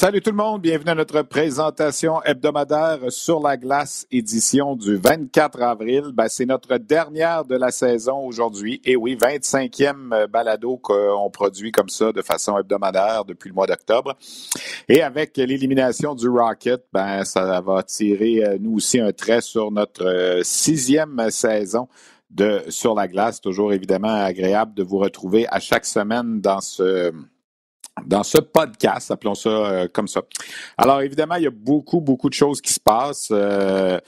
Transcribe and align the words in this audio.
Salut 0.00 0.22
tout 0.22 0.30
le 0.30 0.36
monde, 0.36 0.62
bienvenue 0.62 0.92
à 0.92 0.94
notre 0.94 1.20
présentation 1.20 2.22
hebdomadaire 2.22 3.00
sur 3.12 3.38
la 3.38 3.58
glace, 3.58 4.06
édition 4.10 4.74
du 4.74 4.96
24 4.96 5.60
avril. 5.60 6.04
Ben, 6.14 6.26
c'est 6.26 6.46
notre 6.46 6.78
dernière 6.78 7.44
de 7.44 7.54
la 7.54 7.70
saison 7.70 8.16
aujourd'hui. 8.24 8.80
Et 8.86 8.96
oui, 8.96 9.14
25e 9.14 10.26
balado 10.28 10.78
qu'on 10.78 11.28
produit 11.30 11.70
comme 11.70 11.90
ça 11.90 12.12
de 12.12 12.22
façon 12.22 12.56
hebdomadaire 12.56 13.26
depuis 13.26 13.50
le 13.50 13.54
mois 13.54 13.66
d'octobre. 13.66 14.16
Et 14.88 15.02
avec 15.02 15.36
l'élimination 15.36 16.14
du 16.14 16.30
Rocket, 16.30 16.82
ben, 16.94 17.22
ça 17.24 17.60
va 17.60 17.82
tirer 17.82 18.42
euh, 18.42 18.56
nous 18.58 18.76
aussi 18.76 19.00
un 19.00 19.12
trait 19.12 19.42
sur 19.42 19.70
notre 19.70 20.06
euh, 20.06 20.40
sixième 20.42 21.28
saison 21.28 21.88
de 22.30 22.62
Sur 22.68 22.94
la 22.94 23.06
glace. 23.06 23.42
Toujours 23.42 23.74
évidemment 23.74 24.14
agréable 24.14 24.72
de 24.72 24.82
vous 24.82 24.98
retrouver 24.98 25.46
à 25.50 25.60
chaque 25.60 25.84
semaine 25.84 26.40
dans 26.40 26.62
ce 26.62 27.12
dans 28.06 28.22
ce 28.22 28.38
podcast, 28.38 29.10
appelons 29.10 29.34
ça 29.34 29.48
euh, 29.48 29.88
comme 29.92 30.08
ça. 30.08 30.22
Alors 30.76 31.00
évidemment, 31.02 31.36
il 31.36 31.44
y 31.44 31.46
a 31.46 31.52
beaucoup, 31.52 32.00
beaucoup 32.00 32.28
de 32.28 32.34
choses 32.34 32.60
qui 32.60 32.72
se 32.72 32.80
passent. 32.80 33.28
Euh, 33.30 33.98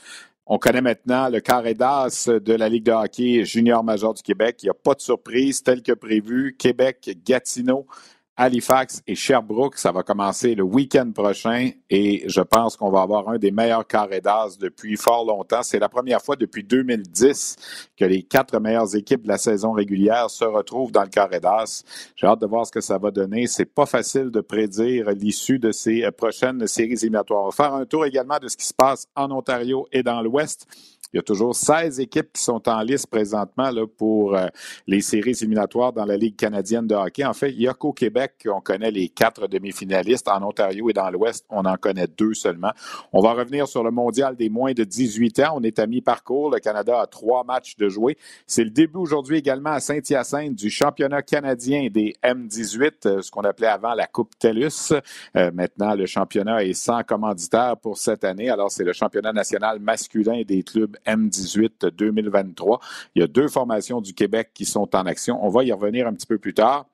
on 0.45 0.57
connaît 0.57 0.81
maintenant 0.81 1.29
le 1.29 1.39
carré 1.39 1.73
d'as 1.73 2.27
de 2.27 2.53
la 2.53 2.67
Ligue 2.67 2.83
de 2.83 2.91
hockey 2.91 3.45
junior 3.45 3.83
major 3.83 4.13
du 4.13 4.21
Québec. 4.21 4.57
Il 4.61 4.65
n'y 4.65 4.71
a 4.71 4.73
pas 4.73 4.93
de 4.93 5.01
surprise, 5.01 5.63
tel 5.63 5.81
que 5.81 5.93
prévu. 5.93 6.55
Québec, 6.57 7.17
Gatineau, 7.25 7.87
Halifax 8.35 9.01
et 9.05 9.15
Sherbrooke. 9.15 9.77
Ça 9.77 9.91
va 9.91 10.03
commencer 10.03 10.55
le 10.55 10.63
week-end 10.63 11.11
prochain 11.13 11.69
et 11.89 12.23
je 12.27 12.41
pense 12.41 12.75
qu'on 12.75 12.89
va 12.89 13.01
avoir 13.01 13.29
un 13.29 13.37
des 13.37 13.51
meilleurs 13.51 13.85
carrés 13.85 14.21
d'as 14.21 14.57
depuis 14.59 14.97
fort 14.97 15.25
longtemps. 15.25 15.61
C'est 15.61 15.79
la 15.79 15.89
première 15.89 16.21
fois 16.21 16.35
depuis 16.35 16.63
2010 16.63 17.55
que 17.95 18.05
les 18.05 18.23
quatre 18.23 18.59
meilleures 18.59 18.95
équipes 18.95 19.23
de 19.23 19.27
la 19.27 19.37
saison 19.37 19.71
régulière 19.71 20.29
se 20.29 20.45
retrouvent 20.45 20.91
dans 20.91 21.03
le 21.03 21.09
carré 21.09 21.39
d'as. 21.39 21.83
J'ai 22.15 22.27
hâte 22.27 22.41
de 22.41 22.47
voir 22.47 22.65
ce 22.65 22.71
que 22.71 22.81
ça 22.81 22.97
va 22.97 23.11
donner. 23.11 23.45
C'est 23.47 23.65
pas 23.65 23.85
facile 23.85 24.31
de 24.31 24.41
prédire 24.41 25.11
l'issue 25.11 25.59
de 25.59 25.71
ces 25.71 26.09
prochaines 26.11 26.65
séries 26.67 26.93
éliminatoires. 26.93 27.43
On 27.43 27.49
va 27.49 27.51
faire 27.51 27.73
un 27.73 27.85
tour 27.85 28.05
également 28.05 28.39
de 28.39 28.47
ce 28.47 28.57
qui 28.57 28.65
se 28.65 28.73
passe 28.73 29.07
en 29.15 29.29
Ontario 29.31 29.87
et 29.91 30.01
dans 30.01 30.21
l'Ouest. 30.21 30.67
Il 31.13 31.17
y 31.17 31.19
a 31.19 31.23
toujours 31.23 31.55
16 31.55 31.99
équipes 31.99 32.33
qui 32.33 32.41
sont 32.41 32.67
en 32.67 32.81
liste 32.81 33.05
présentement 33.05 33.69
là, 33.69 33.85
pour 33.85 34.35
euh, 34.35 34.47
les 34.87 35.01
séries 35.01 35.35
éliminatoires 35.39 35.93
dans 35.93 36.05
la 36.05 36.17
Ligue 36.17 36.35
canadienne 36.35 36.87
de 36.87 36.95
hockey. 36.95 37.23
En 37.23 37.33
fait, 37.33 37.51
il 37.51 37.59
n'y 37.59 37.67
a 37.67 37.73
qu'au 37.75 37.93
Québec 37.93 38.33
qu'on 38.43 38.61
connaît 38.61 38.89
les 38.89 39.09
quatre 39.09 39.47
demi-finalistes. 39.47 40.27
En 40.27 40.41
Ontario 40.41 40.89
et 40.89 40.93
dans 40.93 41.11
l'Ouest, 41.11 41.45
on 41.49 41.65
en 41.65 41.75
connaît 41.75 42.07
deux 42.07 42.33
seulement. 42.33 42.71
On 43.11 43.21
va 43.21 43.33
revenir 43.33 43.67
sur 43.67 43.83
le 43.83 43.91
mondial 43.91 44.35
des 44.35 44.49
moins 44.49 44.73
de 44.73 44.83
18 44.83 45.39
ans. 45.41 45.53
On 45.57 45.61
est 45.61 45.77
à 45.77 45.85
mi-parcours. 45.85 46.49
Le 46.49 46.59
Canada 46.59 47.01
a 47.01 47.05
trois 47.05 47.43
matchs 47.43 47.77
de 47.77 47.89
jouer. 47.89 48.17
C'est 48.47 48.63
le 48.63 48.71
début 48.71 48.97
aujourd'hui 48.97 49.37
également 49.37 49.71
à 49.71 49.79
Saint-Hyacinthe 49.79 50.55
du 50.55 50.71
championnat 50.71 51.21
canadien 51.21 51.89
des 51.91 52.15
M18, 52.23 52.91
euh, 53.05 53.21
ce 53.21 53.29
qu'on 53.29 53.41
appelait 53.41 53.67
avant 53.67 53.93
la 53.93 54.07
Coupe 54.07 54.31
TELUS. 54.39 54.93
Euh, 55.35 55.51
maintenant, 55.53 55.93
le 55.93 56.07
championnat 56.07 56.63
est 56.63 56.73
sans 56.73 57.03
commanditaire 57.03 57.77
pour 57.77 57.97
cette 57.97 58.23
année. 58.23 58.49
Alors, 58.49 58.71
c'est 58.71 58.83
le 58.83 58.93
championnat 58.93 59.31
national 59.31 59.79
masculin 59.79 60.41
des 60.43 60.63
clubs 60.63 60.97
M18 61.05 61.89
2023. 61.91 62.79
Il 63.15 63.21
y 63.21 63.23
a 63.23 63.27
deux 63.27 63.47
formations 63.47 64.01
du 64.01 64.13
Québec 64.13 64.51
qui 64.53 64.65
sont 64.65 64.95
en 64.95 65.05
action. 65.05 65.43
On 65.45 65.49
va 65.49 65.63
y 65.63 65.71
revenir 65.71 66.07
un 66.07 66.13
petit 66.13 66.27
peu 66.27 66.37
plus 66.37 66.53
tard. 66.53 66.87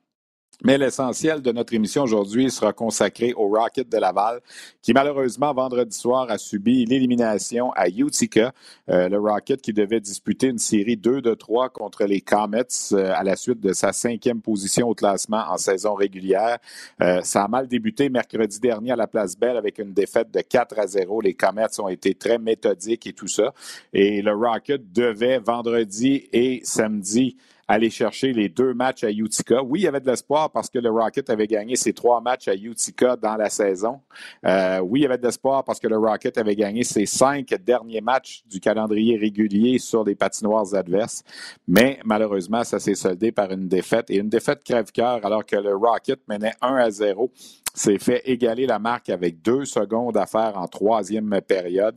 Mais 0.66 0.78
l'essentiel 0.78 1.42
de 1.42 1.53
notre 1.53 1.74
émission 1.74 2.03
aujourd'hui 2.03 2.52
sera 2.52 2.74
consacré 2.74 3.34
au 3.34 3.47
Rocket 3.47 3.88
de 3.88 3.97
Laval, 3.97 4.42
qui 4.81 4.92
malheureusement 4.92 5.53
vendredi 5.53 5.97
soir 5.97 6.30
a 6.30 6.38
subi 6.38 6.84
l'élimination 6.84 7.72
à 7.78 7.88
Utica. 7.88 8.52
Euh, 8.90 9.08
le 9.08 9.20
Rocket 9.20 9.62
qui 9.62 9.72
devait 9.72 10.02
disputer 10.02 10.47
une 10.47 10.58
série 10.58 10.97
2 10.97 11.22
de 11.22 11.34
3 11.34 11.70
contre 11.70 12.03
les 12.03 12.20
Comets 12.20 12.92
euh, 12.92 13.14
à 13.16 13.24
la 13.24 13.38
suite 13.38 13.62
de 13.62 13.72
sa 13.72 13.94
cinquième 13.94 14.42
position 14.42 14.90
au 14.90 14.96
classement 14.96 15.46
en 15.50 15.56
saison 15.56 15.94
régulière. 15.94 16.58
Euh, 17.02 17.22
ça 17.22 17.46
a 17.46 17.47
mal 17.47 17.70
débuté 17.70 18.09
mercredi 18.09 18.59
dernier 18.59 18.91
à 18.91 18.97
la 18.97 19.08
Place 19.08 19.38
Belle 19.38 19.56
avec 19.56 19.80
une 19.80 19.94
défaite 19.94 20.30
de 20.30 20.41
4 20.41 20.78
à 20.78 20.88
0. 20.88 21.22
Les 21.22 21.36
Comets 21.36 21.80
ont 21.80 21.88
été 21.88 22.16
très 22.16 22.38
méthodiques 22.38 23.08
et 23.08 23.14
tout 23.14 23.30
ça. 23.30 23.53
Et 23.94 24.22
le 24.22 24.34
Rocket 24.36 24.91
devait 24.91 25.40
vendredi 25.40 26.28
et 26.34 26.59
samedi 26.66 27.38
aller 27.69 27.91
chercher 27.91 28.34
les 28.34 28.50
deux 28.50 28.74
matchs 28.74 29.03
à 29.03 29.12
Utica. 29.12 29.62
Oui, 29.62 29.81
il 29.81 29.84
y 29.84 29.88
avait 29.88 30.00
de 30.00 30.07
l'espoir 30.07 30.52
parce 30.52 30.72
que 30.72 30.80
le 30.80 30.90
Rocket 30.90 31.30
avait 31.30 31.46
gagné 31.46 31.75
ses 31.75 31.94
trois 31.94 32.19
matchs 32.19 32.47
à 32.47 32.56
Utica 32.56 33.16
dans 33.16 33.35
la 33.35 33.47
saison. 33.50 34.02
Euh, 34.44 34.80
oui, 34.80 35.02
il 35.02 35.03
y 35.03 35.06
avait 35.06 35.19
de 35.19 35.25
l'espoir 35.25 35.63
parce 35.63 35.79
que 35.79 35.88
le 35.88 35.97
Rocket 35.97 36.40
avait 36.40 36.56
gagné 36.56 36.84
ses 36.84 37.06
cinq 37.06 37.53
derniers 37.63 38.02
matchs 38.02 38.41
du 38.50 38.59
calendrier 38.59 39.18
régulier 39.18 39.78
sur 39.78 40.03
les 40.03 40.16
patinoires 40.16 40.74
adverses. 40.74 41.24
Mais 41.68 42.00
malheureusement, 42.03 42.63
ça 42.63 42.79
s'est 42.79 42.96
soldé 42.96 43.31
par 43.31 43.52
une 43.52 43.68
défaite 43.68 44.09
et 44.09 44.18
une 44.18 44.29
défaite 44.29 44.63
crève-cœur 44.63 45.24
alors 45.24 45.46
que 45.46 45.56
le 45.56 45.75
Rocket 45.75 46.22
menait 46.28 46.53
1 46.62 46.75
à 46.75 46.90
0 46.90 47.31
s'est 47.79 47.97
fait 47.97 48.22
égaler 48.25 48.66
la 48.66 48.78
marque 48.78 49.09
avec 49.09 49.41
deux 49.41 49.63
secondes 49.63 50.17
à 50.17 50.25
faire 50.25 50.57
en 50.57 50.67
troisième 50.67 51.40
période. 51.47 51.95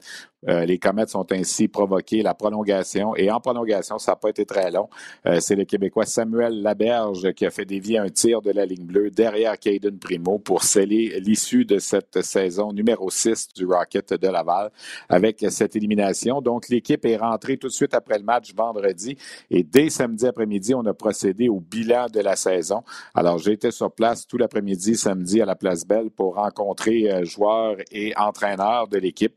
Euh, 0.49 0.65
les 0.65 0.79
Comets 0.79 1.07
sont 1.07 1.31
ainsi 1.33 1.69
provoqué 1.69 2.23
la 2.23 2.35
prolongation 2.35 3.15
et 3.15 3.31
en 3.31 3.41
prolongation, 3.41 3.99
ça 3.99 4.13
n'a 4.13 4.17
pas 4.17 4.31
été 4.31 4.45
très 4.45 4.71
long. 4.73 4.89
Euh, 5.27 5.39
c'est 5.41 5.55
le 5.55 5.65
Québécois 5.65 6.05
Samuel 6.05 6.63
Laberge 6.63 7.33
qui 7.33 7.47
a 7.47 7.51
fait 7.51 7.65
dévier 7.65 7.99
un 7.99 8.09
tir 8.09 8.43
de 8.43 8.51
la 8.51 8.67
ligne 8.67 8.85
bleue 8.85 9.11
derrière 9.11 9.59
Caden 9.59 9.99
Primo 9.99 10.39
pour 10.39 10.65
sceller 10.65 11.21
l'issue 11.21 11.65
de 11.65 11.79
cette 11.79 12.23
saison 12.23 12.73
numéro 12.73 13.09
6 13.09 13.51
du 13.55 13.67
Rocket 13.67 14.15
de 14.15 14.29
Laval 14.29 14.73
avec 15.09 15.45
cette 15.49 15.77
élimination. 15.77 16.41
Donc, 16.41 16.69
l'équipe 16.69 17.05
est 17.07 17.17
rentrée 17.17 17.57
tout 17.57 17.69
de 17.69 17.73
suite 17.73 17.95
après 17.95 18.19
le 18.19 18.25
match 18.25 18.53
vendredi 18.55 19.17
et 19.49 19.63
dès 19.63 19.91
samedi 19.91 20.27
après-midi, 20.27 20.75
on 20.75 20.85
a 20.87 20.95
procédé 20.95 21.49
au 21.49 21.61
bilan 21.61 22.07
de 22.13 22.21
la 22.21 22.35
saison. 22.35 22.83
Alors, 23.15 23.39
j'ai 23.39 23.53
été 23.53 23.71
sur 23.71 23.93
place 23.93 24.27
tout 24.27 24.39
l'après-midi 24.39 24.97
samedi 24.97 25.41
à 25.41 25.47
la 25.47 25.55
Place 25.55 25.72
Pour 26.17 26.35
rencontrer 26.35 27.11
euh, 27.11 27.25
joueurs 27.25 27.77
et 27.91 28.13
entraîneurs 28.17 28.89
de 28.89 28.99
l'équipe. 28.99 29.35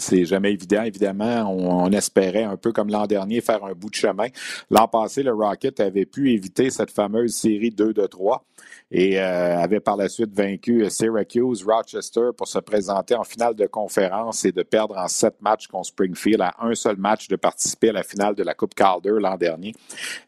C'est 0.00 0.24
jamais 0.24 0.52
évident, 0.52 0.82
évidemment. 0.82 1.50
On, 1.50 1.90
espérait 1.90 2.44
un 2.44 2.56
peu 2.56 2.70
comme 2.70 2.88
l'an 2.88 3.06
dernier 3.08 3.40
faire 3.40 3.64
un 3.64 3.72
bout 3.72 3.90
de 3.90 3.96
chemin. 3.96 4.28
L'an 4.70 4.86
passé, 4.86 5.24
le 5.24 5.32
Rocket 5.32 5.80
avait 5.80 6.06
pu 6.06 6.32
éviter 6.32 6.70
cette 6.70 6.92
fameuse 6.92 7.34
série 7.34 7.70
2 7.70 7.92
de 7.92 8.06
3 8.06 8.44
et 8.90 9.20
euh, 9.20 9.58
avait 9.58 9.80
par 9.80 9.96
la 9.96 10.08
suite 10.08 10.34
vaincu 10.34 10.88
Syracuse, 10.88 11.64
Rochester 11.64 12.30
pour 12.36 12.48
se 12.48 12.58
présenter 12.58 13.14
en 13.14 13.24
finale 13.24 13.54
de 13.54 13.66
conférence 13.66 14.44
et 14.44 14.52
de 14.52 14.62
perdre 14.62 14.96
en 14.96 15.08
sept 15.08 15.40
matchs 15.42 15.66
contre 15.66 15.88
Springfield 15.88 16.40
à 16.40 16.54
un 16.60 16.74
seul 16.74 16.96
match 16.96 17.28
de 17.28 17.36
participer 17.36 17.90
à 17.90 17.92
la 17.92 18.02
finale 18.02 18.34
de 18.34 18.42
la 18.42 18.54
Coupe 18.54 18.74
Calder 18.74 19.16
l'an 19.20 19.36
dernier. 19.36 19.74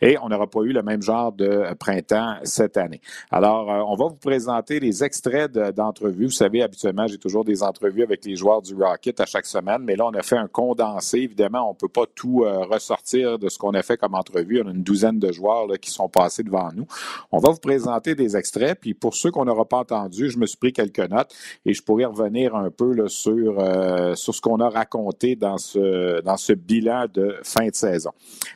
Et 0.00 0.18
on 0.22 0.28
n'aura 0.28 0.46
pas 0.46 0.60
eu 0.60 0.72
le 0.72 0.82
même 0.82 1.02
genre 1.02 1.32
de 1.32 1.74
printemps 1.78 2.36
cette 2.44 2.76
année. 2.76 3.00
Alors, 3.30 3.70
euh, 3.70 3.82
on 3.86 3.96
va 3.96 4.06
vous 4.08 4.16
présenter 4.16 4.78
les 4.78 5.02
extraits 5.02 5.52
d'entrevues. 5.52 6.26
vous 6.26 6.30
savez, 6.30 6.62
habituellement, 6.62 7.06
j'ai 7.06 7.18
toujours 7.18 7.44
des 7.44 7.62
entrevues 7.62 8.02
avec 8.02 8.24
les 8.24 8.36
joueurs 8.36 8.62
du 8.62 8.74
Rocket 8.74 9.20
à 9.20 9.26
chaque 9.26 9.46
semaine 9.46 9.70
mais 9.78 9.96
là, 9.96 10.06
on 10.06 10.14
a 10.14 10.22
fait 10.22 10.36
un 10.36 10.48
condensé. 10.48 11.18
Évidemment, 11.18 11.68
on 11.68 11.72
ne 11.72 11.76
peut 11.76 11.88
pas 11.88 12.04
tout 12.14 12.44
euh, 12.44 12.64
ressortir 12.64 13.38
de 13.38 13.48
ce 13.48 13.58
qu'on 13.58 13.74
a 13.74 13.82
fait 13.82 13.96
comme 13.96 14.14
entrevue. 14.14 14.62
On 14.64 14.68
a 14.68 14.70
une 14.70 14.82
douzaine 14.82 15.18
de 15.18 15.32
joueurs 15.32 15.66
qui 15.80 15.90
sont 15.90 16.08
passés 16.08 16.42
devant 16.42 16.70
nous. 16.74 16.86
On 17.30 17.38
va 17.38 17.50
vous 17.50 17.58
présenter 17.58 18.14
des 18.14 18.36
extraits, 18.36 18.49
puis 18.80 18.94
pour 18.94 19.14
ceux 19.14 19.30
qu'on 19.30 19.44
n'aura 19.44 19.66
pas 19.66 19.78
entendus, 19.78 20.30
je 20.30 20.38
me 20.38 20.46
suis 20.46 20.56
pris 20.56 20.72
quelques 20.72 21.10
notes 21.10 21.34
et 21.64 21.74
je 21.74 21.82
pourrais 21.82 22.04
revenir 22.04 22.54
un 22.54 22.70
peu 22.70 22.92
là, 22.92 23.08
sur, 23.08 23.58
euh, 23.58 24.14
sur 24.14 24.34
ce 24.34 24.40
qu'on 24.40 24.60
a 24.60 24.68
raconté 24.68 25.36
dans 25.36 25.58
ce, 25.58 26.20
dans 26.22 26.36
ce 26.36 26.52
bilan 26.52 27.06
de 27.12 27.36
fin 27.42 27.66
de 27.66 27.74
saison. 27.74 28.10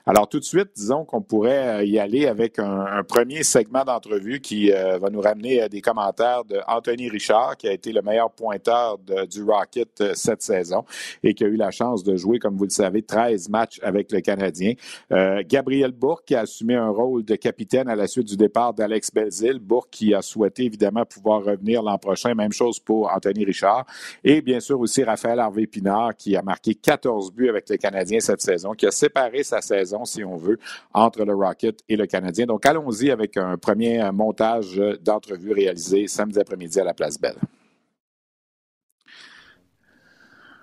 Alors, 0.07 0.29
tout 0.29 0.39
de 0.39 0.45
suite, 0.45 0.69
disons 0.77 1.05
qu'on 1.05 1.23
pourrait 1.23 1.81
euh, 1.81 1.85
y 1.85 1.99
aller 1.99 2.27
avec 2.27 2.59
un, 2.59 3.03
premier 3.07 3.43
segment 3.43 3.85
d'entrevue 3.85 4.41
qui 4.41 4.71
va 4.71 5.11
nous 5.11 5.21
ramener 5.21 5.69
des 5.69 5.81
commentaires 5.81 6.45
de 6.45 6.59
Anthony 6.67 7.09
Richard, 7.09 7.57
qui 7.57 7.69
a 7.69 7.73
été 7.73 7.93
le 7.93 8.03
meilleur 8.03 8.31
pointeur 8.31 8.99
du 8.99 9.43
Rocket 9.43 10.15
cette 10.15 10.43
saison. 10.43 10.85
et 11.23 11.35
qui 11.35 11.45
a 11.45 11.49
eu 11.49 11.57
la 11.57 11.71
chance 11.71 12.03
de 12.05 12.17
jouer, 12.17 12.39
comme 12.39 12.57
vous 12.57 12.65
le 12.65 12.71
savez, 12.71 13.03
13 13.03 13.49
matchs 13.49 13.81
avec 13.83 14.13
le 14.13 14.21
Canadien. 14.21 14.75
Euh, 15.13 15.43
Gabriel 15.47 15.93
Bourque 15.93 16.25
qui 16.27 16.35
a 16.35 16.41
assumé 16.41 16.75
un 16.75 16.89
rôle 16.89 17.25
de 17.25 17.37
capitaine 17.37 17.89
à 17.89 17.97
la 17.97 18.07
suite 18.07 18.27
du 18.27 18.37
départ 18.37 18.75
d'Alex 18.75 19.11
Belzil. 19.13 19.59
Qui 19.91 20.15
a 20.15 20.23
souhaité 20.23 20.65
évidemment 20.65 21.05
pouvoir 21.05 21.45
revenir 21.45 21.83
l'an 21.83 21.99
prochain. 21.99 22.35
Même 22.35 22.53
chose 22.53 22.79
pour 22.79 23.11
Anthony 23.13 23.45
Richard. 23.45 23.87
Et 24.23 24.41
bien 24.43 24.61
sûr 24.61 24.79
aussi 24.81 25.03
Raphaël 25.05 25.39
Harvey-Pinard 25.41 26.17
qui 26.17 26.37
a 26.37 26.43
marqué 26.43 26.75
14 26.75 27.33
buts 27.33 27.49
avec 27.49 27.69
le 27.69 27.77
Canadien 27.77 28.21
cette 28.21 28.41
saison, 28.41 28.73
qui 28.73 28.87
a 28.87 28.91
séparé 28.91 29.43
sa 29.43 29.61
saison, 29.61 30.05
si 30.05 30.25
on 30.25 30.37
veut, 30.37 30.59
entre 30.93 31.25
le 31.25 31.35
Rocket 31.35 31.81
et 31.89 31.97
le 31.97 32.07
Canadien. 32.07 32.47
Donc 32.47 32.67
allons-y 32.67 33.11
avec 33.11 33.37
un 33.37 33.57
premier 33.57 34.11
montage 34.13 34.81
d'entrevue 35.03 35.53
réalisé 35.53 36.07
samedi 36.07 36.39
après-midi 36.39 36.81
à 36.81 36.85
la 36.85 36.95
Place 36.95 37.21
Belle. 37.21 37.39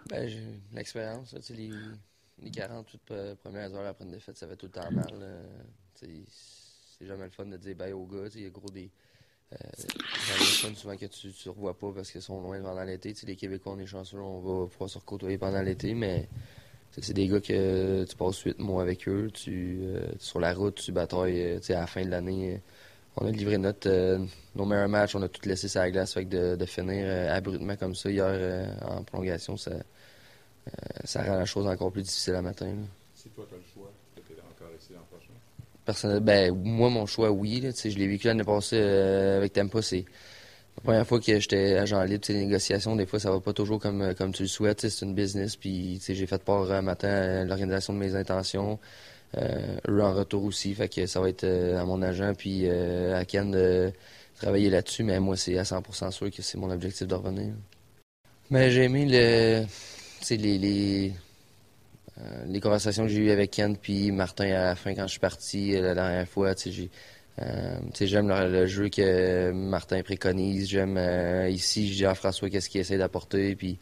Ben, 0.10 0.30
l'expérience. 0.74 1.34
Les, 1.50 1.72
les 2.40 2.52
48 2.52 3.38
premières 3.42 3.74
heures 3.74 3.88
après 3.88 4.04
une 4.04 4.12
défaite, 4.12 4.38
ça 4.38 4.48
fait 4.48 4.58
tout 4.58 4.66
le 4.66 4.72
temps 4.72 4.92
mal. 4.92 5.46
C'est 7.02 7.08
jamais 7.08 7.26
le 7.26 7.32
fun 7.32 7.46
de 7.46 7.58
dire 7.58 7.76
bye 7.76 7.94
aux 7.94 8.06
gars. 8.06 8.30
Il 8.36 8.44
y 8.44 8.46
a 8.46 8.50
gros 8.50 8.70
des. 8.70 8.90
Euh, 9.54 9.58
fun 9.58 10.74
souvent 10.76 10.96
que 10.96 11.06
tu 11.08 11.28
ne 11.28 11.52
revois 11.52 11.78
pas 11.78 11.92
parce 11.94 12.12
qu'ils 12.12 12.22
sont 12.22 12.40
loin 12.42 12.62
pendant 12.62 12.84
l'été. 12.84 13.14
Les 13.26 13.36
Québécois, 13.36 13.74
on 13.76 13.80
est 13.80 13.86
chanceux, 13.86 14.20
on 14.20 14.40
va 14.40 14.68
pouvoir 14.68 14.90
se 14.90 14.98
recôtoyer 14.98 15.38
pendant 15.38 15.62
l'été, 15.62 15.94
mais 15.94 16.30
c'est 16.92 17.14
des 17.14 17.28
gars 17.28 17.42
que 17.42 18.06
tu 18.06 18.16
passes 18.16 18.40
8 18.40 18.60
mois 18.60 18.84
avec 18.84 19.08
eux. 19.10 19.30
Tu, 19.34 19.80
euh, 19.82 20.10
sur 20.20 20.40
la 20.40 20.54
route, 20.54 20.76
tu 20.76 20.92
batailles 20.92 21.42
euh, 21.42 21.60
à 21.70 21.82
la 21.82 21.88
fin 21.88 22.06
de 22.06 22.10
l'année. 22.10 22.62
On 23.18 23.26
a 23.26 23.32
livré 23.32 23.58
notre, 23.58 24.26
nos 24.56 24.66
meilleurs 24.66 24.88
matchs, 24.88 25.16
on 25.16 25.22
a 25.22 25.28
tout 25.28 25.46
laissé 25.50 25.68
sur 25.68 25.82
la 25.82 25.92
glace. 25.92 26.14
Fait 26.14 26.24
de, 26.24 26.56
de 26.56 26.66
finir 26.66 27.34
abruptement 27.34 27.76
comme 27.76 27.94
ça 27.94 28.10
hier 28.10 28.78
en 28.86 29.04
prolongation, 29.04 29.58
ça, 29.58 29.72
ça 31.04 31.24
rend 31.24 31.36
la 31.36 31.46
chose 31.46 31.68
encore 31.68 31.92
plus 31.92 32.04
difficile 32.04 32.36
à 32.36 32.42
matin. 32.42 32.74
Si 33.14 33.28
toi, 33.32 33.46
tu 33.50 33.56
as 33.56 33.58
le 33.58 33.64
choix, 33.74 33.92
tu 34.16 34.22
es 34.32 34.40
encore 34.40 34.74
ici 34.80 34.94
l'an 34.94 35.02
Personnellement, 35.86 36.26
ben, 36.26 36.56
moi, 36.64 36.90
mon 36.90 37.06
choix, 37.06 37.32
oui. 37.32 37.62
je 37.62 37.98
l'ai 37.98 38.08
vécu 38.08 38.28
l'année 38.28 38.44
passée 38.44 38.78
euh, 38.80 39.38
avec 39.38 39.54
Tempa. 39.54 39.82
C'est 39.82 40.06
la 40.78 40.84
première 40.84 41.08
fois 41.08 41.20
que 41.20 41.40
j'étais 41.40 41.76
agent 41.78 42.02
libre. 42.04 42.24
Les 42.30 42.46
négociations, 42.46 42.96
des 42.96 43.06
fois, 43.06 43.20
ça 43.20 43.32
va 43.32 43.40
pas 43.40 43.54
toujours 43.54 43.80
comme, 43.80 44.02
euh, 44.02 44.14
comme 44.14 44.32
tu 44.32 44.44
le 44.44 44.48
souhaites. 44.48 44.88
C'est 44.88 45.06
une 45.06 45.16
business. 45.16 45.56
Puis 45.56 46.00
j'ai 46.08 46.28
fait 46.28 46.44
part 46.44 46.72
un 46.72 46.82
matin 46.82 47.10
à 47.10 47.44
l'organisation 47.46 47.94
de 47.94 48.00
mes 48.00 48.16
intentions. 48.16 48.80
Euh, 49.38 49.78
eux 49.88 50.04
en 50.04 50.14
retour 50.14 50.44
aussi. 50.44 50.74
Fait 50.74 50.90
que 50.90 51.06
ça 51.06 51.20
va 51.20 51.30
être 51.30 51.46
à 51.46 51.86
mon 51.86 52.02
agent 52.02 52.34
puis 52.38 52.70
à 52.70 53.26
Ken 53.26 53.50
de 53.52 53.92
travailler 54.36 54.70
là-dessus. 54.70 55.04
Mais 55.04 55.20
moi, 55.20 55.36
c'est 55.38 55.58
à 55.58 55.64
100% 55.64 56.12
sûr 56.12 56.32
que 56.32 56.42
c'est 56.42 56.58
mon 56.58 56.70
objectif 56.70 57.08
de 57.08 57.16
revenir. 57.16 57.54
Mais 58.50 58.70
j'ai 58.70 58.84
aimé 58.84 59.06
le 59.06 59.66
les, 60.30 60.58
les, 60.58 61.14
euh, 62.20 62.44
les, 62.46 62.60
conversations 62.60 63.04
que 63.04 63.10
j'ai 63.10 63.20
eues 63.20 63.32
avec 63.32 63.52
Ken 63.52 63.78
puis 63.78 64.12
Martin 64.12 64.46
à 64.46 64.64
la 64.66 64.76
fin 64.76 64.94
quand 64.94 65.04
je 65.04 65.12
suis 65.12 65.20
parti 65.20 65.76
euh, 65.76 65.82
la 65.82 65.96
dernière 65.96 66.28
fois, 66.28 66.54
euh, 67.42 67.80
j'aime 68.00 68.28
le, 68.28 68.66
jeu 68.68 68.90
que 68.90 69.52
Martin 69.52 70.02
préconise. 70.04 70.68
J'aime 70.70 71.00
ici 71.50 71.94
Jean-François 71.94 72.50
qu'est-ce 72.50 72.70
qu'il 72.70 72.82
essaie 72.82 72.98
d'apporter. 72.98 73.56
Puis 73.56 73.80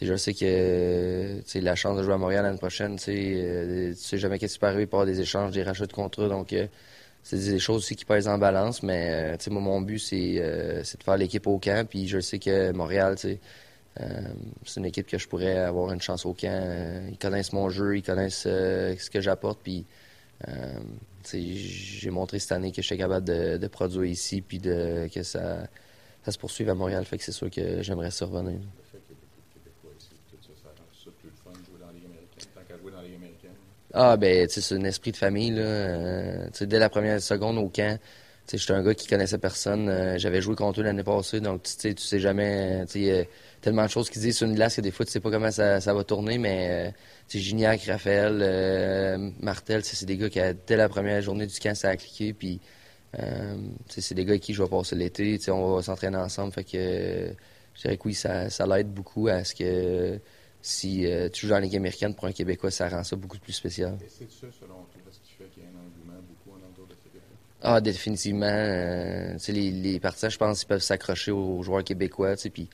je 0.00 0.14
sais 0.16 0.34
que 0.34 1.40
la 1.58 1.74
chance 1.74 1.96
de 1.96 2.02
jouer 2.02 2.14
à 2.14 2.18
Montréal 2.18 2.44
l'année 2.44 2.58
prochaine, 2.58 2.96
tu 2.96 3.94
sais 3.96 4.18
jamais 4.18 4.38
qu'est-ce 4.38 4.54
qui 4.54 4.60
peut 4.60 4.66
arriver 4.66 4.86
par 4.86 5.06
des 5.06 5.20
échanges, 5.20 5.52
des 5.52 5.62
rachats 5.62 5.86
de 5.86 5.92
contrats. 5.92 6.28
Donc 6.28 6.54
c'est 7.22 7.38
des 7.38 7.58
choses 7.58 7.78
aussi 7.78 7.96
qui 7.96 8.04
pèsent 8.04 8.28
en 8.28 8.38
balance. 8.38 8.82
Mais 8.82 9.36
mon 9.50 9.80
but, 9.80 9.98
c'est 9.98 10.34
de 10.34 11.02
faire 11.02 11.16
l'équipe 11.16 11.46
au 11.46 11.58
camp. 11.58 11.88
Puis 11.88 12.06
je 12.08 12.20
sais 12.20 12.38
que 12.38 12.72
Montréal, 12.72 13.16
euh, 13.24 13.36
c'est 13.96 14.80
une 14.80 14.86
équipe 14.86 15.06
que 15.06 15.18
je 15.18 15.28
pourrais 15.28 15.58
avoir 15.58 15.92
une 15.92 16.00
chance 16.00 16.24
au 16.24 16.32
camp. 16.32 16.48
Euh, 16.48 17.08
ils 17.10 17.18
connaissent 17.18 17.52
mon 17.52 17.68
jeu, 17.68 17.96
ils 17.96 18.02
connaissent 18.02 18.44
euh, 18.46 18.94
ce 18.98 19.10
que 19.10 19.20
j'apporte. 19.20 19.60
Puis, 19.62 19.84
j'ai 21.24 22.10
montré 22.10 22.38
cette 22.38 22.52
année 22.52 22.72
que 22.72 22.82
je 22.82 22.86
suis 22.86 22.98
capable 22.98 23.26
de, 23.26 23.66
produire 23.68 24.04
ici, 24.04 24.40
puis 24.40 24.58
de, 24.58 25.08
que 25.12 25.22
ça, 25.22 25.68
ça 26.24 26.32
se 26.32 26.38
poursuive 26.38 26.70
à 26.70 26.74
Montréal. 26.74 27.04
Fait 27.04 27.18
que 27.18 27.24
c'est 27.24 27.32
sûr 27.32 27.50
que 27.50 27.82
j'aimerais 27.82 28.10
ça 28.10 28.26
revenir. 28.26 28.60
Ah, 33.94 34.16
ben, 34.16 34.48
c'est 34.48 34.74
un 34.74 34.84
esprit 34.84 35.12
de 35.12 35.16
famille. 35.18 35.50
Là. 35.50 36.48
dès 36.60 36.78
la 36.78 36.88
première 36.88 37.20
seconde 37.20 37.58
au 37.58 37.68
camp, 37.68 37.98
j'étais 38.58 38.72
un 38.72 38.82
gars 38.82 38.94
qui 38.94 39.06
connaissait 39.06 39.38
personne. 39.38 40.18
J'avais 40.18 40.40
joué 40.40 40.54
contre 40.54 40.80
eux 40.80 40.84
l'année 40.84 41.02
passée, 41.02 41.40
donc 41.40 41.62
tu 41.62 41.94
sais 41.96 42.18
jamais 42.20 42.84
tellement 43.62 43.84
de 43.84 43.90
choses 43.90 44.10
qui 44.10 44.18
disent 44.18 44.36
sur 44.36 44.46
une 44.46 44.54
glace 44.54 44.76
que 44.76 44.80
des 44.80 44.90
fois, 44.90 45.06
tu 45.06 45.12
sais 45.12 45.20
pas 45.20 45.30
comment 45.30 45.50
ça, 45.50 45.78
va 45.78 46.04
tourner, 46.04 46.36
mais 46.36 46.88
euh, 46.88 46.90
c'est 47.28 47.38
Gignac, 47.38 47.82
Raphaël, 47.84 48.40
euh, 48.42 49.30
Martel, 49.40 49.84
c'est 49.84 50.04
des 50.04 50.18
gars 50.18 50.28
qui, 50.28 50.40
dès 50.66 50.76
la 50.76 50.88
première 50.88 51.22
journée 51.22 51.46
du 51.46 51.58
camp, 51.58 51.74
ça 51.74 51.90
a 51.90 51.96
cliqué, 51.96 52.34
puis 52.34 52.60
euh, 53.18 53.56
c'est 53.88 54.14
des 54.14 54.24
gars 54.24 54.32
avec 54.32 54.42
qui 54.42 54.52
je 54.52 54.62
vais 54.62 54.68
passer 54.68 54.96
l'été, 54.96 55.38
on 55.50 55.76
va 55.76 55.82
s'entraîner 55.82 56.16
ensemble, 56.16 56.52
fait 56.52 56.64
que 56.64 57.34
je 57.74 57.80
dirais 57.80 57.96
que 57.96 58.02
oui, 58.04 58.14
ça, 58.14 58.48
l'aide 58.66 58.92
beaucoup 58.92 59.28
à 59.28 59.44
ce 59.44 59.54
que 59.54 60.18
si 60.60 61.06
tu 61.32 61.46
joues 61.46 61.52
la 61.52 61.60
Ligue 61.60 61.76
américaine 61.76 62.14
pour 62.14 62.26
un 62.26 62.32
Québécois, 62.32 62.70
ça 62.70 62.88
rend 62.88 63.04
ça 63.04 63.16
beaucoup 63.16 63.38
plus 63.38 63.52
spécial. 63.52 63.96
C'est 64.08 64.30
ça, 64.30 64.46
selon 64.60 64.74
toi, 64.74 65.02
ce 65.10 65.20
qui 65.20 65.34
fait 65.34 65.48
qu'il 65.50 65.62
y 65.62 65.66
a 65.66 65.68
un 65.68 65.86
engouement 65.86 66.20
beaucoup 66.20 66.56
en 66.56 66.68
entour 66.68 66.86
de 66.88 66.94
Québécois? 66.94 67.36
Ah, 67.64 67.80
définitivement. 67.80 68.46
les, 69.48 69.70
les 69.70 70.00
partisans, 70.00 70.30
je 70.30 70.38
pense, 70.38 70.62
ils 70.62 70.66
peuvent 70.66 70.82
s'accrocher 70.82 71.30
aux, 71.30 71.62
joueurs 71.62 71.84
québécois, 71.84 72.34
puis 72.52 72.68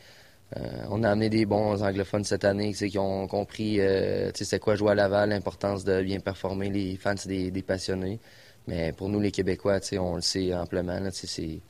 euh, 0.56 0.60
on 0.88 1.02
a 1.02 1.10
amené 1.10 1.28
des 1.28 1.44
bons 1.44 1.82
anglophones 1.82 2.24
cette 2.24 2.44
année 2.44 2.72
qui 2.72 2.98
ont 2.98 3.26
compris 3.26 3.80
euh, 3.80 4.30
c'est 4.34 4.58
quoi 4.58 4.76
jouer 4.76 4.92
à 4.92 4.94
Laval, 4.94 5.28
l'importance 5.28 5.84
de 5.84 6.02
bien 6.02 6.20
performer. 6.20 6.70
Les 6.70 6.96
fans, 6.96 7.14
c'est 7.16 7.50
des, 7.50 7.62
passionnés. 7.62 8.18
Mais 8.66 8.92
pour 8.92 9.08
nous, 9.10 9.20
les 9.20 9.30
Québécois, 9.30 9.80
on 9.98 10.16
le 10.16 10.22
sait 10.22 10.54
amplement. 10.54 10.98
c'est 11.12 11.60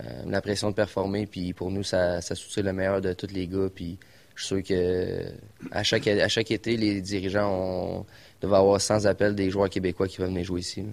euh, 0.00 0.04
la 0.26 0.42
pression 0.42 0.70
de 0.70 0.74
performer. 0.74 1.26
Puis 1.26 1.54
pour 1.54 1.70
nous, 1.70 1.82
ça, 1.82 2.20
ça 2.20 2.34
soutient 2.34 2.62
le 2.64 2.72
meilleur 2.74 3.00
de 3.00 3.14
tous 3.14 3.32
les 3.32 3.46
gars. 3.46 3.68
Puis 3.74 3.98
je 4.34 4.44
suis 4.44 4.56
sûr 4.56 4.62
que 4.62 5.24
à 5.72 5.82
chaque, 5.82 6.06
à 6.06 6.28
chaque 6.28 6.50
été, 6.50 6.76
les 6.76 7.00
dirigeants 7.00 7.50
ont, 7.50 8.06
avoir 8.42 8.80
sans 8.80 9.06
appel 9.06 9.34
des 9.34 9.50
joueurs 9.50 9.70
québécois 9.70 10.06
qui 10.06 10.18
veulent 10.18 10.28
venir 10.28 10.44
jouer 10.44 10.60
ici. 10.60 10.84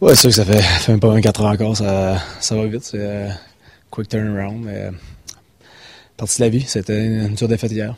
Oui, 0.00 0.10
c'est 0.14 0.30
sûr 0.30 0.30
que 0.30 0.36
ça 0.36 0.44
fait, 0.44 0.62
fait 0.80 0.92
même 0.92 1.00
pas 1.00 1.08
24 1.08 1.40
heures 1.40 1.50
encore. 1.50 1.76
Ça, 1.76 2.18
ça 2.40 2.56
va 2.56 2.66
vite. 2.66 2.84
C'est 2.84 3.28
quick 3.90 4.08
turnaround. 4.08 4.64
Mais 4.64 4.90
partie 6.18 6.38
de 6.38 6.44
la 6.44 6.50
vie. 6.50 6.62
C'était 6.62 7.06
une 7.06 7.34
dure 7.34 7.48
défaite 7.48 7.72
hier. 7.72 7.96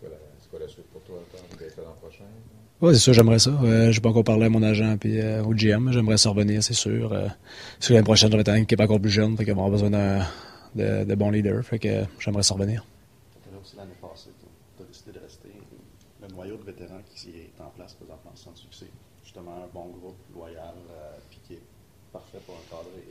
C'est 0.00 0.50
quoi, 0.50 0.60
la 0.60 0.68
suite 0.68 0.86
pour 0.92 1.02
toi 1.02 1.16
l'an 1.78 1.94
prochain? 2.00 2.24
Oui, 2.80 2.94
c'est 2.94 3.00
sûr, 3.00 3.14
j'aimerais 3.14 3.38
ça. 3.38 3.50
Euh, 3.50 3.90
je 3.90 3.96
n'ai 3.98 4.02
pas 4.02 4.10
encore 4.10 4.24
parlé 4.24 4.44
à 4.44 4.48
mon 4.48 4.62
agent 4.62 4.96
et 5.04 5.22
euh, 5.22 5.42
au 5.42 5.54
GM. 5.54 5.90
J'aimerais 5.90 6.18
ça 6.18 6.30
revenir, 6.30 6.62
c'est 6.62 6.74
sûr. 6.74 7.12
Euh, 7.12 7.26
sur 7.80 7.94
l'année 7.94 8.04
prochaine, 8.04 8.30
j'aurais 8.30 8.42
être 8.42 8.50
un 8.50 8.56
équipe 8.56 8.80
encore 8.80 9.00
plus 9.00 9.10
jeune. 9.10 9.36
Fait 9.36 9.44
qu'on 9.44 9.54
va 9.54 9.64
avoir 9.64 9.70
besoin 9.70 9.90
de, 10.74 11.04
de, 11.04 11.14
bons 11.14 11.30
leaders. 11.30 11.64
Fait 11.64 11.78
que 11.78 12.04
j'aimerais 12.20 12.42
ça 12.42 12.54
revenir. 12.54 12.84
l'année 13.76 13.90
passée, 14.00 14.30
tu 14.76 14.82
as 14.82 14.86
décidé 14.86 15.12
de 15.12 15.18
rester. 15.18 15.48
Le 16.20 16.28
noyau 16.34 16.56
de 16.56 16.64
vétérans 16.64 17.00
qui 17.14 17.30
est 17.30 17.60
en 17.60 17.70
place 17.70 17.94
présentement 17.94 18.32
sans 18.34 18.54
succès. 18.54 18.86
Justement, 19.24 19.64
un 19.64 19.68
bon 19.72 19.86
groupe 19.98 20.18
loyal, 20.34 20.74
puis 21.30 21.40
qui 21.46 21.54
est 21.54 21.62
parfait 22.12 22.38
pour 22.44 22.56
encadrer 22.56 23.08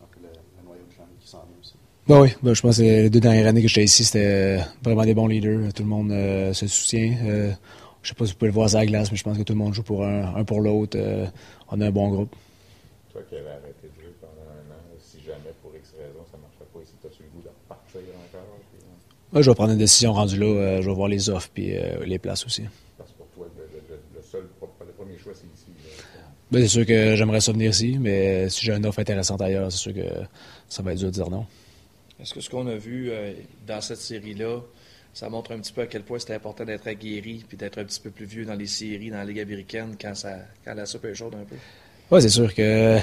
donc 0.00 0.10
le, 0.22 0.28
le 0.28 0.64
noyau 0.64 0.82
de 0.88 0.92
jeunes 0.92 1.16
qui 1.20 1.28
s'en 1.28 1.44
vient 1.48 1.58
aussi. 1.60 1.74
Ben 2.08 2.20
oui, 2.20 2.28
ben, 2.40 2.54
je 2.54 2.62
pense 2.62 2.76
que 2.76 2.82
les 2.82 3.10
deux 3.10 3.18
dernières 3.18 3.48
années 3.48 3.62
que 3.62 3.66
j'étais 3.66 3.82
ici, 3.82 4.04
c'était 4.04 4.60
vraiment 4.80 5.04
des 5.04 5.12
bons 5.14 5.26
leaders. 5.26 5.72
Tout 5.72 5.82
le 5.82 5.88
monde 5.88 6.12
euh, 6.12 6.52
se 6.52 6.68
soutient. 6.68 7.16
Euh, 7.24 7.50
je 8.00 8.08
sais 8.08 8.14
pas 8.14 8.26
si 8.26 8.32
vous 8.32 8.38
pouvez 8.38 8.50
le 8.50 8.54
voir 8.54 8.72
à 8.72 8.78
la 8.78 8.86
glace, 8.86 9.10
mais 9.10 9.16
je 9.16 9.24
pense 9.24 9.36
que 9.36 9.42
tout 9.42 9.52
le 9.52 9.58
monde 9.58 9.74
joue 9.74 9.82
pour 9.82 10.04
un, 10.04 10.36
un 10.36 10.44
pour 10.44 10.60
l'autre. 10.60 10.96
Euh, 11.00 11.26
on 11.68 11.80
a 11.80 11.86
un 11.86 11.90
bon 11.90 12.08
groupe. 12.10 12.36
Toi 13.12 13.22
qui 13.28 13.34
avais 13.34 13.48
arrêté 13.48 13.88
de 13.88 14.00
jouer 14.00 14.14
pendant 14.20 14.48
un 14.48 14.72
an, 14.72 14.98
si 15.00 15.18
jamais 15.26 15.50
pour 15.60 15.72
X 15.74 15.94
raison 15.98 16.24
ça 16.30 16.36
ne 16.36 16.42
marchait 16.42 16.70
pas 16.72 16.78
ici, 16.80 16.92
as-tu 17.04 17.24
le 17.24 17.28
goût 17.30 17.42
de 17.42 17.48
repartir 17.48 18.00
encore? 18.00 18.56
Puis, 19.32 19.42
je 19.42 19.50
vais 19.50 19.54
prendre 19.56 19.72
une 19.72 19.78
décision 19.78 20.12
rendue 20.12 20.38
là. 20.38 20.80
je 20.82 20.88
vais 20.88 20.94
voir 20.94 21.08
les 21.08 21.28
offres 21.28 21.50
et 21.56 21.80
les 22.06 22.20
places 22.20 22.46
aussi. 22.46 22.62
Parce 22.96 23.10
que 23.10 23.16
pour 23.16 23.26
toi, 23.30 23.48
le, 23.58 24.22
seul, 24.22 24.42
le 24.42 24.92
premier 24.92 25.18
choix, 25.18 25.32
c'est 25.34 25.46
ici. 25.52 25.72
Ben, 26.52 26.62
c'est 26.62 26.68
sûr 26.68 26.86
que 26.86 27.16
j'aimerais 27.16 27.40
ça 27.40 27.50
venir 27.50 27.70
ici, 27.70 27.98
mais 28.00 28.48
si 28.48 28.64
j'ai 28.64 28.74
une 28.74 28.86
offre 28.86 29.00
intéressante 29.00 29.42
ailleurs, 29.42 29.72
c'est 29.72 29.78
sûr 29.78 29.92
que 29.92 30.06
ça 30.68 30.84
va 30.84 30.92
être 30.92 30.98
dur 30.98 31.08
de 31.08 31.14
dire 31.14 31.28
non. 31.28 31.44
Est-ce 32.20 32.32
que 32.32 32.40
ce 32.40 32.48
qu'on 32.48 32.66
a 32.66 32.76
vu 32.76 33.10
euh, 33.10 33.34
dans 33.66 33.80
cette 33.80 33.98
série-là, 33.98 34.60
ça 35.12 35.28
montre 35.28 35.52
un 35.52 35.58
petit 35.58 35.72
peu 35.72 35.82
à 35.82 35.86
quel 35.86 36.02
point 36.02 36.18
c'était 36.18 36.34
important 36.34 36.64
d'être 36.64 36.86
aguerri 36.86 37.44
puis 37.46 37.56
d'être 37.56 37.78
un 37.78 37.84
petit 37.84 38.00
peu 38.00 38.10
plus 38.10 38.24
vieux 38.24 38.44
dans 38.44 38.54
les 38.54 38.66
séries, 38.66 39.10
dans 39.10 39.18
la 39.18 39.24
Ligue 39.24 39.40
américaine, 39.40 39.96
quand, 40.00 40.14
ça, 40.14 40.38
quand 40.64 40.74
la 40.74 40.86
soupe 40.86 41.04
est 41.04 41.14
chaude 41.14 41.34
un 41.34 41.44
peu? 41.44 41.56
Oui, 42.10 42.22
c'est 42.22 42.30
sûr 42.30 42.54
que 42.54 42.98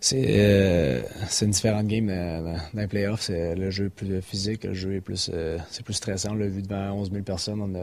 c'est 0.00 0.24
euh, 0.28 1.02
une 1.42 1.50
différente 1.50 1.86
game 1.86 2.06
dans, 2.06 2.56
les 2.74 2.86
playoffs. 2.86 3.22
C'est 3.22 3.56
le 3.56 3.70
jeu 3.70 3.88
plus 3.88 4.22
physique, 4.22 4.64
le 4.64 4.74
jeu 4.74 4.94
est 4.94 5.00
plus, 5.00 5.30
euh, 5.32 5.58
plus 5.84 5.94
stressant. 5.94 6.32
On 6.32 6.34
l'a 6.34 6.46
vu 6.46 6.62
devant 6.62 6.92
11 6.92 7.10
000 7.10 7.24
personnes. 7.24 7.78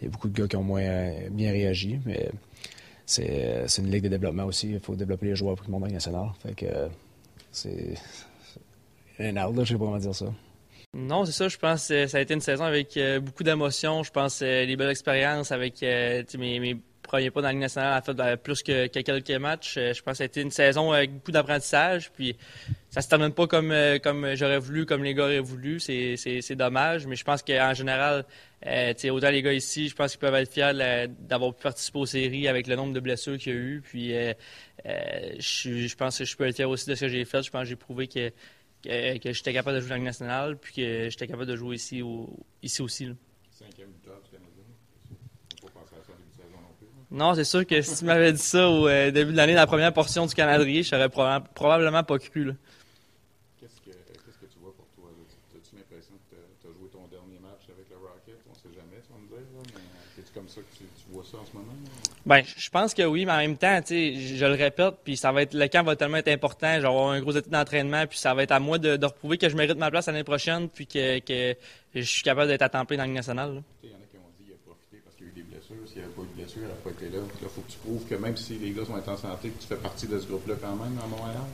Il 0.00 0.04
y 0.04 0.06
a 0.08 0.10
beaucoup 0.10 0.28
de 0.28 0.38
gars 0.38 0.46
qui 0.46 0.56
ont 0.56 0.62
moins 0.62 1.12
bien 1.30 1.52
réagi, 1.52 2.00
mais 2.04 2.30
c'est 3.06 3.66
une 3.78 3.90
ligue 3.90 4.04
de 4.04 4.08
développement 4.08 4.44
aussi. 4.44 4.72
Il 4.72 4.80
faut 4.80 4.94
développer 4.94 5.26
les 5.26 5.36
joueurs 5.36 5.56
pour 5.56 5.66
le 5.66 5.72
monde 5.72 5.90
national. 5.90 6.26
Fait 6.42 6.54
que 6.54 6.66
c'est 7.50 7.94
out, 9.20 9.64
je 9.64 9.76
pas 9.76 9.98
dire 9.98 10.14
ça. 10.14 10.26
Non, 10.94 11.24
c'est 11.24 11.32
ça. 11.32 11.48
Je 11.48 11.58
pense 11.58 11.88
que 11.88 12.06
ça 12.06 12.18
a 12.18 12.20
été 12.20 12.34
une 12.34 12.40
saison 12.40 12.64
avec 12.64 12.98
beaucoup 13.20 13.44
d'émotions. 13.44 14.02
Je 14.02 14.10
pense 14.10 14.40
les 14.40 14.74
belles 14.76 14.90
expériences 14.90 15.52
avec 15.52 15.82
mes, 15.82 16.76
premiers 17.02 17.30
pas 17.30 17.40
dans 17.42 17.48
la 17.48 17.52
Ligue 17.52 17.60
nationale 17.60 17.92
a 17.92 18.02
fait 18.02 18.36
plus 18.42 18.62
que, 18.62 18.86
quelques 18.86 19.30
matchs. 19.32 19.74
Je 19.74 20.02
pense 20.02 20.12
que 20.12 20.18
ça 20.18 20.24
a 20.24 20.26
été 20.26 20.40
une 20.40 20.50
saison 20.50 20.92
avec 20.92 21.12
beaucoup 21.12 21.30
d'apprentissage. 21.30 22.10
Puis 22.10 22.36
ça 22.88 23.02
se 23.02 23.08
termine 23.08 23.32
pas 23.32 23.46
comme, 23.46 23.74
comme 24.02 24.34
j'aurais 24.34 24.58
voulu, 24.58 24.86
comme 24.86 25.04
les 25.04 25.12
gars 25.12 25.24
auraient 25.24 25.40
voulu. 25.40 25.78
C'est 25.78 26.56
dommage. 26.56 27.06
Mais 27.06 27.16
je 27.16 27.24
pense 27.24 27.42
qu'en 27.42 27.74
général, 27.74 28.24
euh, 28.66 28.92
autant 29.10 29.30
les 29.30 29.42
gars 29.42 29.52
ici, 29.52 29.88
je 29.88 29.94
pense 29.94 30.12
qu'ils 30.12 30.20
peuvent 30.20 30.34
être 30.34 30.52
fiers 30.52 30.72
d'avoir 31.20 31.54
pu 31.54 31.62
participer 31.62 31.98
aux 31.98 32.06
séries 32.06 32.48
avec 32.48 32.66
le 32.66 32.74
nombre 32.74 32.92
de 32.92 33.00
blessures 33.00 33.38
qu'il 33.38 33.52
y 33.52 33.56
a 33.56 33.58
eu. 33.58 33.82
Puis 33.82 34.14
euh, 34.14 34.32
euh, 34.86 35.34
je, 35.38 35.94
pense 35.94 36.18
que 36.18 36.24
je 36.24 36.36
peux 36.36 36.46
être 36.46 36.56
fier 36.56 36.68
aussi 36.68 36.88
de 36.90 36.94
ce 36.94 37.02
que 37.02 37.08
j'ai 37.08 37.24
fait. 37.24 37.42
Je 37.42 37.50
pense 37.50 37.62
que 37.62 37.68
j'ai 37.68 37.76
prouvé 37.76 38.08
que, 38.08 38.32
que, 38.82 39.32
j'étais 39.32 39.52
capable 39.52 39.76
de 39.76 39.80
jouer 39.80 39.90
dans 39.90 39.96
la 39.96 40.02
nationale, 40.02 40.56
puis 40.56 40.74
que 40.74 41.08
j'étais 41.10 41.26
capable 41.26 41.46
de 41.46 41.56
jouer 41.56 41.76
ici, 41.76 42.02
ici 42.62 42.82
aussi. 42.82 43.06
Là. 43.06 43.12
Cinquième 43.50 43.90
victoire 43.90 44.20
du 44.22 44.30
Canadien. 44.30 44.64
Pas 45.62 45.68
penser 45.68 45.94
à 45.94 46.04
ça 46.04 46.12
début 46.12 46.30
de 46.30 46.36
saison 46.36 46.60
non 46.60 46.74
plus. 46.78 46.86
Non, 47.10 47.34
c'est 47.34 47.44
sûr 47.44 47.66
que 47.66 47.82
si 47.82 47.98
tu 47.98 48.04
m'avais 48.04 48.32
dit 48.32 48.38
ça 48.38 48.68
au 48.68 48.88
début 48.88 49.32
de 49.32 49.36
l'année, 49.36 49.54
dans 49.54 49.60
la 49.60 49.66
première 49.66 49.92
portion 49.92 50.26
du 50.26 50.34
Canadien, 50.34 50.82
je 50.82 50.94
n'aurais 50.94 51.08
probablement 51.08 52.04
pas 52.04 52.18
cru. 52.18 52.44
Là. 52.44 52.52
Ben, 62.28 62.42
je 62.44 62.68
pense 62.68 62.92
que 62.92 63.02
oui, 63.04 63.24
mais 63.24 63.32
en 63.32 63.38
même 63.38 63.56
temps, 63.56 63.80
je 63.88 64.44
le 64.44 64.52
répète, 64.52 64.96
puis 65.02 65.16
ça 65.16 65.32
va 65.32 65.40
être 65.40 65.54
le 65.54 65.66
camp 65.66 65.82
va 65.82 65.96
tellement 65.96 66.18
être 66.18 66.28
important. 66.28 66.74
Je 66.74 66.82
vais 66.82 66.86
avoir 66.86 67.08
un 67.08 67.20
gros 67.22 67.34
été 67.34 67.48
d'entraînement, 67.48 68.06
puis 68.06 68.18
ça 68.18 68.34
va 68.34 68.42
être 68.42 68.52
à 68.52 68.60
moi 68.60 68.76
de, 68.76 68.98
de 68.98 69.06
reprouver 69.06 69.38
que 69.38 69.48
je 69.48 69.56
mérite 69.56 69.78
ma 69.78 69.90
place 69.90 70.08
l'année 70.08 70.24
prochaine, 70.24 70.68
puis 70.68 70.86
que, 70.86 71.20
que, 71.20 71.56
je 71.94 72.02
suis 72.02 72.22
capable 72.22 72.48
d'être 72.48 72.60
à 72.60 72.68
temps 72.68 72.84
dans 72.84 73.04
le 73.06 73.12
national. 73.12 73.62
Il 73.82 73.88
y 73.88 73.92
en 73.94 73.96
a 73.96 74.00
qui 74.10 74.18
ont 74.18 74.28
dit 74.38 74.44
qu'il 74.44 74.52
a 74.52 74.58
profité 74.62 75.02
parce 75.02 75.16
qu'il 75.16 75.24
y 75.24 75.28
a 75.28 75.32
eu 75.32 75.36
des 75.36 75.42
blessures. 75.42 75.88
S'il 75.88 75.96
n'y 75.96 76.04
avait 76.04 76.12
pas 76.12 76.20
eu 76.20 76.26
de 76.26 76.42
blessures, 76.42 76.60
il 76.60 76.68
n'aurait 76.68 76.84
pas 76.84 76.90
été 76.90 77.16
là. 77.16 77.22
Il 77.40 77.48
faut 77.48 77.60
que 77.62 77.72
tu 77.72 77.78
prouves 77.78 78.06
que 78.06 78.14
même 78.16 78.36
si 78.36 78.58
les 78.58 78.72
gars 78.72 78.84
sont 78.84 79.10
en 79.10 79.16
santé, 79.16 79.48
que 79.48 79.62
tu 79.62 79.66
fais 79.66 79.76
partie 79.76 80.06
de 80.06 80.18
ce 80.18 80.26
groupe-là 80.26 80.56
quand 80.60 80.76
même 80.76 80.98
à 81.02 81.06
Montréal. 81.06 81.48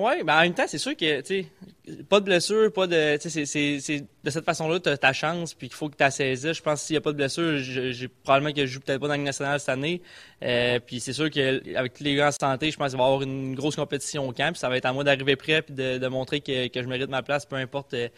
Oui, 0.00 0.22
ben 0.22 0.36
en 0.36 0.42
même 0.42 0.54
temps, 0.54 0.66
c'est 0.68 0.78
sûr 0.78 0.96
que, 0.96 1.22
tu 1.22 1.42
sais, 1.42 2.02
pas 2.08 2.20
de 2.20 2.24
blessure, 2.26 2.72
pas 2.72 2.86
de. 2.86 3.16
Tu 3.16 3.28
c'est 3.46 4.06
de 4.22 4.30
cette 4.30 4.44
façon-là, 4.44 4.78
tu 4.78 4.88
as 4.88 4.96
ta 4.96 5.12
chance, 5.12 5.54
puis 5.54 5.66
qu'il 5.66 5.76
faut 5.76 5.88
que 5.88 5.96
tu 5.96 6.08
saisi. 6.12 6.54
Je 6.54 6.62
pense 6.62 6.82
que 6.82 6.86
s'il 6.86 6.94
n'y 6.94 6.98
a 6.98 7.00
pas 7.00 7.10
de 7.10 7.16
blessure, 7.16 7.58
j'ai 7.58 8.06
probablement 8.06 8.52
que 8.52 8.64
je 8.64 8.74
joue 8.74 8.78
peut-être 8.78 9.00
pas 9.00 9.08
dans 9.08 9.14
la 9.14 9.18
nationale 9.18 9.58
cette 9.58 9.70
année. 9.70 10.00
Euh, 10.44 10.78
puis 10.78 11.00
c'est 11.00 11.12
sûr 11.12 11.28
qu'avec 11.30 11.94
tous 11.94 12.04
les 12.04 12.14
gars 12.14 12.28
en 12.28 12.30
santé, 12.30 12.70
je 12.70 12.76
pense 12.76 12.90
qu'il 12.90 12.98
va 12.98 13.02
y 13.02 13.06
avoir 13.08 13.22
une 13.22 13.56
grosse 13.56 13.74
compétition 13.74 14.28
au 14.28 14.32
camp, 14.32 14.52
puis 14.52 14.60
ça 14.60 14.68
va 14.68 14.76
être 14.76 14.86
à 14.86 14.92
moi 14.92 15.02
d'arriver 15.02 15.34
prêt, 15.34 15.62
puis 15.62 15.74
de, 15.74 16.06
montrer 16.06 16.40
que, 16.42 16.68
que, 16.68 16.80
je 16.80 16.86
mérite 16.86 17.10
ma 17.10 17.24
place, 17.24 17.44
peu 17.44 17.56
importe 17.56 17.94
euh, 17.94 18.08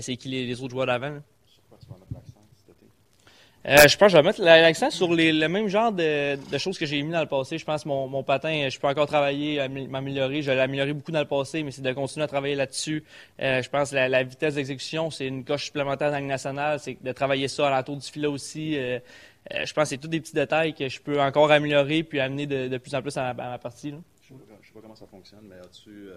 c'est 0.00 0.16
qui 0.16 0.28
les, 0.28 0.62
autres 0.62 0.70
joueurs 0.70 0.86
d'avant. 0.86 1.18
Euh, 3.68 3.86
je 3.86 3.98
pense 3.98 4.06
que 4.06 4.12
je 4.12 4.16
vais 4.16 4.22
mettre 4.22 4.40
l'accent 4.40 4.90
sur 4.90 5.12
les, 5.12 5.30
le 5.30 5.46
même 5.46 5.68
genre 5.68 5.92
de, 5.92 6.38
choses 6.56 6.78
que 6.78 6.86
j'ai 6.86 7.02
mis 7.02 7.12
dans 7.12 7.20
le 7.20 7.26
passé. 7.26 7.58
Je 7.58 7.66
pense 7.66 7.82
que 7.84 7.88
mon, 7.88 8.22
patin, 8.22 8.68
je 8.70 8.78
peux 8.78 8.86
encore 8.86 9.06
travailler, 9.06 9.68
m'améliorer. 9.68 10.40
Je 10.40 10.50
l'ai 10.50 10.60
amélioré 10.60 10.94
beaucoup 10.94 11.12
dans 11.12 11.20
le 11.20 11.26
passé, 11.26 11.62
mais 11.62 11.70
c'est 11.70 11.82
de 11.82 11.92
continuer 11.92 12.24
à 12.24 12.28
travailler 12.28 12.54
là-dessus. 12.54 13.04
Euh, 13.42 13.60
je 13.60 13.68
pense 13.68 13.90
que 13.90 13.96
la, 13.96 14.22
vitesse 14.22 14.54
d'exécution, 14.54 15.10
c'est 15.10 15.26
une 15.26 15.44
coche 15.44 15.66
supplémentaire 15.66 16.10
dans 16.10 16.18
le 16.18 16.24
national. 16.24 16.80
C'est 16.80 16.96
de 17.02 17.12
travailler 17.12 17.46
ça 17.46 17.68
à 17.68 17.70
l'entour 17.70 17.98
du 17.98 18.06
filet 18.06 18.26
aussi. 18.26 18.78
Euh, 18.78 19.00
je 19.50 19.72
pense 19.74 19.84
que 19.84 19.88
c'est 19.90 19.98
tous 19.98 20.08
des 20.08 20.20
petits 20.20 20.34
détails 20.34 20.72
que 20.72 20.88
je 20.88 21.00
peux 21.00 21.20
encore 21.20 21.50
améliorer 21.50 22.02
puis 22.04 22.20
amener 22.20 22.46
de, 22.46 22.78
plus 22.78 22.94
en 22.94 23.02
plus 23.02 23.16
à 23.18 23.34
ma, 23.34 23.58
partie. 23.58 23.90
Je 23.90 24.32
ne 24.32 24.38
sais, 24.38 24.72
pas 24.72 24.80
comment 24.80 24.94
ça 24.94 25.06
fonctionne, 25.06 25.44
mais 25.46 25.56
as-tu 25.56 26.08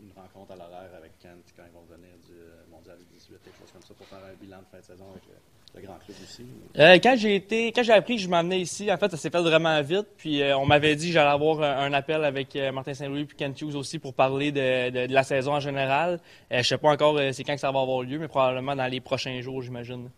une 0.00 0.12
rencontre 0.16 0.52
à 0.52 0.56
l'horaire 0.56 0.90
avec 0.98 1.16
Kent 1.20 1.54
quand 1.56 1.62
ils 1.64 1.72
vont 1.72 1.86
venir 1.88 2.10
du 2.26 2.34
Mondial 2.72 2.98
18, 3.12 3.38
quelque 3.44 3.58
chose 3.58 3.70
comme 3.72 3.82
ça, 3.82 3.94
pour 3.94 4.06
faire 4.06 4.18
un 4.18 4.34
bilan 4.34 4.58
de 4.58 4.66
fin 4.70 4.78
de 4.78 4.84
saison 4.84 5.06
avec 5.10 5.22
grand 5.80 5.98
club 6.04 6.16
ici? 6.24 6.44
Euh, 6.78 6.98
quand 7.02 7.16
j'ai 7.16 7.34
été, 7.34 7.72
quand 7.72 7.82
j'ai 7.82 7.92
appris 7.92 8.16
que 8.16 8.22
je 8.22 8.28
m'amenais 8.28 8.60
ici, 8.60 8.90
en 8.90 8.96
fait, 8.96 9.10
ça 9.10 9.16
s'est 9.16 9.30
fait 9.30 9.40
vraiment 9.40 9.80
vite. 9.82 10.06
Puis 10.16 10.42
euh, 10.42 10.56
on 10.56 10.66
m'avait 10.66 10.96
dit 10.96 11.08
que 11.08 11.12
j'allais 11.14 11.30
avoir 11.30 11.62
un, 11.62 11.92
appel 11.92 12.24
avec 12.24 12.54
euh, 12.56 12.72
Martin 12.72 12.94
Saint-Louis 12.94 13.24
puis 13.24 13.36
Ken 13.36 13.52
Hughes 13.52 13.74
aussi 13.74 13.98
pour 13.98 14.14
parler 14.14 14.52
de, 14.52 15.12
la 15.12 15.22
saison 15.22 15.54
en 15.54 15.60
général. 15.60 16.20
je 16.50 16.62
sais 16.62 16.78
pas 16.78 16.90
encore 16.90 17.18
c'est 17.32 17.44
quand 17.44 17.54
que 17.54 17.60
ça 17.60 17.70
va 17.70 17.80
avoir 17.80 18.02
lieu, 18.02 18.18
mais 18.18 18.28
probablement 18.28 18.76
dans 18.76 18.86
les 18.86 19.00
prochains 19.00 19.40
jours, 19.40 19.62
j'imagine. 19.62 20.10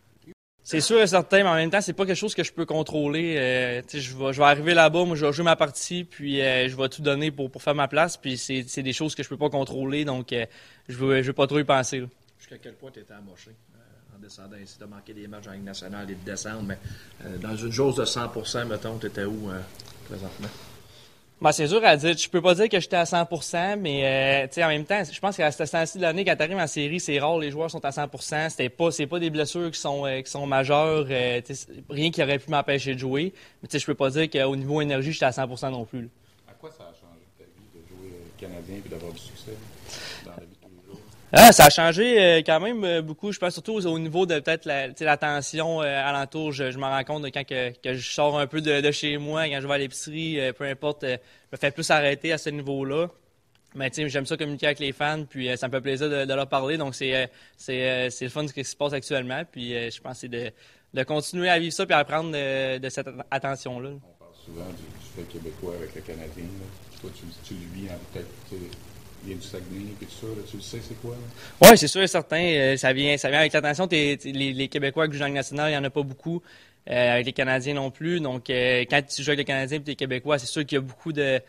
C'est 0.62 0.80
sûr 0.80 1.00
et 1.00 1.06
certain, 1.06 1.44
mais 1.44 1.48
en 1.48 1.54
même 1.54 1.70
temps, 1.70 1.80
c'est 1.80 1.94
pas 1.94 2.04
quelque 2.04 2.16
chose 2.16 2.34
que 2.34 2.44
je 2.44 2.52
peux 2.52 2.66
contrôler. 2.66 3.82
je, 3.90 4.16
vais, 4.16 4.32
je 4.32 4.38
vais 4.38 4.44
arriver 4.44 4.74
là-bas, 4.74 5.04
moi, 5.04 5.16
je 5.16 5.24
vais 5.24 5.32
jouer 5.32 5.44
ma 5.44 5.56
partie, 5.56 6.04
puis 6.04 6.38
je 6.38 6.76
vais 6.76 6.88
tout 6.88 7.00
donner 7.00 7.30
pour, 7.30 7.50
pour 7.50 7.62
faire 7.62 7.74
ma 7.74 7.88
place. 7.88 8.16
Puis 8.16 8.36
c'est 8.36 8.82
des 8.82 8.92
choses 8.92 9.14
que 9.14 9.22
je 9.22 9.28
peux 9.28 9.38
pas 9.38 9.50
contrôler, 9.50 10.04
donc 10.04 10.34
je 10.88 10.96
veux, 10.96 11.22
je 11.22 11.28
veux 11.28 11.32
pas 11.32 11.46
trop 11.46 11.58
y 11.58 11.64
penser. 11.64 12.04
Jusqu'à 12.38 12.58
quel 12.58 12.74
point 12.74 12.90
tu 12.90 13.00
étais 13.00 13.14
amoché? 13.14 13.50
Descendant 14.20 14.56
ici, 14.56 14.78
de 14.78 14.84
manquer 14.84 15.14
des 15.14 15.26
matchs 15.26 15.48
en 15.48 15.52
Ligue 15.52 15.64
nationale 15.64 16.10
et 16.10 16.14
de 16.14 16.24
descendre. 16.24 16.62
Mais 16.62 16.78
euh, 17.24 17.36
dans 17.38 17.56
une 17.56 17.72
chose 17.72 17.96
de 17.96 18.04
100% 18.04 18.66
mettons, 18.66 18.98
tu 18.98 19.06
étais 19.06 19.24
où 19.24 19.50
euh, 19.50 19.60
présentement? 20.08 20.48
Ben, 21.40 21.52
c'est 21.52 21.68
dur 21.68 21.84
à 21.84 21.96
dire. 21.96 22.16
Je 22.16 22.28
peux 22.28 22.42
pas 22.42 22.54
dire 22.54 22.68
que 22.68 22.80
j'étais 22.80 22.96
à 22.96 23.04
100% 23.04 23.78
mais 23.78 24.48
euh, 24.48 24.64
en 24.64 24.68
même 24.68 24.84
temps, 24.84 25.02
je 25.10 25.20
pense 25.20 25.36
qu'à 25.36 25.52
ce 25.52 25.62
temps-ci 25.62 25.98
de 25.98 26.02
l'année, 26.02 26.24
quand 26.24 26.34
tu 26.34 26.42
arrives 26.42 26.58
en 26.58 26.66
série, 26.66 26.98
c'est 26.98 27.18
rare, 27.20 27.38
les 27.38 27.52
joueurs 27.52 27.70
sont 27.70 27.84
à 27.84 27.92
100 27.92 28.08
C'était 28.50 28.68
pas, 28.68 28.90
c'est 28.90 29.06
pas 29.06 29.20
des 29.20 29.30
blessures 29.30 29.70
qui 29.70 29.78
sont, 29.78 30.04
qui 30.24 30.30
sont 30.30 30.46
majeures, 30.46 31.06
rien 31.88 32.10
qui 32.10 32.22
aurait 32.22 32.40
pu 32.40 32.50
m'empêcher 32.50 32.94
de 32.94 32.98
jouer. 32.98 33.32
Mais 33.62 33.78
je 33.78 33.86
peux 33.86 33.94
pas 33.94 34.10
dire 34.10 34.28
qu'au 34.28 34.56
niveau 34.56 34.80
énergie, 34.80 35.12
j'étais 35.12 35.26
à 35.26 35.30
100% 35.30 35.70
non 35.70 35.84
plus. 35.84 36.08
À 36.48 36.54
quoi 36.54 36.70
ça 36.72 36.82
a 36.82 36.92
changé 36.92 37.24
ta 37.38 37.44
vie 37.44 37.68
de 37.72 37.88
jouer 37.88 38.12
Canadien 38.36 38.82
et 38.84 38.88
d'avoir 38.88 39.12
du 39.12 39.20
succès? 39.20 39.52
Ah, 41.32 41.52
ça 41.52 41.66
a 41.66 41.70
changé 41.70 42.18
euh, 42.18 42.38
quand 42.38 42.58
même 42.58 42.84
euh, 42.84 43.02
beaucoup. 43.02 43.32
Je 43.32 43.38
pense 43.38 43.52
surtout 43.52 43.74
au 43.86 43.98
niveau 43.98 44.24
de 44.24 44.40
peut-être 44.40 44.64
la, 44.64 44.88
l'attention 44.88 45.82
euh, 45.82 45.84
alentour. 45.84 46.52
Je, 46.52 46.70
je 46.70 46.78
me 46.78 46.84
rends 46.84 47.04
compte 47.04 47.22
de 47.22 47.28
quand 47.28 47.44
que, 47.44 47.70
que, 47.80 47.94
je 47.94 48.10
sors 48.10 48.38
un 48.38 48.46
peu 48.46 48.62
de, 48.62 48.90
chez 48.90 49.18
moi, 49.18 49.46
quand 49.46 49.60
je 49.60 49.66
vais 49.66 49.74
à 49.74 49.78
l'épicerie, 49.78 50.38
peu 50.56 50.64
importe, 50.64 51.04
je 51.04 51.16
me 51.52 51.58
fais 51.58 51.70
plus 51.70 51.90
arrêter 51.90 52.32
à 52.32 52.38
ce 52.38 52.48
niveau-là. 52.48 53.08
Mais 53.74 53.90
j'aime 53.94 54.24
ça 54.24 54.38
communiquer 54.38 54.66
avec 54.66 54.78
les 54.78 54.92
fans, 54.92 55.24
puis 55.28 55.54
ça 55.58 55.68
me 55.68 55.72
fait 55.72 55.82
plaisir 55.82 56.08
de, 56.08 56.32
leur 56.32 56.48
parler. 56.48 56.78
Donc 56.78 56.94
c'est 56.94 57.30
c'est 57.58 58.10
le 58.22 58.28
fun 58.30 58.44
de 58.44 58.48
ce 58.48 58.54
qui 58.54 58.64
se 58.64 58.74
passe 58.74 58.94
actuellement. 58.94 59.42
Puis 59.50 59.72
je 59.90 60.00
pense 60.00 60.20
c'est 60.20 60.28
de, 60.28 60.50
de 60.94 61.02
continuer 61.02 61.50
à 61.50 61.58
vivre 61.58 61.74
ça 61.74 61.84
puis 61.84 61.94
à 61.94 61.98
apprendre 61.98 62.32
de, 62.32 62.88
cette 62.88 63.08
attention-là. 63.30 63.90
On 63.90 64.24
parle 64.24 64.34
souvent 64.42 64.70
du, 64.70 65.04
fait 65.14 65.28
québécois 65.30 65.74
avec 65.76 65.94
le 65.94 66.00
Canadien. 66.00 66.44
Toi, 67.02 67.10
tu, 67.14 67.24
tu 67.44 67.54
le 67.54 67.82
vis 67.82 67.88
peut-être 68.12 68.26
a 69.32 69.34
du 69.34 69.42
Saguenay 69.42 69.92
tout 70.00 70.06
ça, 70.10 70.26
tu 70.48 70.56
le 70.56 70.62
sais, 70.62 70.78
c'est 70.86 71.00
quoi? 71.00 71.14
Oui, 71.62 71.76
c'est 71.76 71.88
sûr 71.88 72.02
et 72.02 72.06
certain. 72.06 72.42
Euh, 72.42 72.76
ça, 72.76 72.92
vient, 72.92 73.16
ça 73.16 73.30
vient 73.30 73.40
avec 73.40 73.52
l'attention. 73.52 73.88
Les, 73.90 74.16
les 74.16 74.68
Québécois 74.68 75.08
qui 75.08 75.14
jouent 75.14 75.24
dans 75.24 75.28
national, 75.28 75.68
il 75.68 75.72
n'y 75.72 75.78
en 75.78 75.84
a 75.84 75.90
pas 75.90 76.02
beaucoup. 76.02 76.42
Euh, 76.90 77.14
avec 77.14 77.26
les 77.26 77.32
Canadiens 77.34 77.74
non 77.74 77.90
plus. 77.90 78.18
Donc, 78.18 78.48
euh, 78.48 78.84
quand 78.88 79.02
tu 79.06 79.22
joues 79.22 79.30
avec 79.30 79.40
les 79.40 79.44
Canadiens 79.44 79.78
et 79.78 79.82
les 79.84 79.96
Québécois, 79.96 80.38
c'est 80.38 80.46
sûr 80.46 80.64
qu'il 80.64 80.76
y 80.76 80.78
a 80.78 80.82
beaucoup 80.82 81.12
de 81.12 81.40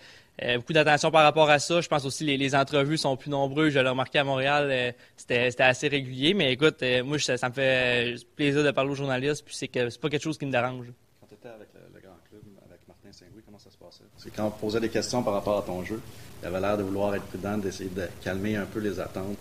beaucoup 0.56 0.72
d'attention 0.72 1.12
par 1.12 1.24
rapport 1.24 1.50
à 1.50 1.60
ça. 1.60 1.82
Je 1.82 1.90
pense 1.90 2.06
aussi 2.06 2.24
que 2.24 2.30
les, 2.30 2.38
les, 2.38 2.56
entrevues 2.56 2.98
sont 2.98 3.18
plus 3.18 3.30
nombreuses. 3.30 3.74
Je 3.74 3.80
l'ai 3.80 3.90
remarqué 3.90 4.20
à 4.20 4.24
Montréal, 4.24 4.94
c'était 5.18 5.54
assez 5.60 5.90
régulier. 5.90 6.34
Mais 6.34 6.54
écoute, 6.54 6.82
moi, 7.04 7.20
ça, 7.20 7.50
me 7.50 7.54
fait 7.54 8.16
plaisir 8.38 8.64
de 8.64 8.72
parler 8.72 8.92
aux 8.92 8.96
journalistes. 8.96 9.44
Puis 9.46 9.54
c'est 9.56 9.68
que 9.68 9.90
c'est 9.90 10.00
pas 10.00 10.10
quelque 10.10 10.24
chose 10.24 10.38
qui 10.38 10.46
me 10.46 10.52
dérange. 10.52 10.88
Quand 11.20 11.28
tu 11.28 11.34
étais 11.34 11.50
avec 11.50 11.68
le, 11.74 12.00
grand 12.00 12.16
club, 12.30 12.42
avec 12.66 12.88
Martin 12.88 13.12
Saint-Louis, 13.12 13.44
comment 13.46 13.60
ça 13.60 13.70
se 13.70 13.78
passait? 13.78 14.06
C'est 14.16 14.34
quand 14.34 14.46
on 14.46 14.52
posait 14.52 14.80
des 14.80 14.88
questions 14.88 15.22
par 15.24 15.34
rapport 15.34 15.58
à 15.58 15.62
ton 15.62 15.84
jeu 15.84 16.02
il 16.42 16.48
avait 16.48 16.60
l'air 16.60 16.78
de 16.78 16.84
vouloir 16.84 17.16
être 17.16 17.26
prudent, 17.26 17.58
d'essayer 17.58 17.90
de 17.90 18.08
calmer 18.24 18.56
un 18.56 18.66
peu 18.66 18.80
les 18.80 19.00
attentes 19.00 19.38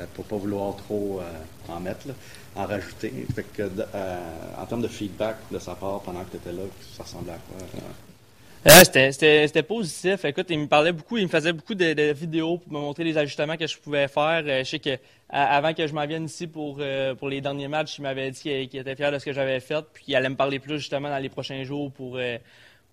euh, 0.00 0.06
pour 0.14 0.24
pas 0.24 0.36
vouloir 0.36 0.74
trop 0.76 1.20
euh, 1.20 1.72
en 1.72 1.78
mettre, 1.78 2.08
en 2.56 2.66
rajouter. 2.66 3.12
Euh, 3.60 4.18
en 4.58 4.66
termes 4.66 4.82
de 4.82 4.88
feedback 4.88 5.36
de 5.52 5.58
sa 5.60 5.76
part 5.76 6.00
pendant 6.00 6.24
que 6.24 6.32
tu 6.32 6.36
étais 6.38 6.52
là, 6.52 6.62
ça 6.96 7.04
ressemblait 7.04 7.32
à 7.32 7.38
quoi? 7.38 8.82
c'était 8.82 9.62
positif. 9.62 10.24
Écoute, 10.24 10.46
il 10.48 10.58
me 10.58 10.66
parlait 10.66 10.92
beaucoup, 10.92 11.16
il 11.16 11.24
me 11.24 11.28
faisait 11.28 11.52
beaucoup 11.52 11.74
de, 11.74 12.12
vidéos 12.12 12.58
pour 12.58 12.72
me 12.72 12.80
montrer 12.80 13.04
les 13.04 13.16
ajustements 13.16 13.56
que 13.56 13.66
je 13.66 13.78
pouvais 13.78 14.08
faire. 14.08 14.42
je 14.46 14.64
sais 14.64 14.78
que 14.78 14.98
avant 15.28 15.74
que 15.74 15.86
je 15.86 15.92
m'en 15.92 16.06
vienne 16.06 16.24
ici 16.24 16.46
pour, 16.46 16.80
pour 17.18 17.28
les 17.28 17.40
derniers 17.42 17.68
matchs, 17.68 17.98
il 17.98 18.02
m'avait 18.02 18.30
dit 18.30 18.40
qu'il 18.40 18.80
était 18.80 18.96
fier 18.96 19.12
de 19.12 19.18
ce 19.18 19.24
que 19.26 19.32
j'avais 19.34 19.60
fait, 19.60 19.84
puis 19.92 20.04
il 20.08 20.16
allait 20.16 20.30
me 20.30 20.36
parler 20.36 20.60
plus 20.60 20.78
justement 20.78 21.10
dans 21.10 21.18
les 21.18 21.28
prochains 21.28 21.62
jours 21.62 21.92
pour, 21.92 22.18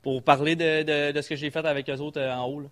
pour 0.01 0.21
parler 0.23 0.57
de, 0.57 1.11
de, 1.11 1.21
ce 1.21 1.29
que 1.29 1.37
j'ai 1.37 1.49
fait 1.49 1.65
avec 1.65 1.89
eux 1.89 1.99
autres 1.99 2.21
en 2.21 2.45
haut. 2.49 2.63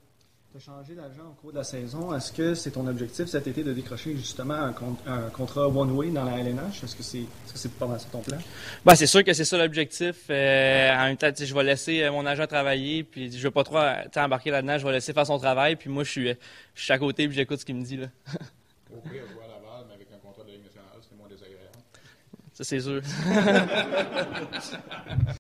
Tu 0.51 0.57
as 0.57 0.61
changé 0.61 0.95
d'agent 0.95 1.29
au 1.29 1.39
cours 1.39 1.51
de 1.51 1.57
la 1.57 1.63
saison. 1.63 2.11
Est-ce 2.15 2.33
que 2.33 2.55
c'est 2.55 2.71
ton 2.71 2.87
objectif 2.87 3.27
cet 3.27 3.45
été 3.45 3.63
de 3.63 3.71
décrocher 3.71 4.15
justement 4.15 4.55
un, 4.55 4.73
contrat 5.29 5.67
one-way 5.67 6.09
dans 6.09 6.23
la 6.23 6.39
LNH? 6.39 6.83
Est-ce 6.83 6.95
que 6.95 7.03
c'est 7.03 7.19
est 7.19 7.55
-ce 7.55 7.69
pas 7.69 7.85
mal 7.85 7.99
ton 8.11 8.21
plan? 8.21 8.39
Ben, 8.83 8.95
c'est 8.95 9.05
sûr 9.05 9.23
que 9.23 9.31
c'est 9.33 9.45
ça 9.45 9.59
l'objectif. 9.59 10.25
Euh, 10.31 10.91
en 10.95 11.05
même 11.05 11.17
temps, 11.17 11.29
je 11.37 11.53
vais 11.53 11.63
laisser 11.63 12.01
euh, 12.01 12.11
mon 12.11 12.25
agent 12.25 12.47
travailler, 12.47 13.03
puis 13.03 13.31
je 13.31 13.43
vais 13.43 13.51
pas 13.51 13.63
trop 13.63 13.77
embarquer 14.15 14.49
là-dedans. 14.49 14.79
Je 14.79 14.87
vais 14.87 14.93
laisser 14.93 15.13
faire 15.13 15.27
son 15.27 15.37
travail, 15.37 15.75
puis 15.75 15.87
moi, 15.87 16.03
je 16.03 16.09
suis, 16.09 16.35
je 16.73 16.83
suis 16.83 16.93
à 16.93 16.97
côté, 16.97 17.27
puis 17.27 17.35
j'écoute 17.37 17.59
ce 17.59 17.65
qu'il 17.65 17.75
me 17.75 17.83
dit. 17.83 17.97
Là. 17.97 18.07
Au 18.91 19.01
pire, 19.01 19.27
jouer 19.27 19.43
à 19.43 19.49
Laval, 19.53 19.85
mais 19.87 19.93
avec 19.93 20.07
un 20.11 20.17
contrat 20.17 20.43
de 20.45 20.49
Ligue 20.49 20.63
nationale, 20.63 20.99
c'est 21.07 21.15
moins 21.15 21.29
désagréable. 21.29 21.77
Ça, 22.53 22.63
c'est 22.63 22.79
sûr. 22.79 23.03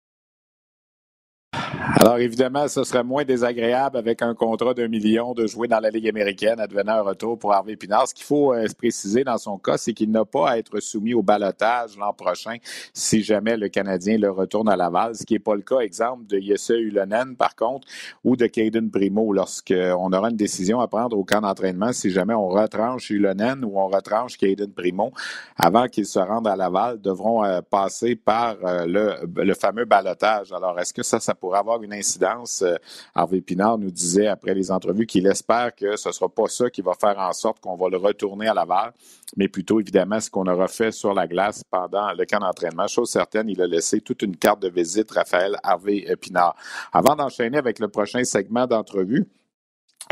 Alors 1.81 2.17
évidemment, 2.17 2.67
ce 2.67 2.83
serait 2.83 3.03
moins 3.03 3.23
désagréable 3.23 3.97
avec 3.97 4.21
un 4.21 4.33
contrat 4.35 4.73
d'un 4.73 4.89
million 4.89 5.33
de 5.33 5.47
jouer 5.47 5.67
dans 5.67 5.79
la 5.79 5.89
Ligue 5.89 6.09
américaine, 6.09 6.59
advenant 6.59 6.93
un 6.93 7.01
retour 7.01 7.39
pour 7.39 7.53
Harvey 7.53 7.77
Pinard. 7.77 8.07
Ce 8.07 8.13
qu'il 8.13 8.25
faut 8.25 8.53
euh, 8.53 8.67
se 8.67 8.75
préciser 8.75 9.23
dans 9.23 9.37
son 9.37 9.57
cas, 9.57 9.77
c'est 9.77 9.93
qu'il 9.93 10.11
n'a 10.11 10.25
pas 10.25 10.49
à 10.49 10.57
être 10.57 10.79
soumis 10.81 11.13
au 11.13 11.21
balotage 11.21 11.97
l'an 11.97 12.11
prochain 12.13 12.57
si 12.93 13.23
jamais 13.23 13.55
le 13.55 13.69
Canadien 13.69 14.17
le 14.17 14.29
retourne 14.29 14.67
à 14.67 14.75
Laval, 14.75 15.15
ce 15.15 15.25
qui 15.25 15.33
n'est 15.33 15.39
pas 15.39 15.55
le 15.55 15.61
cas, 15.61 15.79
exemple, 15.79 16.25
de 16.27 16.39
Jesse 16.39 16.69
Ulonen, 16.69 17.35
par 17.37 17.55
contre, 17.55 17.87
ou 18.23 18.35
de 18.35 18.47
Caden 18.47 18.91
Primo, 18.91 19.31
lorsqu'on 19.31 20.11
aura 20.11 20.29
une 20.29 20.37
décision 20.37 20.81
à 20.81 20.87
prendre 20.87 21.17
au 21.17 21.23
camp 21.23 21.41
d'entraînement, 21.41 21.93
si 21.93 22.11
jamais 22.11 22.33
on 22.33 22.47
retranche 22.47 23.09
Ulonen 23.09 23.63
ou 23.63 23.79
on 23.79 23.87
retranche 23.87 24.37
Caden 24.37 24.71
Primo, 24.73 25.11
avant 25.55 25.87
qu'ils 25.87 26.07
se 26.07 26.19
rendent 26.19 26.47
à 26.47 26.55
Laval, 26.55 26.99
devront 26.99 27.43
euh, 27.43 27.61
passer 27.61 28.15
par 28.15 28.57
euh, 28.65 28.85
le, 28.85 29.43
le 29.43 29.53
fameux 29.53 29.85
balotage. 29.85 30.51
Alors, 30.51 30.77
est-ce 30.79 30.93
que 30.93 31.03
ça, 31.03 31.19
ça 31.19 31.35
pourrait 31.35 31.59
avoir 31.59 31.68
une 31.77 31.93
incidence. 31.93 32.61
Euh, 32.61 32.75
Harvey 33.13 33.41
Pinard 33.41 33.77
nous 33.77 33.91
disait 33.91 34.27
après 34.27 34.53
les 34.53 34.71
entrevues 34.71 35.05
qu'il 35.05 35.27
espère 35.27 35.75
que 35.75 35.95
ce 35.95 36.09
ne 36.09 36.13
sera 36.13 36.29
pas 36.29 36.47
ça 36.47 36.69
qui 36.69 36.81
va 36.81 36.93
faire 36.93 37.17
en 37.19 37.31
sorte 37.33 37.59
qu'on 37.59 37.75
va 37.75 37.89
le 37.89 37.97
retourner 37.97 38.47
à 38.47 38.53
Laval, 38.53 38.93
mais 39.37 39.47
plutôt 39.47 39.79
évidemment 39.79 40.19
ce 40.19 40.29
qu'on 40.29 40.47
aura 40.47 40.67
fait 40.67 40.91
sur 40.91 41.13
la 41.13 41.27
glace 41.27 41.63
pendant 41.69 42.11
le 42.13 42.25
camp 42.25 42.39
d'entraînement. 42.39 42.87
Chose 42.87 43.09
certaine, 43.09 43.49
il 43.49 43.61
a 43.61 43.67
laissé 43.67 44.01
toute 44.01 44.21
une 44.21 44.35
carte 44.35 44.61
de 44.61 44.69
visite, 44.69 45.11
Raphaël 45.11 45.55
Harvey 45.63 46.05
Pinard. 46.19 46.55
Avant 46.91 47.15
d'enchaîner 47.15 47.57
avec 47.57 47.79
le 47.79 47.87
prochain 47.87 48.23
segment 48.23 48.65
d'entrevue, 48.65 49.27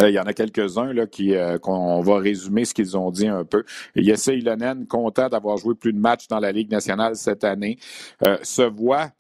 euh, 0.02 0.10
il 0.10 0.14
y 0.14 0.20
en 0.20 0.26
a 0.26 0.34
quelques-uns 0.34 0.94
qui 1.08 1.34
euh, 1.34 1.58
qu'on 1.58 2.02
va 2.02 2.20
résumer 2.20 2.66
ce 2.66 2.74
qu'ils 2.74 2.96
ont 2.96 3.10
dit 3.10 3.28
un 3.28 3.44
peu. 3.44 3.64
Yessa 3.96 4.32
Ilonen, 4.32 4.86
content 4.86 5.28
d'avoir 5.28 5.58
joué 5.58 5.74
plus 5.74 5.92
de 5.92 5.98
matchs 5.98 6.28
dans 6.28 6.40
la 6.40 6.52
Ligue 6.52 6.70
nationale 6.70 7.16
cette 7.16 7.44
année, 7.44 7.80
se 8.44 8.62
voit 8.62 9.12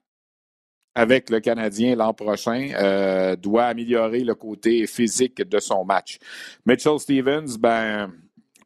avec 0.97 1.29
le 1.29 1.39
Canadien 1.39 1.95
l'an 1.95 2.11
prochain 2.11 2.71
euh, 2.73 3.35
doit 3.35 3.65
améliorer 3.65 4.21
le 4.21 4.33
côté 4.33 4.87
physique 4.87 5.47
de 5.47 5.59
son 5.59 5.85
match. 5.85 6.17
Mitchell 6.65 6.99
Stevens, 6.99 7.55
ben, 7.59 8.11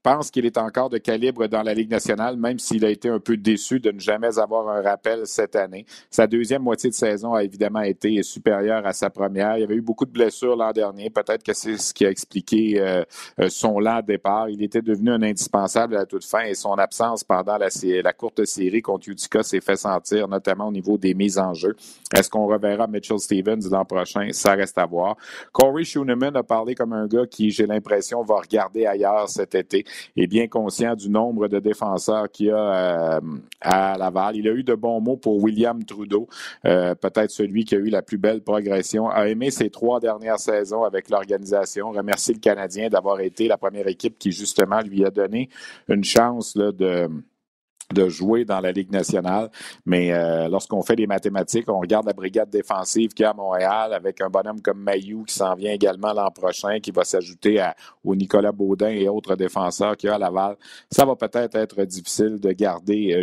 pense 0.01 0.31
qu'il 0.31 0.45
est 0.45 0.57
encore 0.57 0.89
de 0.89 0.97
calibre 0.97 1.47
dans 1.47 1.61
la 1.61 1.73
Ligue 1.73 1.89
nationale, 1.89 2.37
même 2.37 2.59
s'il 2.59 2.85
a 2.85 2.89
été 2.89 3.09
un 3.09 3.19
peu 3.19 3.37
déçu 3.37 3.79
de 3.79 3.91
ne 3.91 3.99
jamais 3.99 4.39
avoir 4.39 4.67
un 4.69 4.81
rappel 4.81 5.21
cette 5.25 5.55
année. 5.55 5.85
Sa 6.09 6.27
deuxième 6.27 6.63
moitié 6.63 6.89
de 6.89 6.95
saison 6.95 7.33
a 7.33 7.43
évidemment 7.43 7.81
été 7.81 8.21
supérieure 8.23 8.85
à 8.85 8.93
sa 8.93 9.09
première. 9.09 9.57
Il 9.57 9.61
y 9.61 9.63
avait 9.63 9.75
eu 9.75 9.81
beaucoup 9.81 10.05
de 10.05 10.11
blessures 10.11 10.55
l'an 10.55 10.71
dernier. 10.71 11.09
Peut-être 11.09 11.43
que 11.43 11.53
c'est 11.53 11.77
ce 11.77 11.93
qui 11.93 12.05
a 12.05 12.09
expliqué 12.09 12.79
euh, 12.79 13.03
euh, 13.39 13.49
son 13.49 13.79
lent 13.79 14.01
départ. 14.05 14.49
Il 14.49 14.63
était 14.63 14.81
devenu 14.81 15.11
un 15.11 15.21
indispensable 15.21 15.95
à 15.95 15.99
la 15.99 16.05
toute 16.05 16.25
fin 16.25 16.41
et 16.41 16.53
son 16.53 16.73
absence 16.73 17.23
pendant 17.23 17.57
la, 17.57 18.13
courte 18.13 18.45
série 18.45 18.81
contre 18.81 19.09
Utica 19.09 19.43
s'est 19.43 19.61
fait 19.61 19.75
sentir, 19.75 20.27
notamment 20.27 20.67
au 20.67 20.71
niveau 20.71 20.97
des 20.97 21.13
mises 21.13 21.37
en 21.37 21.53
jeu. 21.53 21.75
Est-ce 22.15 22.29
qu'on 22.29 22.45
reverra 22.47 22.87
Mitchell 22.87 23.19
Stevens 23.19 23.69
l'an 23.69 23.85
prochain? 23.85 24.29
Ça 24.31 24.53
reste 24.53 24.77
à 24.77 24.85
voir. 24.85 25.15
Corey 25.51 25.83
Schooneman 25.83 26.35
a 26.35 26.43
parlé 26.43 26.75
comme 26.75 26.93
un 26.93 27.07
gars 27.07 27.25
qui, 27.25 27.51
j'ai 27.51 27.65
l'impression, 27.65 28.23
va 28.23 28.37
regarder 28.37 28.85
ailleurs 28.85 29.29
cet 29.29 29.55
été 29.55 29.85
est 30.15 30.27
bien 30.27 30.47
conscient 30.47 30.95
du 30.95 31.09
nombre 31.09 31.47
de 31.47 31.59
défenseurs 31.59 32.29
qu'il 32.29 32.47
y 32.47 32.51
a 32.51 33.17
euh, 33.17 33.21
à 33.61 33.97
Laval. 33.97 34.35
Il 34.35 34.47
a 34.47 34.51
eu 34.51 34.63
de 34.63 34.75
bons 34.75 35.01
mots 35.01 35.17
pour 35.17 35.41
William 35.41 35.83
Trudeau, 35.83 36.27
euh, 36.65 36.95
peut-être 36.95 37.31
celui 37.31 37.65
qui 37.65 37.75
a 37.75 37.77
eu 37.77 37.89
la 37.89 38.01
plus 38.01 38.17
belle 38.17 38.41
progression, 38.41 39.09
a 39.09 39.27
aimé 39.27 39.51
ses 39.51 39.69
trois 39.69 39.99
dernières 39.99 40.39
saisons 40.39 40.83
avec 40.83 41.09
l'organisation, 41.09 41.91
remercie 41.91 42.33
le 42.33 42.39
Canadien 42.39 42.89
d'avoir 42.89 43.19
été 43.19 43.47
la 43.47 43.57
première 43.57 43.87
équipe 43.87 44.17
qui 44.17 44.31
justement 44.31 44.81
lui 44.81 45.05
a 45.05 45.09
donné 45.09 45.49
une 45.87 46.03
chance 46.03 46.55
là, 46.55 46.71
de 46.71 47.09
de 47.93 48.09
jouer 48.09 48.45
dans 48.45 48.59
la 48.59 48.71
Ligue 48.71 48.91
nationale. 48.91 49.49
Mais 49.85 50.11
euh, 50.11 50.47
lorsqu'on 50.47 50.81
fait 50.81 50.95
des 50.95 51.07
mathématiques, 51.07 51.69
on 51.69 51.79
regarde 51.79 52.05
la 52.05 52.13
brigade 52.13 52.49
défensive 52.49 53.09
qui 53.13 53.23
est 53.23 53.27
à 53.27 53.33
Montréal 53.33 53.93
avec 53.93 54.21
un 54.21 54.29
bonhomme 54.29 54.61
comme 54.61 54.79
Mayou 54.79 55.23
qui 55.23 55.33
s'en 55.33 55.55
vient 55.55 55.71
également 55.71 56.13
l'an 56.13 56.31
prochain, 56.31 56.79
qui 56.79 56.91
va 56.91 57.03
s'ajouter 57.03 57.63
au 58.03 58.15
Nicolas 58.15 58.51
Baudin 58.51 58.89
et 58.89 59.07
autres 59.07 59.35
défenseurs 59.35 59.97
qu'il 59.97 60.09
y 60.09 60.11
a 60.11 60.15
à 60.15 60.19
Laval. 60.19 60.55
Ça 60.89 61.05
va 61.05 61.15
peut-être 61.15 61.55
être 61.55 61.83
difficile 61.83 62.39
de 62.39 62.51
garder 62.51 63.13
euh. 63.13 63.21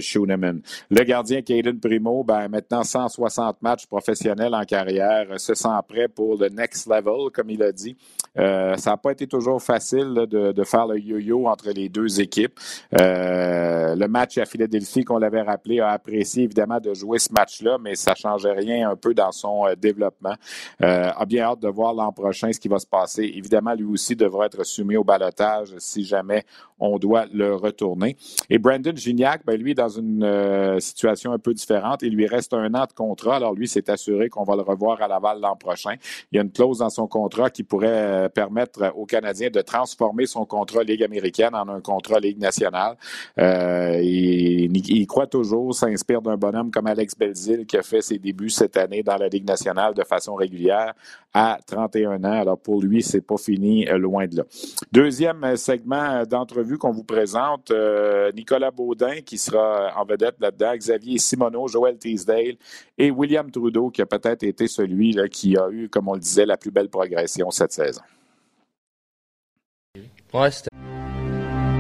Le 0.91 1.05
gardien 1.05 1.43
Caden 1.43 1.79
Primo, 1.81 2.25
ben, 2.25 2.49
maintenant 2.49 2.83
160 2.83 3.63
matchs 3.63 3.87
professionnels 3.87 4.55
en 4.55 4.65
carrière, 4.65 5.27
se 5.39 5.55
sent 5.55 5.69
prêt 5.89 6.09
pour 6.09 6.37
le 6.39 6.49
next 6.49 6.87
level, 6.89 7.31
comme 7.33 7.51
il 7.51 7.63
a 7.63 7.73
dit. 7.73 7.97
Euh, 8.39 8.77
ça 8.77 8.91
n'a 8.91 8.97
pas 8.97 9.13
été 9.13 9.27
toujours 9.27 9.61
facile 9.63 10.15
de, 10.15 10.53
de, 10.53 10.65
faire 10.65 10.87
le 10.87 10.99
yo-yo 10.99 11.47
entre 11.47 11.71
les 11.71 11.89
deux 11.89 12.21
équipes. 12.21 12.59
Euh, 12.99 13.95
le 13.97 14.09
match 14.09 14.39
à 14.39 14.45
Philadelphie, 14.59 15.05
qu'on 15.05 15.19
l'avait 15.19 15.43
rappelé, 15.43 15.79
a 15.79 15.91
apprécié 15.91 16.43
évidemment 16.43 16.81
de 16.81 16.93
jouer 16.93 17.21
ce 17.21 17.33
match-là, 17.33 17.79
mais 17.81 17.95
ça 17.95 18.11
ne 18.11 18.17
changeait 18.17 18.53
rien 18.53 18.91
un 18.91 18.97
peu 18.97 19.15
dans 19.15 19.31
son 19.31 19.67
euh, 19.67 19.77
développement. 19.77 20.35
Euh, 20.83 21.11
a 21.15 21.25
bien 21.27 21.45
hâte 21.45 21.61
de 21.61 21.69
voir 21.69 21.95
l'an 21.95 22.11
prochain 22.11 22.53
ce 22.53 22.59
qui 22.59 22.67
va 22.67 22.81
se 22.81 22.87
passer. 22.87 23.23
Évidemment, 23.37 23.75
lui 23.75 23.85
aussi 23.85 24.17
devra 24.17 24.47
être 24.47 24.65
soumis 24.65 24.97
au 24.97 25.05
balotage 25.05 25.75
si 25.79 26.05
jamais 26.05 26.45
on 26.81 26.99
doit 26.99 27.27
le 27.33 27.55
retourner. 27.55 28.17
Et 28.51 28.59
Brandon 28.59 28.95
Gignac, 28.95 29.43
ben 29.45 29.61
lui, 29.61 29.75
dans 29.75 29.89
une 29.89 30.25
euh, 30.25 30.81
situation 30.81 31.33
un 31.33 31.39
peu 31.39 31.55
différente. 31.55 32.03
Il 32.03 32.15
lui 32.15 32.27
reste 32.27 32.53
un 32.53 32.75
an 32.75 32.85
de 32.87 32.93
contrat. 32.93 33.37
Alors 33.37 33.55
lui, 33.55 33.69
s'est 33.69 33.89
assuré 33.91 34.29
qu'on 34.29 34.45
va 34.45 34.57
le 34.57 34.63
revoir 34.63 35.01
à 35.03 35.07
Laval 35.07 35.41
l'an 35.41 35.55
prochain. 35.55 35.95
Il 36.33 36.37
y 36.37 36.39
a 36.41 36.43
une 36.43 36.51
clause 36.51 36.79
dans 36.79 36.91
son 36.91 37.07
contrat 37.07 37.51
qui 37.51 37.63
pourrait 37.63 38.29
permettre 38.35 38.93
aux 38.97 39.07
Canadiens 39.07 39.51
de 39.51 39.61
transformer 39.61 40.27
son 40.27 40.45
contrat 40.45 40.83
Ligue 40.83 41.05
américaine 41.05 41.55
en 41.55 41.69
un 41.69 41.81
contrat 41.81 42.19
Ligue 42.19 42.41
nationale. 42.41 42.97
Euh, 43.39 44.01
il, 44.41 45.07
croit 45.07 45.27
toujours, 45.27 45.75
s'inspire 45.75 46.23
d'un 46.23 46.37
bonhomme 46.37 46.71
comme 46.71 46.87
Alex 46.87 47.17
Belzil 47.17 47.67
qui 47.67 47.77
a 47.77 47.83
fait 47.83 48.03
ses 48.03 48.19
débuts 48.19 48.51
cette 48.51 48.77
année 48.77 49.03
dans 49.03 49.17
la 49.17 49.29
Ligue 49.29 49.47
nationale 49.47 49.95
de 49.95 50.05
façon 50.05 50.35
régulière 50.35 50.95
à 51.33 51.59
31 51.67 52.25
ans. 52.25 52.41
Alors 52.41 52.59
pour 52.59 52.81
lui, 52.83 53.03
c'est 53.03 53.21
pas 53.21 53.37
fini, 53.37 53.87
loin 53.87 54.27
de 54.27 54.39
là. 54.39 54.45
Deuxième 54.93 55.57
segment 55.57 56.25
d'entrevue 56.25 56.79
qu'on 56.79 56.93
vous 56.93 57.05
présente. 57.05 57.71
Euh, 57.71 58.31
Nicolas 58.33 58.71
Baudin, 58.71 59.21
qui 59.25 59.39
sera 59.39 59.93
en 59.97 60.05
vedette 60.05 60.37
là-dedans, 60.41 60.77
Xavier 60.77 61.19
Simoneau, 61.19 61.69
Joël 61.69 61.99
Teasdale 61.99 62.57
et 62.97 63.11
William 63.11 63.51
Trudeau, 63.51 63.91
qui 63.91 64.03
a 64.03 64.07
peut-être 64.07 64.43
été 64.43 64.69
celui 64.69 65.17
qui 65.31 65.57
a 65.57 65.69
eu, 65.71 65.89
comme 65.89 66.09
on 66.09 66.15
le 66.15 66.21
disait, 66.21 66.47
la 66.47 66.57
plus 66.57 66.71
belle 66.71 66.89
progression 66.89 67.51
cette 67.51 67.73
saison. 67.73 68.03
Ouais, 70.35 70.51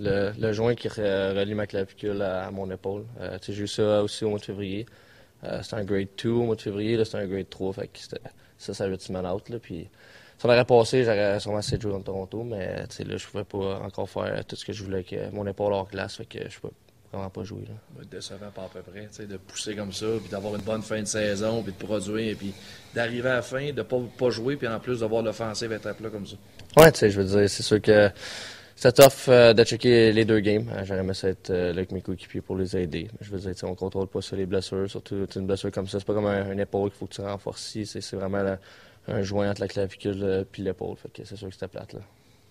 Le, 0.00 0.32
le, 0.38 0.52
joint 0.52 0.74
qui 0.74 0.88
relie 0.88 1.54
ma 1.54 1.66
clavicule 1.66 2.22
à, 2.22 2.50
mon 2.50 2.70
épaule. 2.70 3.04
Euh, 3.20 3.38
j'ai 3.46 3.62
eu 3.62 3.68
ça 3.68 4.02
aussi 4.02 4.24
au 4.24 4.30
mois 4.30 4.38
de 4.38 4.44
février. 4.44 4.86
Euh, 5.44 5.60
c'était 5.62 5.76
un 5.76 5.84
grade 5.84 6.08
2 6.22 6.30
au 6.30 6.42
mois 6.42 6.56
de 6.56 6.60
février, 6.60 6.96
là 6.96 7.04
c'était 7.04 7.18
un 7.18 7.26
grade 7.26 7.48
3, 7.48 7.72
fait 7.72 7.88
que 7.88 7.98
ça, 8.58 8.74
ça 8.74 8.84
a 8.84 8.86
8 8.86 9.00
semaines 9.00 9.26
out. 9.26 9.48
Là, 9.48 9.58
puis 9.58 9.88
ça 10.38 10.48
m'aurait 10.48 10.64
passé, 10.64 11.04
j'aurais 11.04 11.40
sûrement 11.40 11.60
essayé 11.60 11.78
de 11.78 11.82
jouer 11.82 11.92
dans 11.92 12.00
Toronto, 12.00 12.44
mais 12.44 12.76
là, 12.76 13.16
je 13.16 13.26
pouvais 13.26 13.44
pas 13.44 13.80
encore 13.80 14.08
faire 14.08 14.44
tout 14.44 14.56
ce 14.56 14.64
que 14.64 14.72
je 14.72 14.84
voulais 14.84 14.98
avec 14.98 15.32
mon 15.32 15.46
épaule 15.46 15.72
hors 15.72 15.88
glace, 15.88 16.16
fait 16.16 16.26
que 16.26 16.38
je 16.48 16.60
peux 16.60 16.70
vraiment 17.12 17.30
pas 17.30 17.42
jouer. 17.42 17.64
Là. 17.68 18.04
Décevant 18.10 18.50
pas 18.54 18.62
à 18.62 18.68
peu 18.68 18.82
près, 18.82 19.08
de 19.26 19.36
pousser 19.36 19.74
comme 19.74 19.92
ça, 19.92 20.06
puis 20.20 20.30
d'avoir 20.30 20.54
une 20.56 20.62
bonne 20.62 20.82
fin 20.82 21.00
de 21.00 21.06
saison, 21.06 21.62
puis 21.62 21.72
de 21.72 21.78
produire, 21.78 22.36
puis 22.36 22.54
d'arriver 22.94 23.28
à 23.28 23.36
la 23.36 23.42
fin, 23.42 23.72
de 23.72 23.82
pas, 23.82 23.98
pas 24.18 24.30
jouer, 24.30 24.56
puis 24.56 24.68
en 24.68 24.78
plus 24.78 25.00
d'avoir 25.00 25.22
l'offensive 25.22 25.72
être 25.72 25.86
à 25.86 25.94
plat 25.94 26.10
comme 26.10 26.26
ça. 26.26 26.36
Ouais, 26.76 26.92
tu 26.92 27.00
sais, 27.00 27.10
je 27.10 27.20
veux 27.20 27.26
dire, 27.26 27.50
c'est 27.50 27.62
sûr 27.62 27.80
que 27.80 28.10
c'était 28.80 29.02
tough 29.02 29.28
euh, 29.28 29.52
de 29.52 29.62
checker 29.62 30.10
les 30.10 30.24
deux 30.24 30.40
games. 30.40 30.66
Euh, 30.72 30.86
j'aurais 30.86 31.00
aimé 31.00 31.12
ça 31.12 31.28
être 31.28 31.50
euh, 31.50 31.74
là 31.74 31.80
avec 31.80 31.92
mes 31.92 32.00
coéquipiers 32.00 32.40
pour 32.40 32.56
les 32.56 32.74
aider. 32.78 33.10
Je 33.20 33.30
veux 33.30 33.38
dire, 33.38 33.52
on 33.64 33.74
contrôle 33.74 34.06
pas 34.06 34.22
sur 34.22 34.36
les 34.36 34.46
blessures, 34.46 34.88
surtout 34.88 35.26
une 35.36 35.46
blessure 35.46 35.70
comme 35.70 35.86
ça. 35.86 35.98
C'est 35.98 36.06
pas 36.06 36.14
comme 36.14 36.24
un, 36.24 36.56
épaule 36.56 36.88
qu'il 36.88 36.98
faut 36.98 37.04
que 37.04 37.12
tu 37.12 37.20
renforces. 37.20 37.76
C'est 37.84 38.14
vraiment 38.14 38.56
un 39.06 39.22
joint 39.22 39.50
entre 39.50 39.60
la 39.60 39.68
clavicule 39.68 40.46
et 40.56 40.62
l'épaule. 40.62 40.96
Fait 40.96 41.12
que 41.12 41.24
c'est 41.26 41.36
sûr 41.36 41.48
que 41.48 41.52
c'était 41.52 41.68
plate. 41.68 41.92
Là. 41.92 42.00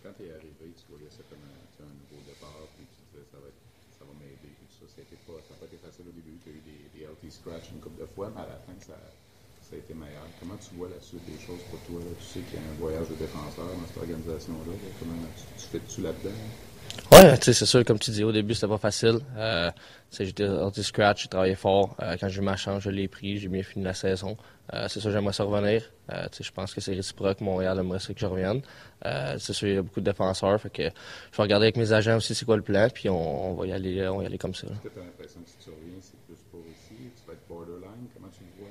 Quand 0.03 0.11
tu 0.19 0.29
es 0.29 0.29
arrivé, 0.29 0.69
tu 0.77 0.85
voyais 0.93 1.09
ça 1.09 1.25
comme 1.31 1.41
un, 1.41 1.81
un 1.81 1.89
nouveau 1.97 2.21
départ, 2.21 2.61
puis 2.77 2.85
tu 2.85 3.01
disais 3.09 3.25
ça 3.25 3.37
va, 3.41 3.49
ça 3.97 4.05
va 4.05 4.13
m'aider. 4.21 4.53
Ça 4.69 4.85
n'a 4.85 5.33
pas, 5.33 5.41
pas 5.41 5.65
été 5.65 5.77
facile 5.81 6.05
au 6.05 6.13
début. 6.13 6.37
Tu 6.45 6.49
as 6.49 6.53
eu 6.53 6.61
des, 6.61 6.93
des 6.93 7.05
healthy 7.09 7.31
scratch 7.33 7.73
une 7.73 7.81
couple 7.81 8.01
de 8.01 8.05
fois, 8.05 8.29
mais 8.29 8.45
à 8.45 8.53
la 8.53 8.61
été 9.89 9.99
meilleur. 9.99 10.21
Comment 10.39 10.55
tu 10.57 10.75
vois 10.75 10.89
la 10.89 11.01
suite 11.01 11.25
des 11.25 11.39
choses 11.45 11.61
pour 11.69 11.79
toi? 11.81 11.99
Tu 12.19 12.25
sais 12.25 12.39
qu'il 12.45 12.59
y 12.59 12.63
a 12.63 12.69
un 12.69 12.79
voyage 12.79 13.09
de 13.09 13.15
défenseur 13.15 13.65
dans 13.65 13.87
cette 13.87 13.97
organisation-là. 13.97 14.73
Comment 14.99 15.13
tu, 15.35 15.63
tu 15.63 15.65
fais-tu 15.67 16.01
là-dedans? 16.01 16.37
Ouais, 17.11 17.35
c'est 17.41 17.53
sûr, 17.53 17.83
comme 17.85 17.99
tu 17.99 18.11
dis, 18.11 18.23
au 18.23 18.31
début, 18.31 18.53
c'était 18.53 18.67
pas 18.67 18.77
facile. 18.77 19.19
Euh, 19.37 19.71
j'étais 20.11 20.47
du 20.47 20.83
scratch, 20.83 21.23
j'ai 21.23 21.27
travaillé 21.29 21.55
fort. 21.55 21.95
Euh, 22.01 22.15
quand 22.19 22.29
j'ai 22.29 22.39
eu 22.39 22.43
ma 22.43 22.55
chance, 22.55 22.83
je 22.83 22.89
l'ai 22.89 23.07
pris, 23.07 23.37
j'ai 23.37 23.47
bien 23.47 23.63
fini 23.63 23.83
la 23.83 23.93
saison. 23.93 24.37
Euh, 24.73 24.87
c'est 24.87 24.99
sûr, 24.99 25.11
j'aimerais 25.11 25.33
ça 25.33 25.43
revenir. 25.43 25.83
Euh, 26.11 26.27
je 26.39 26.51
pense 26.51 26.73
que 26.73 26.81
c'est 26.81 26.93
réciproque. 26.93 27.41
Montréal 27.41 27.79
aimerait 27.79 27.99
ça 27.99 28.13
que 28.13 28.19
je 28.19 28.25
revienne. 28.25 28.61
C'est 29.03 29.53
sûr, 29.53 29.67
il 29.67 29.75
y 29.75 29.77
a 29.77 29.81
beaucoup 29.81 30.01
de 30.01 30.05
défenseurs. 30.05 30.59
Fait 30.61 30.69
que 30.69 30.83
je 30.83 31.37
vais 31.37 31.43
regarder 31.43 31.65
avec 31.65 31.77
mes 31.77 31.91
agents 31.91 32.17
aussi 32.17 32.35
c'est 32.35 32.45
quoi 32.45 32.57
le 32.57 32.63
plan, 32.63 32.87
puis 32.93 33.09
on, 33.09 33.53
va 33.53 33.65
y 33.67 33.71
aller, 33.71 34.07
on 34.07 34.17
va 34.17 34.23
y 34.23 34.25
aller 34.25 34.37
comme 34.37 34.55
ça. 34.55 34.67
Est-ce 34.67 34.81
que 34.81 34.93
tu 34.93 34.99
as 34.99 35.03
l'impression 35.03 35.41
que 35.41 35.49
si 35.49 35.57
tu 35.57 35.69
reviens, 35.69 35.99
c'est 36.01 36.19
plus 36.25 36.41
pour 36.51 36.61
ici? 36.61 37.11
Tu 37.15 37.27
vas 37.27 37.33
être 37.33 37.47
borderline? 37.47 38.07
Comment 38.13 38.29
tu 38.29 38.43
le 38.43 38.63
vois? 38.63 38.69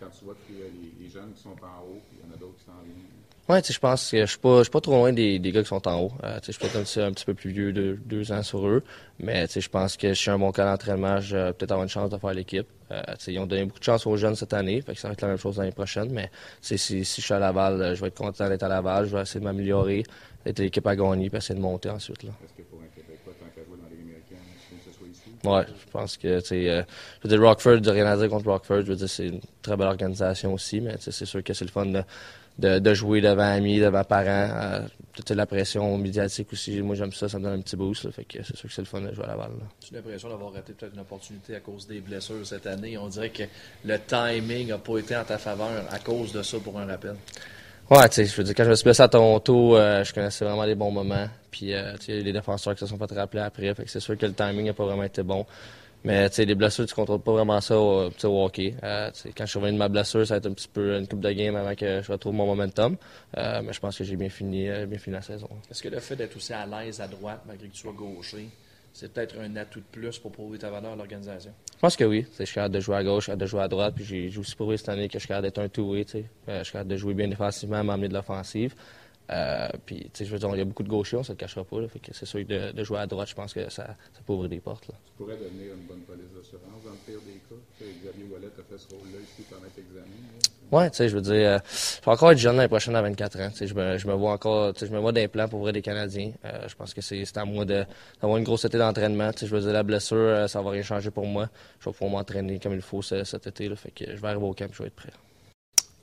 Quand 0.00 0.10
tu 0.10 0.24
vois 0.24 0.34
que 0.34 0.52
les, 0.52 1.04
les 1.04 1.08
jeunes 1.08 1.32
qui 1.32 1.33
sont 1.44 1.64
en 1.64 1.82
haut, 1.82 2.00
puis 2.08 2.18
il 2.18 2.26
y 2.26 2.30
en 2.30 2.34
a 2.34 2.38
d'autres 2.38 2.56
qui 2.58 2.64
s'en 2.64 2.82
viennent? 2.82 3.14
Sais, 3.46 3.74
je 3.74 3.78
pense 3.78 4.10
que 4.10 4.20
je 4.20 4.24
suis 4.24 4.38
pas, 4.38 4.62
pas 4.64 4.80
trop 4.80 4.92
loin 4.92 5.12
des, 5.12 5.38
des 5.38 5.52
gars 5.52 5.62
qui 5.62 5.68
sont 5.68 5.86
en 5.86 6.00
haut. 6.00 6.12
Euh, 6.22 6.38
je 6.42 6.52
suis 6.52 6.60
peut-être 6.66 6.98
un, 6.98 7.12
petit 7.12 7.26
peu 7.26 7.34
plus 7.34 7.50
vieux 7.50 7.72
de 7.74 7.98
deux 8.06 8.32
ans 8.32 8.42
sur 8.42 8.66
eux, 8.66 8.82
mais 9.18 9.46
je 9.54 9.68
pense 9.68 9.98
que 9.98 10.08
je 10.08 10.14
suis 10.14 10.30
un 10.30 10.38
bon 10.38 10.50
cas 10.50 10.64
d'entraînement, 10.64 11.20
je 11.20 11.36
vais 11.36 11.52
peut-être 11.52 11.72
avoir 11.72 11.84
une 11.84 11.90
chance 11.90 12.08
de 12.08 12.16
faire 12.16 12.32
l'équipe. 12.32 12.66
Euh, 12.90 13.02
ils 13.26 13.38
ont 13.38 13.46
donné 13.46 13.66
beaucoup 13.66 13.80
de 13.80 13.84
chance 13.84 14.06
aux 14.06 14.16
jeunes 14.16 14.34
cette 14.34 14.54
année, 14.54 14.80
fait 14.80 14.94
que 14.94 15.00
ça 15.00 15.08
va 15.08 15.12
être 15.12 15.20
la 15.20 15.28
même 15.28 15.36
chose 15.36 15.58
l'année 15.58 15.72
prochaine, 15.72 16.10
mais 16.10 16.30
si, 16.62 16.78
si 16.78 17.04
je 17.04 17.20
suis 17.20 17.34
à 17.34 17.38
Laval, 17.38 17.82
euh, 17.82 17.94
je 17.94 18.00
vais 18.00 18.08
être 18.08 18.16
content 18.16 18.48
d'être 18.48 18.62
à 18.62 18.68
Laval, 18.68 19.06
je 19.06 19.14
vais 19.14 19.22
essayer 19.22 19.40
de 19.40 19.44
m'améliorer, 19.44 20.04
d'être 20.46 20.60
l'équipe 20.60 20.86
à 20.86 20.96
gagner, 20.96 21.28
puis 21.28 21.36
essayer 21.36 21.54
de 21.54 21.62
monter 21.62 21.90
ensuite. 21.90 22.22
Là. 22.22 22.30
Est-ce 22.42 22.54
que 22.54 22.62
pour 22.62 22.80
un 22.80 22.84
tant 22.84 23.46
qu'à 23.54 23.62
jouer 23.62 23.76
dans 23.76 23.84
la 23.84 23.90
Ligue 23.90 24.00
américaine, 24.00 24.38
que 24.70 24.90
ce 24.90 24.96
soit 24.96 25.06
ici? 25.06 25.33
Ouais, 25.44 25.64
je 25.66 25.90
pense 25.90 26.16
que, 26.16 26.40
tu 26.40 26.46
sais, 26.46 26.68
euh, 26.68 26.82
je 27.22 27.28
veux 27.28 27.36
dire, 27.36 27.46
Rockford, 27.46 27.80
de 27.80 27.90
rien 27.90 28.06
à 28.06 28.16
dire 28.16 28.28
contre 28.28 28.46
Rockford, 28.46 28.82
je 28.82 28.92
veux 28.92 28.96
dire, 28.96 29.08
c'est 29.08 29.26
une 29.26 29.40
très 29.62 29.76
belle 29.76 29.88
organisation 29.88 30.54
aussi, 30.54 30.80
mais 30.80 30.96
c'est 30.98 31.24
sûr 31.24 31.42
que 31.42 31.52
c'est 31.52 31.64
le 31.64 31.70
fun 31.70 31.86
de 31.86 32.02
de, 32.58 32.94
jouer 32.94 33.20
devant 33.20 33.42
amis, 33.42 33.80
devant 33.80 34.04
parents. 34.04 34.26
Euh, 34.28 34.80
toute 35.12 35.30
la 35.30 35.46
pression 35.46 35.96
médiatique 35.96 36.52
aussi. 36.52 36.82
Moi, 36.82 36.96
j'aime 36.96 37.12
ça, 37.12 37.28
ça 37.28 37.38
me 37.38 37.44
donne 37.44 37.60
un 37.60 37.62
petit 37.62 37.76
boost. 37.76 38.04
Là, 38.04 38.10
fait 38.10 38.24
que 38.24 38.42
c'est 38.42 38.56
sûr 38.56 38.68
que 38.68 38.74
c'est 38.74 38.82
le 38.82 38.86
fun 38.86 39.00
de 39.00 39.12
jouer 39.14 39.24
à 39.24 39.28
Laval. 39.28 39.52
Tu 39.80 39.94
as 39.94 39.98
l'impression 39.98 40.28
d'avoir 40.28 40.52
raté 40.52 40.72
peut-être 40.72 40.94
une 40.94 41.00
opportunité 41.00 41.54
à 41.54 41.60
cause 41.60 41.86
des 41.86 42.00
blessures 42.00 42.44
cette 42.44 42.66
année. 42.66 42.98
On 42.98 43.08
dirait 43.08 43.30
que 43.30 43.44
le 43.84 43.98
timing 43.98 44.68
n'a 44.68 44.78
pas 44.78 44.98
été 44.98 45.16
en 45.16 45.24
ta 45.24 45.38
faveur 45.38 45.70
à 45.90 45.98
cause 46.00 46.32
de 46.32 46.42
ça 46.42 46.58
pour 46.58 46.78
un 46.78 46.86
rappel. 46.86 47.14
Ouais, 47.90 48.08
tu 48.08 48.14
sais, 48.14 48.24
je 48.24 48.34
veux 48.36 48.44
dire, 48.44 48.54
quand 48.54 48.64
je 48.64 48.70
me 48.70 48.74
suis 48.76 48.84
blessé 48.84 49.02
à 49.02 49.08
Toronto, 49.08 49.76
euh, 49.76 50.02
je 50.04 50.14
connaissais 50.14 50.42
vraiment 50.42 50.64
les 50.64 50.74
bons 50.74 50.90
moments. 50.90 51.28
Puis, 51.50 51.74
euh, 51.74 51.94
tu 51.98 52.06
sais, 52.06 52.20
les 52.20 52.32
défenseurs 52.32 52.72
qui 52.74 52.80
se 52.80 52.86
sont 52.86 52.96
fait 52.96 53.12
rappeler 53.12 53.42
après. 53.42 53.74
Fait 53.74 53.84
que 53.84 53.90
c'est 53.90 54.00
sûr 54.00 54.16
que 54.16 54.24
le 54.24 54.32
timing 54.32 54.64
n'a 54.64 54.72
pas 54.72 54.86
vraiment 54.86 55.02
été 55.02 55.22
bon. 55.22 55.44
Mais 56.02 56.28
tu 56.30 56.36
sais, 56.36 56.44
les 56.46 56.54
blessures, 56.54 56.86
tu 56.86 56.94
contrôles 56.94 57.20
pas 57.20 57.32
vraiment 57.32 57.60
ça 57.60 57.78
au, 57.78 58.08
au 58.08 58.44
hockey. 58.44 58.74
Euh, 58.82 59.10
quand 59.36 59.44
je 59.44 59.50
suis 59.50 59.58
revenu 59.58 59.74
de 59.74 59.78
ma 59.78 59.88
blessure, 59.88 60.26
ça 60.26 60.34
a 60.34 60.36
été 60.38 60.48
un 60.48 60.52
petit 60.52 60.68
peu 60.68 60.96
une 60.96 61.06
coupe 61.06 61.20
de 61.20 61.30
game 61.32 61.56
avant 61.56 61.74
que 61.74 62.00
je 62.00 62.10
retrouve 62.10 62.32
mon 62.32 62.46
momentum. 62.46 62.96
Euh, 63.36 63.60
mais 63.62 63.72
je 63.74 63.80
pense 63.80 63.98
que 63.98 64.04
j'ai 64.04 64.16
bien 64.16 64.30
fini, 64.30 64.66
bien 64.86 64.98
fini 64.98 65.16
la 65.16 65.22
saison. 65.22 65.48
Est-ce 65.70 65.82
que 65.82 65.88
le 65.88 66.00
fait 66.00 66.16
d'être 66.16 66.36
aussi 66.36 66.54
à 66.54 66.64
l'aise 66.64 67.02
à 67.02 67.06
droite, 67.06 67.42
malgré 67.46 67.68
que 67.68 67.74
tu 67.74 67.80
sois 67.80 67.92
gaucher, 67.92 68.48
c'est 68.94 69.12
peut-être 69.12 69.38
un 69.40 69.56
atout 69.56 69.80
de 69.80 69.84
plus 69.90 70.18
pour 70.18 70.30
prouver 70.30 70.56
ta 70.56 70.70
valeur 70.70 70.92
à 70.92 70.96
l'organisation? 70.96 71.52
Je 71.74 71.80
pense 71.80 71.96
que 71.96 72.04
oui. 72.04 72.24
Je 72.38 72.44
suis 72.44 72.54
capable 72.54 72.76
de 72.76 72.80
jouer 72.80 72.96
à 72.96 73.04
gauche, 73.04 73.26
je 73.26 73.32
de 73.34 73.44
jouer 73.44 73.62
à 73.62 73.68
droite. 73.68 73.94
Puis 73.96 74.04
j'ai 74.04 74.38
aussi 74.38 74.54
prouvé 74.54 74.76
cette 74.76 74.88
année 74.88 75.08
que 75.08 75.14
je 75.14 75.18
suis 75.18 75.28
capable 75.28 75.48
d'être 75.48 75.58
un 75.58 75.68
two-way. 75.68 76.06
je 76.08 76.62
suis 76.62 76.72
capable 76.72 76.90
de 76.90 76.96
jouer 76.96 77.12
bien 77.12 77.28
défensivement, 77.28 77.82
m'amener 77.82 78.08
de 78.08 78.14
l'offensive. 78.14 78.74
Euh, 79.30 79.68
puis, 79.86 80.00
tu 80.04 80.10
sais, 80.12 80.24
je 80.24 80.30
veux 80.30 80.38
dire, 80.38 80.50
il 80.52 80.58
y 80.58 80.60
a 80.60 80.64
beaucoup 80.64 80.82
de 80.82 80.88
gauchers, 80.88 81.16
on 81.16 81.22
se 81.22 81.32
le 81.32 81.36
cachera 81.36 81.64
pas. 81.64 81.80
Là, 81.80 81.88
fait 81.88 81.98
que 81.98 82.12
c'est 82.12 82.26
sûr 82.26 82.46
que 82.46 82.72
de, 82.72 82.84
jouer 82.84 82.98
à 82.98 83.06
droite, 83.06 83.28
je 83.28 83.34
pense 83.34 83.54
que 83.54 83.62
ça, 83.70 83.86
ça 83.86 84.20
peut 84.26 84.32
ouvrir 84.34 84.50
des 84.50 84.60
portes. 84.60 84.86
Là. 84.88 84.94
Tu 85.06 85.12
pourrais 85.16 85.36
devenir 85.36 85.74
une 85.74 85.86
bonne 85.86 86.02
police 86.02 86.30
d'assurance 86.36 86.84
dans 86.84 86.90
le 86.90 86.96
pire 87.06 87.20
des 87.24 87.40
cas. 87.48 87.86
Xavier 88.02 88.24
Wallet 88.30 88.46
a 88.46 88.62
fait 88.62 88.78
ce 88.78 88.94
rôle-là 88.94 89.18
ici 89.22 89.42
pendant 89.48 89.68
tes 89.74 89.80
examens. 89.80 90.04
Oui, 90.72 90.90
tu 90.90 90.96
sais, 90.96 91.08
je 91.08 91.14
veux 91.14 91.22
dire, 91.22 91.34
euh, 91.34 91.58
je 91.64 92.04
vais 92.04 92.12
encore 92.12 92.32
être 92.32 92.38
jeune 92.38 92.56
l'année 92.56 92.68
prochaine 92.68 92.96
à 92.96 93.02
24 93.02 93.40
ans. 93.40 93.50
Tu 93.50 93.56
sais, 93.58 93.66
je 93.66 93.74
me, 93.74 93.96
je 93.96 94.06
me 94.06 94.14
vois 94.14 94.32
encore, 94.32 94.74
tu 94.74 94.80
sais, 94.80 94.86
je 94.86 94.92
me 94.92 94.98
vois 94.98 95.12
d'un 95.12 95.28
plan 95.28 95.48
pour 95.48 95.60
ouvrir 95.60 95.72
des 95.72 95.82
Canadiens. 95.82 96.32
Euh, 96.44 96.68
je 96.68 96.74
pense 96.74 96.92
que 96.92 97.00
c'est 97.00 97.24
à 97.36 97.44
moi 97.44 97.64
d'avoir 97.64 98.38
une 98.38 98.44
grosse 98.44 98.64
été 98.64 98.76
d'entraînement. 98.76 99.32
Tu 99.32 99.40
sais, 99.40 99.46
je 99.46 99.54
veux 99.54 99.60
dire, 99.62 99.72
la 99.72 99.82
blessure, 99.82 100.16
euh, 100.16 100.46
ça 100.48 100.60
va 100.60 100.70
rien 100.70 100.82
changer 100.82 101.10
pour 101.10 101.26
moi. 101.26 101.48
Je 101.80 101.88
vais 101.88 101.92
pouvoir 101.92 102.10
m'entraîner 102.10 102.58
comme 102.58 102.74
il 102.74 102.82
faut 102.82 103.02
cet 103.02 103.46
été. 103.46 103.68
Là, 103.68 103.76
fait 103.76 103.90
que 103.90 104.04
je 104.14 104.20
vais 104.20 104.28
arriver 104.28 104.44
au 104.44 104.52
camp 104.52 104.66
et 104.66 104.72
je 104.72 104.82
vais 104.82 104.88
être 104.88 104.94
prêt. 104.94 105.12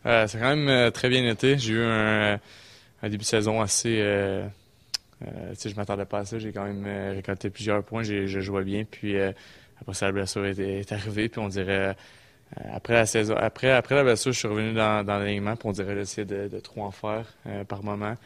Euh, 0.06 0.26
c'est 0.28 0.40
quand 0.40 0.56
même 0.56 0.92
très 0.92 1.10
bien 1.10 1.28
été. 1.30 1.58
J'ai 1.60 1.74
eu 1.74 1.84
un 1.84 2.40
un 3.02 3.10
début 3.10 3.24
de 3.24 3.28
saison 3.28 3.62
assez. 3.62 4.00
Euh, 4.02 4.48
euh, 5.28 5.54
je 5.64 5.76
m'attendais 5.76 6.06
pas 6.06 6.20
à 6.20 6.26
ça. 6.26 6.40
J'ai 6.40 6.52
quand 6.52 6.64
même 6.64 6.84
euh, 6.86 7.14
récolté 7.16 7.50
plusieurs 7.50 7.84
points. 7.84 8.04
Je 8.04 8.40
jouais 8.40 8.64
bien. 8.64 8.86
Puis 8.86 9.18
euh, 9.18 9.32
après 9.80 9.94
ça, 9.94 10.08
la 10.08 10.12
blessure 10.12 10.46
est, 10.46 10.92
arrivée. 10.92 11.30
Puis 11.30 11.40
on 11.40 11.48
dirait. 11.48 11.96
après 12.74 12.94
la 12.94 13.06
saison, 13.06 13.36
après, 13.36 13.72
après 13.72 13.96
la 13.96 14.04
blessure, 14.04 14.32
je 14.32 14.40
suis 14.40 14.48
revenu 14.48 14.74
dans, 14.74 15.06
l'alignement. 15.06 15.56
Puis 15.56 15.68
on 15.68 15.72
dirait 15.72 15.96
j'essayais 15.96 16.26
de, 16.26 16.48
de, 16.48 16.60
trop 16.60 16.84
en 16.84 16.92
faire 16.92 17.26
par 17.68 17.84
moment. 17.84 18.18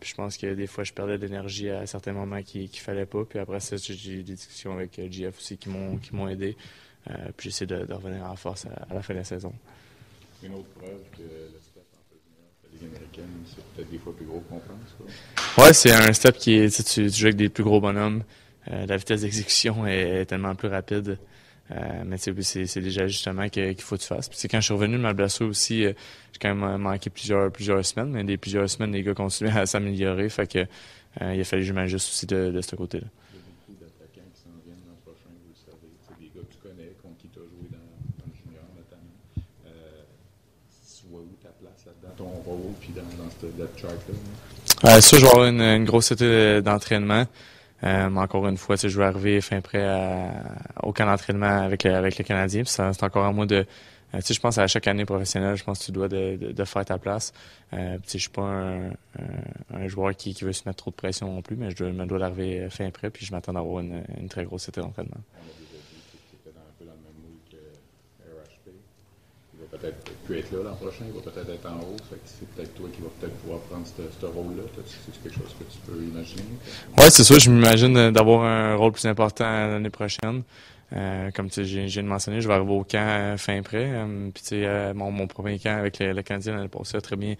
puis 0.00 0.10
je 0.10 0.14
pense 0.14 0.36
que 0.36 0.54
des 0.54 0.66
fois, 0.66 0.84
je 0.84 0.92
perdais 0.92 1.18
de 1.18 1.26
l'énergie 1.26 1.70
à 1.70 1.86
certains 1.86 2.12
moments 2.12 2.42
qu'il 2.42 2.62
ne 2.62 2.68
fallait 2.68 3.06
pas. 3.06 3.24
Puis 3.24 3.38
après 3.38 3.60
ça, 3.60 3.76
j'ai 3.76 4.12
eu 4.12 4.22
des 4.22 4.34
discussions 4.34 4.74
avec 4.74 5.00
GF 5.10 5.36
aussi 5.36 5.56
qui 5.56 5.68
m'ont 5.68 6.28
aidé. 6.28 6.56
puis 7.36 7.50
j'essaie 7.50 7.66
de, 7.66 7.84
de, 7.84 7.94
revenir 7.94 8.24
en 8.24 8.36
force 8.36 8.66
à, 8.66 8.94
la 8.94 9.02
fin 9.02 9.14
de 9.14 9.18
la 9.18 9.24
saison. 9.24 9.52
Une 10.42 10.54
autre 10.54 10.70
preuve 10.70 11.02
que 11.12 11.22
américaine, 12.78 13.28
c'est 13.46 13.64
peut-être 13.74 13.90
des 13.90 13.98
fois 13.98 14.14
plus 14.16 14.26
gros 14.26 14.42
qu'on 14.48 14.58
pense. 14.58 15.58
Ouais, 15.58 15.72
c'est 15.72 15.92
un 15.92 16.12
step 16.12 16.36
qui 16.36 16.54
est. 16.54 16.84
Tu, 16.84 17.10
joues 17.10 17.26
avec 17.26 17.36
des 17.36 17.48
plus 17.48 17.64
gros 17.64 17.80
bonhommes. 17.80 18.22
Euh, 18.70 18.86
la 18.86 18.96
vitesse 18.96 19.22
d'exécution 19.22 19.86
est, 19.86 20.26
tellement 20.26 20.54
plus 20.54 20.68
rapide. 20.68 21.18
Euh, 21.70 22.02
mais 22.04 22.16
c'est, 22.18 22.32
des 22.32 22.98
ajustements 22.98 23.48
qu'il 23.48 23.80
faut 23.80 23.96
que 23.96 24.00
tu 24.00 24.06
fasses. 24.06 24.28
Puis 24.28 24.48
quand 24.48 24.58
je 24.60 24.64
suis 24.64 24.74
revenu 24.74 24.96
de 24.96 25.02
ma 25.02 25.12
blessure 25.12 25.46
aussi, 25.46 25.84
euh, 25.84 25.92
j'ai 26.32 26.38
quand 26.40 26.54
même 26.54 26.78
manqué 26.78 27.10
plusieurs, 27.10 27.50
plusieurs 27.52 27.84
semaines, 27.84 28.10
mais 28.10 28.24
des 28.24 28.36
plusieurs 28.36 28.68
semaines, 28.68 28.92
les 28.92 29.02
gars 29.02 29.14
continuaient 29.14 29.56
à 29.56 29.66
s'améliorer. 29.66 30.28
Fait 30.28 30.50
que 30.50 30.66
il 31.20 31.40
a 31.40 31.44
fallu 31.44 31.62
que 31.62 31.68
je 31.68 31.72
m'ajuste 31.72 32.08
aussi 32.08 32.26
de 32.26 32.60
ce 32.60 32.76
côté-là. 32.76 33.06
Il 33.34 33.38
y 33.38 33.40
a 33.40 33.42
beaucoup 33.42 33.82
d'attaquants 33.82 34.30
qui 34.32 34.40
s'en 34.42 34.54
viennent 34.64 34.82
l'an 34.86 34.94
prochain, 35.02 35.30
vous 35.30 35.50
le 35.50 35.58
savez. 35.58 35.90
C'est 36.06 36.18
des 36.22 36.30
gars 36.30 36.46
que 36.46 36.52
tu 36.54 36.58
connais, 36.62 36.94
contre 37.02 37.18
qui 37.18 37.28
tu 37.28 37.38
as 37.38 37.42
joué 37.42 37.66
dans, 37.66 37.82
dans 38.18 38.30
le 38.30 38.34
junior 38.38 38.62
notamment. 38.78 39.18
Euh, 39.66 40.06
tu 40.86 41.06
vois 41.10 41.22
où 41.22 41.34
ta 41.42 41.50
place 41.50 41.82
là-dedans, 41.86 42.14
ton 42.16 42.30
rôle, 42.46 42.74
puis 43.40 43.50
dans, 43.58 43.64
dans 43.64 43.70
ce 43.74 43.80
depth 43.80 43.80
chart-là? 43.80 44.94
Euh, 44.96 45.00
ça, 45.00 45.16
je 45.16 45.22
vais 45.22 45.28
avoir 45.28 45.46
une, 45.46 45.84
grosse 45.84 46.12
été 46.12 46.62
d'entraînement. 46.62 47.26
Euh, 47.82 48.14
encore 48.14 48.46
une 48.46 48.56
fois, 48.56 48.76
je 48.76 48.88
vais 48.88 49.04
arriver 49.04 49.40
fin 49.40 49.60
prêt 49.60 49.84
à, 49.84 50.30
au 50.82 50.92
camp 50.92 51.06
d'entraînement 51.06 51.62
avec, 51.64 51.86
avec 51.86 52.18
le 52.18 52.24
Canadien. 52.24 52.62
C'est 52.64 53.02
encore 53.02 53.24
à 53.24 53.32
moi 53.32 53.46
de. 53.46 53.66
Euh, 54.14 54.20
je 54.28 54.40
pense 54.40 54.58
à 54.58 54.66
chaque 54.66 54.88
année 54.88 55.04
professionnelle, 55.04 55.56
je 55.56 55.62
pense 55.62 55.78
que 55.78 55.84
tu 55.84 55.92
dois 55.92 56.08
de, 56.08 56.64
faire 56.64 56.84
ta 56.84 56.98
place. 56.98 57.32
Euh, 57.72 57.96
je 58.12 58.18
suis 58.18 58.28
pas 58.28 58.42
un, 59.72 59.88
joueur 59.88 60.16
qui, 60.16 60.32
veut 60.42 60.52
se 60.52 60.62
mettre 60.66 60.78
trop 60.78 60.90
de 60.90 60.96
pression 60.96 61.32
non 61.32 61.42
plus, 61.42 61.56
mais 61.56 61.70
je 61.70 61.84
me 61.84 62.04
dois 62.06 62.18
d'arriver 62.18 62.68
fin 62.70 62.90
prêt, 62.90 63.10
puis 63.10 63.24
je 63.24 63.32
m'attends 63.32 63.52
d'avoir 63.52 63.80
une, 63.80 64.02
une, 64.20 64.28
très 64.28 64.44
grosse 64.44 64.68
été 64.68 64.80
d'entraînement. 64.80 65.20
Peut-être 69.80 70.10
plus 70.24 70.38
être 70.38 70.52
là 70.52 70.58
l'an 70.64 70.74
prochain, 70.74 71.04
il 71.06 71.12
va 71.12 71.30
peut-être 71.30 71.50
être 71.50 71.66
en 71.66 71.78
haut. 71.80 71.96
c'est 72.24 72.48
peut-être 72.50 72.74
toi 72.74 72.88
qui 72.92 73.00
vas 73.00 73.08
peut-être 73.20 73.36
pouvoir 73.38 73.60
prendre 73.60 73.86
ce 73.86 74.26
rôle-là. 74.26 74.62
C'est 74.86 75.22
quelque 75.22 75.38
chose 75.38 75.54
que 75.58 75.64
tu 75.64 75.78
peux 75.86 76.02
imaginer? 76.02 76.42
Oui, 76.98 77.04
c'est 77.08 77.24
sûr. 77.24 77.38
Je 77.38 77.50
m'imagine 77.50 78.10
d'avoir 78.10 78.42
un 78.44 78.74
rôle 78.76 78.92
plus 78.92 79.06
important 79.06 79.44
l'année 79.44 79.90
prochaine. 79.90 80.42
Euh, 80.92 81.30
comme 81.30 81.48
tu 81.48 81.62
viens 81.62 81.86
de 81.86 82.08
mentionner, 82.08 82.40
je 82.40 82.48
vais 82.48 82.54
arriver 82.54 82.72
au 82.72 82.84
camp 82.84 82.98
euh, 82.98 83.36
fin 83.36 83.62
prêt. 83.62 83.90
Euh, 83.92 84.30
puis 84.34 84.42
tu 84.42 84.48
sais, 84.48 84.66
euh, 84.66 84.92
mon, 84.92 85.10
mon, 85.12 85.26
premier 85.28 85.58
camp 85.58 85.78
avec 85.78 85.98
le, 86.00 86.12
le 86.12 86.22
Canadien 86.22 86.56
l'année 86.56 86.68
passée 86.68 87.00
très 87.00 87.16
bien, 87.16 87.34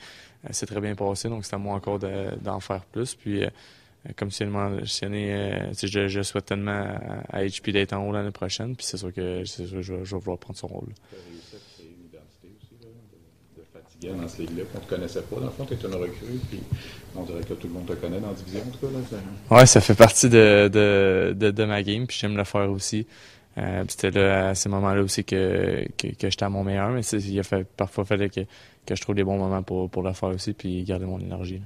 c'est 0.51 0.67
très 0.67 0.81
bien 0.81 0.95
passé. 0.95 1.29
Donc 1.29 1.45
c'est 1.45 1.55
à 1.55 1.59
moi 1.59 1.75
encore 1.75 1.99
d'en 1.99 2.61
faire 2.61 2.85
plus. 2.85 3.15
Puis 3.15 3.43
comme 4.17 4.29
tu 4.29 4.45
viens 4.45 4.47
de 4.47 4.53
mentionner, 4.53 5.73
je, 5.83 6.09
je 6.09 6.23
souhaite 6.23 6.47
tellement 6.47 6.71
à, 7.31 7.39
à 7.39 7.45
HP 7.45 7.73
d'être 7.73 7.93
en 7.93 8.07
haut 8.07 8.13
l'année 8.13 8.31
prochaine. 8.31 8.77
Puis 8.77 8.87
c'est 8.87 8.97
sûr 8.97 9.13
que, 9.13 9.45
sûr, 9.45 9.67
je, 9.67 9.83
je, 9.83 9.95
vais 9.95 10.21
vouloir 10.21 10.39
prendre 10.39 10.59
son 10.59 10.69
rôle 10.69 10.89
dans 14.09 14.29
ce 14.29 14.43
ligue-là, 14.43 14.65
qu'on 14.73 14.79
ne 14.79 14.85
te 14.85 14.89
connaissait 14.89 15.23
pas. 15.23 15.37
Dans 15.37 15.47
le 15.47 15.51
fond, 15.51 15.67
tu 15.67 15.75
es 15.75 15.77
une 15.77 15.95
recrue, 15.95 16.39
puis 16.49 16.61
on 17.17 17.23
dirait 17.23 17.43
que 17.43 17.55
tout 17.55 17.67
le 17.67 17.75
monde 17.75 17.87
te 17.87 17.93
connaît 17.93 18.21
dans 18.21 18.29
la 18.29 18.35
division, 18.35 18.61
en 18.61 18.71
tout 18.71 18.87
cas. 18.87 18.93
Là, 18.93 19.57
ouais, 19.59 19.67
ça 19.67 19.81
fait 19.81 19.95
partie 19.95 20.29
de, 20.29 20.69
de, 20.73 21.35
de, 21.39 21.51
de 21.51 21.65
ma 21.65 21.83
game, 21.83 22.07
puis 22.07 22.17
j'aime 22.21 22.37
le 22.37 22.45
faire 22.45 22.71
aussi. 22.71 23.07
Euh, 23.59 23.85
c'était 23.89 24.11
là, 24.11 24.51
à 24.51 24.55
ces 24.55 24.69
moments-là 24.69 25.03
aussi 25.03 25.25
que, 25.25 25.85
que, 25.99 26.09
que 26.09 26.31
j'étais 26.31 26.45
à 26.45 26.49
mon 26.49 26.65
meilleur, 26.65 26.91
mais 26.91 27.03
il 27.03 27.39
a 27.39 27.43
fait, 27.43 27.65
parfois 27.65 28.05
fallu 28.05 28.31
que, 28.31 28.41
que 28.87 28.95
je 28.95 29.01
trouve 29.01 29.17
des 29.17 29.25
bons 29.25 29.39
moments 29.39 29.63
pour, 29.63 29.91
pour 29.91 30.03
le 30.03 30.13
faire 30.13 30.31
aussi, 30.31 30.53
puis 30.53 30.83
garder 30.85 31.07
mon 31.07 31.19
énergie. 31.19 31.59
Là. 31.59 31.65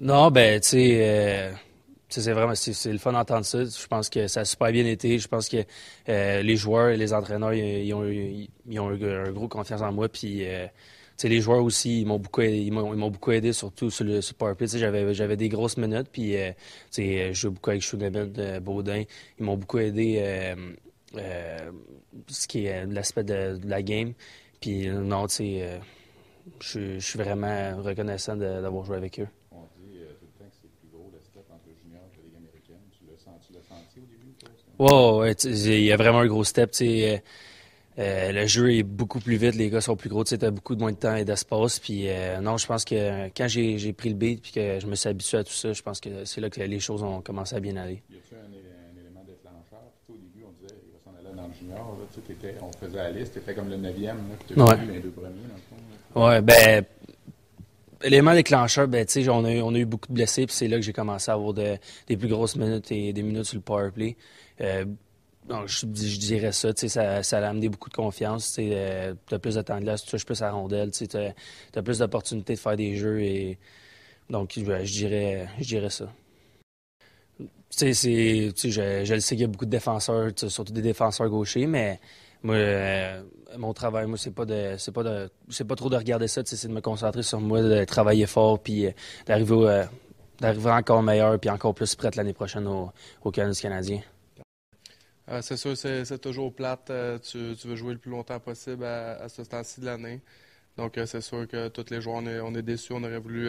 Non, 0.00 0.30
ben, 0.30 0.60
tu 0.60 0.68
sais, 0.68 0.98
euh, 1.00 1.52
c'est 2.08 2.32
vraiment 2.32 2.54
c'est 2.54 2.92
le 2.92 2.98
fun 2.98 3.12
d'entendre 3.12 3.44
ça. 3.44 3.64
Je 3.64 3.86
pense 3.86 4.08
que 4.08 4.28
ça 4.28 4.40
a 4.40 4.44
super 4.44 4.72
bien 4.72 4.86
été. 4.86 5.18
Je 5.18 5.28
pense 5.28 5.48
que 5.48 5.58
euh, 6.08 6.42
les 6.42 6.56
joueurs 6.56 6.88
et 6.88 6.96
les 6.96 7.12
entraîneurs, 7.12 7.52
ils, 7.52 7.92
ont, 7.92 8.04
eu, 8.04 8.46
ils 8.66 8.80
ont 8.80 8.90
eu 8.92 9.04
un 9.04 9.30
gros 9.32 9.48
confiance 9.48 9.82
en 9.82 9.92
moi, 9.92 10.08
puis 10.08 10.44
euh, 11.24 11.28
les 11.28 11.40
joueurs 11.40 11.62
aussi, 11.62 12.02
ils 12.02 12.06
m'ont 12.06 12.18
beaucoup 12.18 12.40
aidé, 12.42 12.58
ils 12.58 12.72
m'ont 12.72 13.10
beaucoup 13.10 13.32
aidé, 13.32 13.52
surtout 13.52 13.90
sur 13.90 14.04
le, 14.04 14.20
support 14.20 14.54
J'avais, 14.60 15.14
j'avais 15.14 15.36
des 15.36 15.48
grosses 15.48 15.76
minutes, 15.76 16.08
puis 16.12 16.36
euh, 16.36 16.52
je 16.92 17.32
joue 17.32 17.50
beaucoup 17.50 17.70
avec 17.70 17.82
Sugarman, 17.82 18.32
euh, 18.38 18.60
Baudin. 18.60 19.04
Ils 19.38 19.44
m'ont 19.44 19.56
beaucoup 19.56 19.78
aidé 19.78 20.18
euh, 20.20 20.54
euh, 21.16 21.70
ce 22.28 22.46
qui 22.46 22.66
est 22.66 22.86
l'aspect 22.86 23.24
de, 23.24 23.58
la 23.64 23.82
game. 23.82 24.12
Puis 24.60 24.88
non, 24.88 25.26
tu 25.26 25.36
sais, 25.36 25.80
je 26.60 26.98
suis 26.98 27.18
vraiment 27.18 27.76
reconnaissant 27.80 28.36
d'avoir 28.36 28.84
joué 28.84 28.96
avec 28.96 29.20
eux. 29.20 29.28
On 29.52 29.62
dit 29.78 29.98
tout 30.18 30.26
le 30.26 30.44
temps 30.44 30.50
que 30.50 30.56
c'est 30.60 30.70
plus 30.80 30.88
gros 30.92 31.10
le 31.12 31.20
step 31.22 31.44
entre 31.50 31.68
le 31.68 31.74
junior 31.80 32.02
et 32.14 32.22
les 32.22 32.38
Ouais, 34.78 35.32
il 35.32 35.84
y 35.84 35.92
a 35.92 35.96
vraiment 35.96 36.20
un 36.20 36.26
gros 36.26 36.44
step. 36.44 36.72
Euh, 36.80 37.18
euh, 37.98 38.30
le 38.30 38.46
jeu 38.46 38.72
est 38.72 38.84
beaucoup 38.84 39.18
plus 39.18 39.36
vite, 39.36 39.56
les 39.56 39.70
gars 39.70 39.80
sont 39.80 39.96
plus 39.96 40.08
gros, 40.08 40.22
tu 40.22 40.34
as 40.40 40.50
beaucoup 40.50 40.76
moins 40.76 40.92
de 40.92 40.96
temps 40.96 41.16
et 41.16 41.24
d'espace. 41.24 41.80
Puis 41.80 42.04
euh, 42.08 42.40
non, 42.40 42.56
je 42.56 42.66
pense 42.66 42.84
que 42.84 43.26
quand 43.36 43.48
j'ai 43.48 43.92
pris 43.92 44.10
le 44.10 44.14
beat 44.14 44.40
puis 44.40 44.52
que 44.52 44.78
je 44.78 44.86
me 44.86 44.94
suis 44.94 45.08
habitué 45.08 45.38
à 45.38 45.44
tout 45.44 45.52
ça, 45.52 45.72
je 45.72 45.82
pense 45.82 46.00
que 46.00 46.24
c'est 46.24 46.40
là 46.40 46.48
que 46.48 46.60
les 46.60 46.80
choses 46.80 47.02
ont 47.02 47.20
commencé 47.20 47.56
à 47.56 47.60
bien 47.60 47.76
aller. 47.76 48.02
Y 48.10 48.16
a-t-il 48.16 48.36
un, 48.36 49.00
élément 49.00 49.24
déclencheur? 49.26 49.82
Au 50.08 50.12
début, 50.12 50.46
on 50.46 50.62
disait 50.62 50.76
il 50.86 50.92
va 50.92 50.98
s'en 51.04 51.18
aller 51.18 51.36
dans 51.36 51.48
le 51.48 51.54
junior. 51.54 51.78
Là, 51.78 52.62
on 52.62 52.86
faisait 52.86 52.96
la 52.96 53.10
liste, 53.10 53.32
tu 53.32 53.38
étais 53.40 53.54
comme 53.54 53.68
le 53.68 53.76
neuvième. 53.76 54.18
Ouais. 54.56 54.76
les 54.92 55.00
deux 55.00 55.10
premiers. 55.10 55.30
Dans 56.14 56.28
le 56.28 56.34
ouais, 56.34 56.42
ben 56.42 56.84
L'élément 58.04 58.32
déclencheur, 58.32 58.86
ben, 58.86 59.04
tu 59.04 59.24
sais, 59.24 59.28
on 59.28 59.44
a, 59.44 59.50
eu, 59.50 59.60
on 59.60 59.74
a 59.74 59.78
eu 59.78 59.84
beaucoup 59.84 60.06
de 60.06 60.12
blessés, 60.12 60.46
puis 60.46 60.54
c'est 60.54 60.68
là 60.68 60.76
que 60.76 60.82
j'ai 60.82 60.92
commencé 60.92 61.32
à 61.32 61.34
avoir 61.34 61.52
des 61.52 62.16
plus 62.16 62.28
grosses 62.28 62.54
minutes 62.54 62.92
et 62.92 63.12
des 63.12 63.24
minutes 63.24 63.46
sur 63.46 63.56
le 63.56 63.60
power 63.60 63.90
play. 63.90 64.16
Je, 65.66 65.86
dirais 65.86 66.52
ça, 66.52 66.70
ça, 66.74 67.22
ça 67.22 67.38
a 67.38 67.48
amené 67.48 67.68
beaucoup 67.68 67.88
de 67.88 67.94
confiance. 67.94 68.52
Tu 68.54 68.70
euh, 68.72 69.14
as 69.30 69.38
plus 69.38 69.54
de 69.54 69.62
temps 69.62 69.76
de 69.76 69.82
glace, 69.82 70.04
tu 70.04 70.10
touches 70.10 70.26
plus 70.26 70.42
à 70.42 70.50
rondelle, 70.50 70.90
tu 70.90 71.06
as, 71.16 71.82
plus 71.82 71.98
d'opportunités 71.98 72.54
de 72.54 72.58
faire 72.58 72.76
des 72.76 72.96
jeux. 72.96 73.20
et 73.22 73.58
Donc, 74.28 74.52
je, 74.56 74.60
dirais, 74.92 75.48
je 75.58 75.64
dirais 75.64 75.90
ça. 75.90 76.12
Tu 77.38 77.94
sais, 77.94 77.94
je, 77.94 79.14
le 79.14 79.20
sais 79.20 79.34
qu'il 79.36 79.42
y 79.42 79.44
a 79.44 79.48
beaucoup 79.48 79.64
de 79.64 79.70
défenseurs, 79.70 80.30
surtout 80.36 80.72
des 80.72 80.82
défenseurs 80.82 81.28
gauchers, 81.28 81.66
mais 81.66 81.98
moi, 82.42 82.54
euh, 82.54 83.22
mon 83.56 83.72
travail, 83.72 84.06
moi, 84.06 84.18
c'est 84.18 84.34
pas 84.34 84.44
de, 84.44 84.74
c'est 84.78 84.92
pas 84.92 85.02
de, 85.02 85.30
c'est 85.48 85.66
pas 85.66 85.76
trop 85.76 85.88
de 85.88 85.96
regarder 85.96 86.28
ça, 86.28 86.42
c'est 86.44 86.68
de 86.68 86.72
me 86.72 86.80
concentrer 86.80 87.22
sur 87.22 87.40
moi, 87.40 87.62
de 87.62 87.84
travailler 87.84 88.26
fort, 88.26 88.58
puis 88.58 88.86
euh, 88.86 88.92
d'arriver, 89.26 90.70
encore 90.70 91.02
meilleur, 91.02 91.38
puis 91.38 91.50
encore 91.50 91.74
plus 91.74 91.94
prête 91.94 92.16
l'année 92.16 92.32
prochaine 92.34 92.66
au, 92.66 92.90
au 93.22 93.30
Canadien. 93.30 94.00
C'est 95.42 95.56
sûr, 95.56 95.76
c'est, 95.76 96.18
toujours 96.18 96.54
plate. 96.54 96.92
Tu, 97.22 97.38
veux 97.38 97.76
jouer 97.76 97.92
le 97.94 97.98
plus 97.98 98.10
longtemps 98.10 98.40
possible 98.40 98.84
à, 98.84 99.28
ce 99.28 99.42
temps-ci 99.42 99.80
de 99.80 99.86
l'année. 99.86 100.20
Donc, 100.76 100.98
c'est 101.06 101.20
sûr 101.20 101.46
que 101.48 101.68
tous 101.68 101.90
les 101.90 102.00
joueurs, 102.00 102.22
on 102.44 102.54
est, 102.54 102.62
déçus. 102.62 102.92
On 102.92 103.02
aurait 103.02 103.18
voulu 103.18 103.48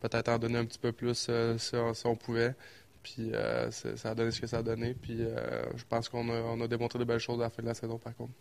peut-être 0.00 0.28
en 0.28 0.38
donner 0.38 0.58
un 0.58 0.64
petit 0.64 0.78
peu 0.78 0.92
plus 0.92 1.30
si, 1.58 1.76
on 2.04 2.16
pouvait. 2.16 2.54
Puis 3.02 3.32
euh, 3.32 3.70
ça 3.70 4.10
a 4.10 4.14
donné 4.14 4.30
ce 4.30 4.40
que 4.40 4.46
ça 4.46 4.58
a 4.58 4.62
donné. 4.62 4.94
Puis 4.94 5.22
euh, 5.22 5.64
je 5.76 5.84
pense 5.88 6.08
qu'on 6.08 6.28
a, 6.28 6.40
on 6.42 6.60
a 6.60 6.68
démontré 6.68 6.98
de 6.98 7.04
belles 7.04 7.18
choses 7.18 7.40
à 7.40 7.44
la 7.44 7.50
fin 7.50 7.62
de 7.62 7.68
la 7.68 7.74
saison, 7.74 7.98
par 7.98 8.14
contre. 8.14 8.32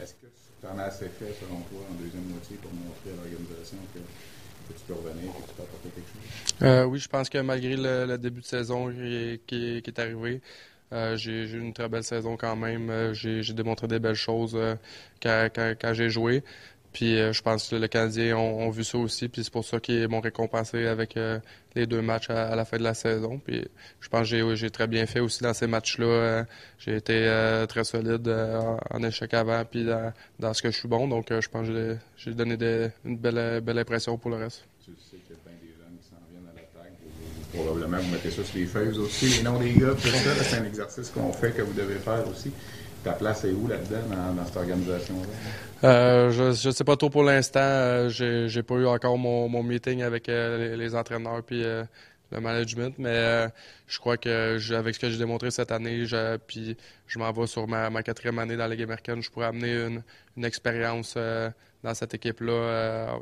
Est-ce 0.00 0.14
que 0.14 0.26
tu 0.64 0.74
en 0.74 0.78
as 0.78 0.84
assez 0.84 1.08
fait, 1.08 1.34
selon 1.40 1.60
toi, 1.60 1.80
en 1.90 1.94
deuxième 2.02 2.24
moitié 2.24 2.56
pour 2.56 2.72
montrer 2.72 3.10
à 3.10 3.16
l'organisation 3.16 3.76
que, 3.92 3.98
tu 4.72 4.80
peux 4.86 4.94
revenir 4.94 5.30
que 5.32 5.48
tu 5.48 5.54
peux 5.56 5.62
apporter 5.62 5.88
quelque 5.90 6.08
chose? 6.08 6.62
Euh, 6.62 6.84
oui, 6.84 6.98
je 6.98 7.08
pense 7.08 7.28
que 7.28 7.38
malgré 7.38 7.76
le, 7.76 8.16
début 8.16 8.40
de 8.40 8.46
saison 8.46 8.90
qui, 9.46 9.82
est 9.84 9.98
arrivé, 9.98 10.40
euh, 10.92 11.16
j'ai 11.16 11.44
eu 11.44 11.60
une 11.60 11.72
très 11.72 11.88
belle 11.88 12.04
saison 12.04 12.36
quand 12.36 12.56
même. 12.56 12.88
Euh, 12.88 13.12
j'ai 13.14 13.52
démontré 13.52 13.88
des 13.88 13.98
belles 13.98 14.14
choses 14.14 14.58
quand, 15.22 15.92
j'ai 15.92 16.10
joué. 16.10 16.42
Puis 16.94 17.16
je 17.16 17.42
pense 17.42 17.68
que 17.68 17.76
le 17.76 17.88
Canadien 17.88 18.38
ont, 18.38 18.70
vu 18.70 18.84
ça 18.84 18.96
aussi, 18.96 19.28
puis 19.28 19.44
c'est 19.44 19.52
pour 19.52 19.64
ça 19.64 19.80
qu'ils 19.80 20.08
m'ont 20.08 20.20
récompensé 20.20 20.86
avec 20.86 21.18
les 21.74 21.86
deux 21.86 22.00
matchs 22.00 22.30
à, 22.30 22.56
la 22.56 22.64
fin 22.64 22.78
de 22.78 22.84
la 22.84 22.94
saison. 22.94 23.38
Puis 23.38 23.66
je 24.00 24.08
pense 24.08 24.30
que 24.30 24.54
j'ai 24.54 24.70
très 24.70 24.86
bien 24.86 25.04
fait 25.04 25.20
aussi 25.20 25.42
dans 25.42 25.52
ces 25.52 25.66
matchs-là. 25.66 26.46
j'ai 26.78 26.96
été 26.96 27.64
très 27.68 27.84
solide 27.84 28.26
en, 28.90 29.02
échec 29.02 29.34
avant, 29.34 29.64
puis 29.64 29.84
dans, 30.38 30.54
ce 30.54 30.62
que 30.62 30.70
je 30.70 30.78
suis 30.78 30.88
bon. 30.88 31.06
Donc 31.06 31.26
je 31.28 31.48
pense 31.48 31.68
que 31.68 31.96
j'ai 32.16 32.32
donné 32.32 32.56
une 33.04 33.18
belle, 33.18 33.60
belle 33.60 33.78
impression 33.78 34.16
pour 34.16 34.30
le 34.30 34.36
reste 34.36 34.64
probablement 37.54 37.98
vous 37.98 38.12
mettez 38.12 38.30
ça 38.30 38.44
sur 38.44 38.58
les 38.58 38.66
feuilles 38.66 38.98
aussi, 38.98 39.26
les 39.26 39.42
noms 39.42 39.58
des 39.58 39.72
gars, 39.72 39.92
tout 39.92 40.08
ça. 40.08 40.44
C'est 40.44 40.56
un 40.58 40.64
exercice 40.64 41.10
qu'on 41.10 41.32
fait, 41.32 41.52
que 41.52 41.62
vous 41.62 41.72
devez 41.72 41.96
faire 41.96 42.24
aussi. 42.28 42.50
Ta 43.04 43.12
place 43.12 43.44
est 43.44 43.52
où 43.52 43.68
là-dedans, 43.68 44.34
dans, 44.34 44.46
cette 44.46 44.56
organisation-là? 44.56 45.28
Euh, 45.84 46.30
je 46.30 46.68
ne 46.68 46.72
sais 46.72 46.84
pas 46.84 46.96
trop 46.96 47.10
pour 47.10 47.22
l'instant. 47.22 47.60
Euh, 47.60 48.08
j'ai, 48.08 48.48
j'ai 48.48 48.62
pas 48.62 48.76
eu 48.76 48.86
encore 48.86 49.18
mon, 49.18 49.62
meeting 49.62 50.02
avec 50.02 50.30
euh, 50.30 50.74
les, 50.74 50.94
entraîneurs 50.94 51.42
puis 51.42 51.62
le 51.62 52.40
management, 52.40 52.94
mais 52.98 53.48
je 53.86 53.98
crois 53.98 54.16
que 54.16 54.74
avec 54.74 54.94
ce 54.94 55.00
que 55.00 55.10
j'ai 55.10 55.18
démontré 55.18 55.50
cette 55.50 55.70
année, 55.70 56.06
je, 56.06 56.38
puis 56.38 56.78
je 57.06 57.18
m'en 57.18 57.30
vais 57.30 57.46
sur 57.46 57.68
ma, 57.68 58.02
quatrième 58.02 58.38
année 58.38 58.56
dans 58.56 58.66
la 58.66 58.70
Ligue 58.70 58.84
américaine, 58.84 59.22
je 59.22 59.30
pourrais 59.30 59.46
amener 59.46 59.74
une, 60.36 60.44
expérience 60.44 61.16
dans 61.82 61.94
cette 61.94 62.14
équipe-là, 62.14 63.20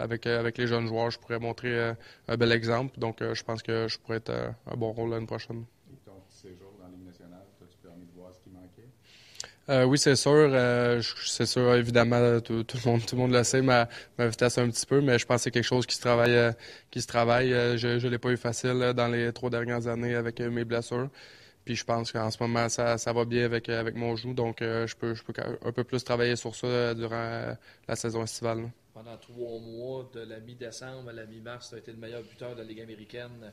avec 0.00 0.24
les 0.24 0.66
jeunes 0.66 0.86
joueurs, 0.86 1.10
je 1.10 1.18
pourrais 1.18 1.38
montrer 1.38 1.92
un 2.28 2.36
bel 2.38 2.52
exemple. 2.52 2.98
Donc, 2.98 3.18
je 3.20 3.42
pense 3.42 3.62
que 3.62 3.86
je 3.88 3.98
pourrais 3.98 4.16
être 4.16 4.32
un 4.32 4.76
bon 4.76 4.92
rôle 4.92 5.10
l'année 5.10 5.26
prochaine. 5.26 5.64
ton 6.06 6.12
séjour 6.30 6.72
dans 6.78 6.86
la 6.86 6.92
Ligue 6.92 7.06
nationale, 7.06 7.44
as-tu 7.62 7.76
permis 7.82 8.06
de 8.06 8.12
voir 8.16 8.32
ce 8.34 8.40
qui 8.40 8.50
manquait? 8.50 8.88
Oui, 9.68 9.98
c'est 9.98 10.16
sûr. 10.16 10.50
c'est 11.24 11.46
sûr, 11.46 11.74
évidemment, 11.74 12.40
tout, 12.40 12.52
le 12.54 12.90
monde, 12.90 13.06
tout 13.06 13.16
le 13.16 13.22
monde 13.22 13.32
le 13.32 13.44
sait, 13.44 13.62
ma, 13.62 13.88
vitesse 14.18 14.58
un 14.58 14.68
petit 14.68 14.86
peu, 14.86 15.00
mais 15.00 15.18
je 15.18 15.26
pense 15.26 15.36
que 15.36 15.42
c'est 15.44 15.50
quelque 15.50 15.64
chose 15.64 15.86
qui 15.86 15.96
se 15.96 16.00
travaille. 16.00 16.54
qui 16.90 17.00
se 17.00 17.06
travaille. 17.06 17.50
je 17.78 18.04
ne 18.04 18.10
l'ai 18.10 18.18
pas 18.18 18.30
eu 18.30 18.36
facile 18.36 18.92
dans 18.94 19.08
les 19.08 19.32
trois 19.32 19.50
dernières 19.50 19.86
années 19.86 20.14
avec 20.14 20.40
mes 20.40 20.64
blessures. 20.64 21.08
Puis 21.64 21.76
je 21.76 21.84
pense 21.84 22.10
qu'en 22.10 22.30
ce 22.30 22.42
moment, 22.42 22.68
ça, 22.68 22.98
ça, 22.98 23.12
va 23.12 23.24
bien 23.24 23.44
avec, 23.44 23.68
avec 23.68 23.94
mon 23.94 24.16
genou. 24.16 24.34
Donc, 24.34 24.62
euh, 24.62 24.86
je, 24.86 24.96
peux, 24.96 25.14
je 25.14 25.22
peux 25.22 25.32
un 25.64 25.72
peu 25.72 25.84
plus 25.84 26.02
travailler 26.02 26.34
sur 26.34 26.54
ça 26.56 26.94
durant 26.94 27.14
euh, 27.14 27.54
la 27.86 27.96
saison 27.96 28.24
estivale. 28.24 28.70
Pendant 28.92 29.16
trois 29.16 29.60
mois, 29.60 30.10
de 30.12 30.20
la 30.20 30.40
mi-décembre 30.40 31.10
à 31.10 31.12
la 31.12 31.24
mi-mars, 31.24 31.68
tu 31.68 31.76
as 31.76 31.78
été 31.78 31.92
le 31.92 31.98
meilleur 31.98 32.22
buteur 32.22 32.54
de 32.54 32.62
la 32.62 32.64
Ligue 32.64 32.80
américaine. 32.80 33.52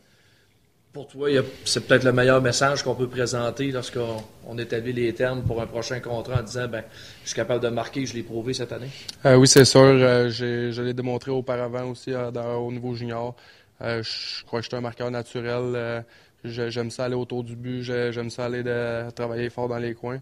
Pour 0.91 1.07
toi, 1.07 1.29
c'est 1.65 1.85
peut-être 1.87 2.03
le 2.03 2.11
meilleur 2.11 2.41
message 2.41 2.81
qu'on 2.81 2.95
peut 2.95 3.07
présenter 3.07 3.71
lorsqu'on 3.71 4.23
on 4.47 4.57
établit 4.57 4.91
les 4.91 5.13
termes 5.13 5.43
pour 5.43 5.61
un 5.61 5.67
prochain 5.67 5.99
contrat 5.99 6.39
en 6.39 6.43
disant 6.43 6.67
ben, 6.67 6.83
je 7.23 7.29
suis 7.29 7.35
capable 7.35 7.63
de 7.63 7.69
marquer, 7.69 8.07
je 8.07 8.15
l'ai 8.15 8.23
prouvé 8.23 8.53
cette 8.53 8.71
année? 8.71 8.89
Euh, 9.25 9.35
oui, 9.35 9.47
c'est 9.47 9.65
sûr. 9.65 9.97
je 10.29 10.81
l'ai 10.81 10.93
démontré 10.93 11.29
auparavant 11.29 11.91
aussi 11.91 12.13
au 12.15 12.71
niveau 12.71 12.95
junior. 12.95 13.35
je 13.79 14.43
crois 14.45 14.59
que 14.59 14.63
je 14.63 14.69
suis 14.69 14.77
un 14.77 14.81
marqueur 14.81 15.11
naturel. 15.11 16.03
J'aime 16.43 16.89
ça 16.89 17.05
aller 17.05 17.15
autour 17.15 17.43
du 17.43 17.55
but, 17.55 17.81
j'aime 17.83 18.29
ça 18.29 18.45
aller 18.45 18.63
de, 18.63 19.11
travailler 19.11 19.49
fort 19.49 19.67
dans 19.67 19.77
les 19.77 19.93
coins. 19.93 20.19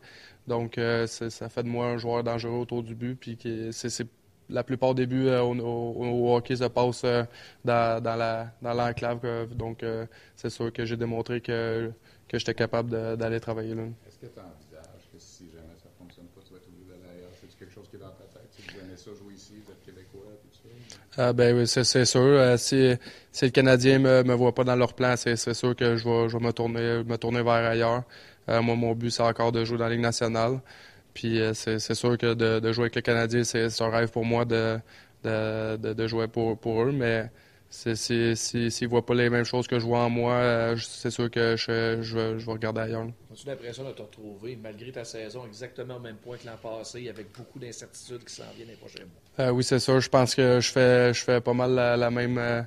Donc, 0.47 0.77
euh, 0.77 1.05
ça 1.07 1.49
fait 1.49 1.63
de 1.63 1.67
moi 1.67 1.87
un 1.87 1.97
joueur 1.97 2.23
dangereux 2.23 2.59
autour 2.59 2.81
du 2.81 2.95
but. 2.95 3.15
Puis 3.15 3.37
c'est 3.71 4.07
la 4.49 4.63
plupart 4.63 4.95
des 4.95 5.05
buts 5.05 5.27
euh, 5.27 5.41
au, 5.41 6.35
hockey 6.35 6.55
se 6.55 6.65
passent 6.65 7.03
euh, 7.03 7.23
dans, 7.65 8.01
dans 8.01 8.73
l'enclave. 8.73 9.19
donc, 9.53 9.83
c'est 10.35 10.49
sûr 10.49 10.71
que 10.71 10.85
j'ai 10.85 10.97
démontré 10.97 11.41
que, 11.41 11.91
que 12.27 12.37
j'étais 12.37 12.53
capable 12.53 13.17
d'aller 13.17 13.39
travailler 13.39 13.75
là. 13.75 13.83
Est-ce 14.07 14.17
que 14.19 14.25
tu 14.27 14.39
envisages 14.39 15.09
que 15.11 15.19
si 15.19 15.45
jamais 15.51 15.75
ça 15.81 15.89
ne 15.89 16.05
fonctionne 16.05 16.27
pas, 16.27 16.41
tu 16.45 16.53
vas 16.53 16.59
être 16.59 16.67
obligé 16.67 16.89
d'aller 16.89 17.19
ailleurs? 17.19 17.31
C'est 17.39 17.57
quelque 17.59 17.73
chose 17.73 17.87
qui 17.89 17.95
est 17.95 17.99
dans 17.99 18.09
ta 18.11 18.23
tête? 18.25 18.49
Tu 18.55 18.77
aimais 18.79 18.97
ça 18.97 19.11
jouer 19.13 19.33
ici, 19.33 19.53
vous 19.65 19.71
êtes 19.71 19.83
québécois, 19.83 20.31
tout 20.41 20.53
ça? 20.53 20.69
Ah 21.19 21.33
ben 21.33 21.55
oui, 21.57 21.67
c'est 21.67 22.05
sûr. 22.05 22.21
Euh, 22.21 22.57
si, 22.57 22.95
si 23.31 23.45
le 23.45 23.51
Canadien 23.51 23.99
me, 23.99 24.23
me 24.23 24.33
voit 24.33 24.53
pas 24.53 24.63
dans 24.63 24.75
leur 24.75 24.93
plan, 24.93 25.15
c'est 25.17 25.35
sûr 25.53 25.75
que 25.75 25.95
je 25.95 26.07
vais, 26.07 26.29
je 26.29 26.37
vais 26.37 26.45
me 26.45 26.51
tourner 26.51 27.03
me 27.03 27.17
tourner 27.17 27.41
vers 27.43 27.53
ailleurs. 27.71 28.03
Euh, 28.49 28.61
moi, 28.61 28.75
mon 28.75 28.93
but, 28.93 29.11
c'est 29.11 29.23
encore 29.23 29.51
de 29.51 29.65
jouer 29.65 29.77
dans 29.77 29.85
la 29.85 29.91
Ligue 29.91 30.01
nationale. 30.01 30.61
Puis 31.17 31.41
euh, 31.41 31.51
c'est 31.55 31.95
sûr 31.95 32.15
que 32.15 32.35
de, 32.35 32.59
de, 32.59 32.71
jouer 32.71 32.83
avec 32.83 32.95
le 32.95 33.01
Canadien, 33.01 33.43
c'est 33.43 33.81
un 33.81 33.89
rêve 33.89 34.11
pour 34.11 34.23
moi 34.23 34.45
de, 34.45 34.77
de, 35.23 35.75
de, 35.75 36.07
jouer 36.07 36.27
pour, 36.27 36.59
pour 36.59 36.83
eux. 36.83 36.91
Mais 36.91 37.31
s'ils 37.71 38.35
ne 38.35 38.87
voient 38.87 39.03
pas 39.03 39.15
les 39.15 39.27
mêmes 39.31 39.43
choses 39.43 39.65
que 39.65 39.79
je 39.79 39.85
vois 39.87 40.01
en 40.01 40.11
moi, 40.11 40.33
euh, 40.33 40.77
c'est 40.77 41.09
sûr 41.09 41.31
que 41.31 41.55
je, 41.55 42.03
je, 42.03 42.19
vais 42.19 42.51
regarder 42.51 42.81
ailleurs. 42.81 43.07
As-tu 43.33 43.47
l'impression 43.47 43.83
de 43.85 43.93
te 43.93 44.01
retrouver, 44.03 44.59
malgré 44.61 44.91
ta 44.91 45.03
saison, 45.03 45.47
exactement 45.47 45.95
au 45.95 45.99
même 45.99 46.17
point 46.17 46.37
que 46.37 46.45
l'an 46.45 46.57
passé, 46.61 47.09
avec 47.09 47.35
beaucoup 47.35 47.57
d'incertitudes 47.57 48.23
qui 48.23 48.35
s'en 48.35 48.43
viennent 48.55 48.67
les 48.67 48.75
prochains 48.75 48.99
mois? 48.99 49.47
Euh, 49.47 49.49
oui, 49.49 49.63
c'est 49.63 49.79
sûr. 49.79 49.99
Je 49.99 50.09
pense 50.09 50.35
que 50.35 50.59
je 50.59 50.71
fais, 50.71 51.15
je 51.15 51.23
fais 51.23 51.41
pas 51.41 51.53
mal 51.53 51.73
la, 51.73 52.11
même. 52.11 52.37
Euh, 52.37 52.61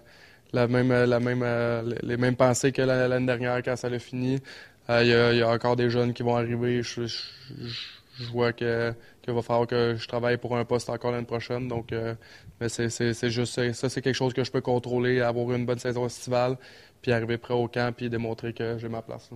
la 0.53 0.67
même, 0.67 0.93
la 0.93 1.21
même, 1.21 1.47
les 2.03 2.17
mêmes 2.17 2.35
pensées 2.35 2.73
que 2.73 2.83
l'année 2.83 3.27
dernière 3.27 3.63
quand 3.63 3.77
ça 3.77 3.87
a 3.87 3.99
fini. 4.01 4.41
Il 4.89 5.07
y, 5.07 5.43
a 5.43 5.49
encore 5.49 5.77
des 5.77 5.89
jeunes 5.89 6.13
qui 6.13 6.25
vont 6.25 6.35
arriver. 6.35 6.83
Je, 6.83 7.07
je 7.07 8.00
vois 8.25 8.53
que 8.53 8.93
qu'il 9.23 9.35
va 9.35 9.43
falloir 9.43 9.67
que 9.67 9.95
je 9.97 10.09
travaille 10.09 10.37
pour 10.37 10.57
un 10.57 10.65
poste 10.65 10.89
encore 10.91 11.13
l'année 11.13 11.27
prochaine. 11.27 11.69
Donc, 11.69 11.93
euh, 11.93 12.15
mais 12.61 12.69
c'est 12.69 13.31
juste 13.31 13.73
ça, 13.73 13.89
c'est 13.89 14.03
quelque 14.03 14.15
chose 14.15 14.33
que 14.33 14.45
je 14.45 14.51
peux 14.51 14.61
contrôler, 14.61 15.21
avoir 15.21 15.53
une 15.53 15.67
bonne 15.67 15.79
saison 15.79 16.07
estivale, 16.07 16.57
puis 17.03 17.13
arriver 17.13 17.39
prêt 17.39 17.55
au 17.55 17.69
camp, 17.69 17.95
puis 17.95 18.11
démontrer 18.11 18.53
que 18.53 18.79
j'ai 18.79 18.89
ma 18.89 19.03
place. 19.03 19.31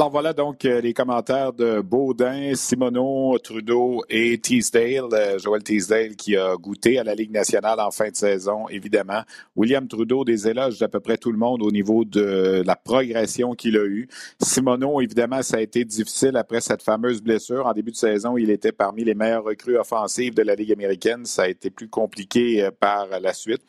Alors 0.00 0.08
voilà 0.08 0.32
donc 0.32 0.64
euh, 0.64 0.80
les 0.80 0.94
commentaires 0.94 1.52
de 1.52 1.82
Baudin, 1.82 2.54
Simoneau, 2.54 3.36
Trudeau 3.36 4.02
et 4.08 4.38
Teasdale. 4.38 5.12
Euh, 5.12 5.38
Joël 5.38 5.62
Teasdale 5.62 6.16
qui 6.16 6.38
a 6.38 6.56
goûté 6.56 6.98
à 6.98 7.04
la 7.04 7.14
Ligue 7.14 7.32
nationale 7.32 7.78
en 7.80 7.90
fin 7.90 8.08
de 8.08 8.16
saison, 8.16 8.66
évidemment. 8.70 9.20
William 9.56 9.86
Trudeau, 9.86 10.24
des 10.24 10.48
éloges 10.48 10.78
d'à 10.78 10.88
peu 10.88 11.00
près 11.00 11.18
tout 11.18 11.30
le 11.30 11.36
monde 11.36 11.62
au 11.62 11.70
niveau 11.70 12.06
de 12.06 12.62
la 12.64 12.76
progression 12.76 13.52
qu'il 13.52 13.76
a 13.76 13.84
eue. 13.84 14.08
Simoneau, 14.40 15.02
évidemment, 15.02 15.42
ça 15.42 15.58
a 15.58 15.60
été 15.60 15.84
difficile 15.84 16.34
après 16.38 16.62
cette 16.62 16.80
fameuse 16.80 17.20
blessure. 17.20 17.66
En 17.66 17.74
début 17.74 17.90
de 17.90 17.96
saison, 17.96 18.38
il 18.38 18.48
était 18.48 18.72
parmi 18.72 19.04
les 19.04 19.14
meilleures 19.14 19.44
recrues 19.44 19.76
offensives 19.76 20.32
de 20.32 20.40
la 20.40 20.54
Ligue 20.54 20.72
américaine. 20.72 21.26
Ça 21.26 21.42
a 21.42 21.48
été 21.48 21.68
plus 21.68 21.90
compliqué 21.90 22.64
euh, 22.64 22.70
par 22.70 23.06
la 23.20 23.34
suite. 23.34 23.60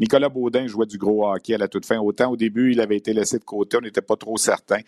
Nicolas 0.00 0.30
Baudin 0.30 0.66
jouait 0.66 0.86
du 0.86 0.98
gros 0.98 1.32
hockey 1.32 1.54
à 1.54 1.58
la 1.58 1.68
toute 1.68 1.86
fin. 1.86 2.00
Autant 2.00 2.32
au 2.32 2.36
début, 2.36 2.72
il 2.72 2.80
avait 2.80 2.96
été 2.96 3.12
laissé 3.12 3.38
de 3.38 3.44
côté, 3.44 3.76
on 3.76 3.82
n'était 3.82 4.02
pas 4.02 4.16
trop 4.16 4.36
certain. 4.36 4.80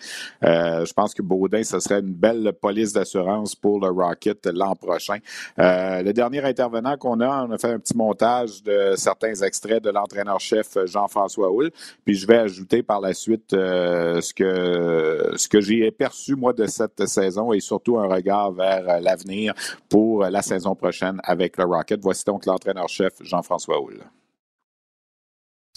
Je 0.89 0.93
pense 0.93 1.15
que 1.15 1.23
Baudin, 1.23 1.63
ce 1.63 1.79
serait 1.81 2.01
une 2.01 2.15
belle 2.15 2.53
police 2.61 2.93
d'assurance 2.93 3.55
pour 3.55 3.81
le 3.81 3.89
Rocket 3.89 4.47
l'an 4.47 4.75
prochain. 4.75 5.19
Euh, 5.59 6.03
le 6.03 6.13
dernier 6.13 6.43
intervenant 6.45 6.97
qu'on 6.97 7.21
a, 7.21 7.47
on 7.47 7.51
a 7.51 7.59
fait 7.59 7.73
un 7.73 7.79
petit 7.79 7.97
montage 7.97 8.63
de 8.63 8.95
certains 8.97 9.35
extraits 9.35 9.83
de 9.83 9.91
l'entraîneur-chef 9.91 10.79
Jean-François 10.87 11.51
Houle. 11.51 11.71
Puis 12.05 12.15
je 12.15 12.27
vais 12.27 12.39
ajouter 12.39 12.83
par 12.83 13.01
la 13.01 13.15
suite 13.15 13.53
euh, 13.53 14.21
ce 14.21 14.35
que, 14.35 15.37
ce 15.37 15.49
que 15.49 15.61
j'ai 15.61 15.91
perçu, 15.91 16.35
moi, 16.35 16.53
de 16.53 16.67
cette 16.67 17.07
saison 17.07 17.53
et 17.53 17.61
surtout 17.61 17.99
un 17.99 18.07
regard 18.07 18.53
vers 18.53 19.01
l'avenir 19.01 19.55
pour 19.89 20.25
la 20.25 20.43
saison 20.43 20.75
prochaine 20.75 21.21
avec 21.25 21.57
le 21.59 21.65
Rocket. 21.65 22.01
Voici 22.03 22.25
donc 22.25 22.47
l'entraîneur-chef 22.47 23.15
Jean-François 23.23 23.81
Houle. 23.81 24.03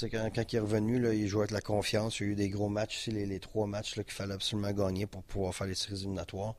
Quand, 0.10 0.30
quand, 0.34 0.54
il 0.54 0.56
est 0.56 0.60
revenu, 0.60 1.16
il 1.16 1.28
jouait 1.28 1.42
avec 1.42 1.52
la 1.52 1.62
confiance. 1.62 2.20
Il 2.20 2.26
y 2.26 2.30
a 2.30 2.32
eu 2.32 2.36
des 2.36 2.50
gros 2.50 2.70
matchs 2.70 3.08
les, 3.08 3.26
les 3.26 3.40
trois 3.40 3.68
matchs 3.68 3.94
qu'il 3.94 4.04
fallait 4.12 4.34
absolument 4.34 4.72
gagner 4.72 5.06
pour 5.06 5.24
pouvoir 5.24 5.54
faire 5.54 5.68
les 5.68 5.76
séries 5.76 6.02
éliminatoires. 6.02 6.56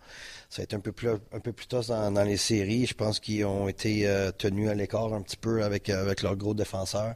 Ça 0.49 0.63
a 0.63 0.65
été 0.65 0.77
un 0.77 0.81
peu 0.81 0.93
plus, 0.93 1.19
plus 1.19 1.67
tard 1.67 1.85
dans, 1.85 2.25
les 2.25 2.37
séries. 2.37 2.87
Je 2.87 2.95
pense 2.95 3.21
qu'ils 3.21 3.45
ont 3.45 3.69
été 3.69 4.07
euh, 4.07 4.31
tenus 4.33 4.69
à 4.69 4.75
l'écart 4.75 5.13
un 5.15 5.23
petit 5.23 5.37
peu 5.37 5.63
avec, 5.65 5.89
avec 5.89 6.23
leurs 6.23 6.37
gros 6.37 6.55
défenseurs. 6.55 7.15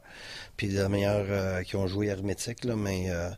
Puis 0.57 0.69
la 0.69 0.89
meilleure 0.89 1.27
euh, 1.29 1.62
qui 1.62 1.77
ont 1.77 1.87
joué 1.87 2.07
hermétique, 2.07 2.65
là, 2.65 2.77
mais 2.77 3.11
euh, 3.11 3.31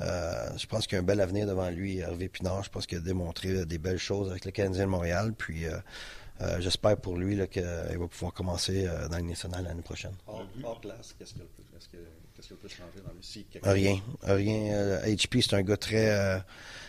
euh, 0.00 0.56
je 0.56 0.66
pense 0.66 0.86
qu'il 0.86 0.96
y 0.96 0.98
a 0.98 1.02
un 1.02 1.04
bel 1.04 1.20
avenir 1.20 1.46
devant 1.46 1.70
lui, 1.70 1.98
Hervé 1.98 2.28
Pinard. 2.28 2.64
Je 2.64 2.70
pense 2.70 2.86
qu'il 2.86 2.98
a 2.98 3.00
démontré 3.00 3.64
des 3.64 3.78
belles 3.78 3.98
choses 3.98 4.30
avec 4.30 4.44
le 4.44 4.50
Canadien 4.50 4.84
de 4.84 4.90
Montréal. 4.90 5.32
Puis 5.36 5.66
euh, 5.66 6.60
j'espère 6.60 6.96
pour 6.98 7.16
lui 7.16 7.36
qu'il 7.48 7.62
va 7.62 8.08
pouvoir 8.08 8.32
commencer 8.32 8.86
dans 9.10 9.16
le 9.16 9.22
national 9.22 9.64
l'année 9.64 9.82
prochaine. 9.82 10.14
Hors, 10.26 10.80
glace, 10.80 11.14
qu'est-ce 11.18 11.34
qu'il 11.34 11.42
peut, 11.42 11.62
qu'est-ce 11.72 11.88
que, 11.88 11.96
qu'est-ce 12.36 12.48
qu'il 12.48 12.56
peut 12.56 12.68
changer 12.68 13.00
dans 13.04 13.12
le 13.12 13.22
si 13.22 13.46
Rien, 13.62 13.98
rien. 14.22 14.74
Euh, 14.74 15.06
HP, 15.06 15.42
c'est 15.42 15.54
un 15.54 15.62
gars 15.62 15.76
très, 15.76 16.10
euh, 16.10 16.38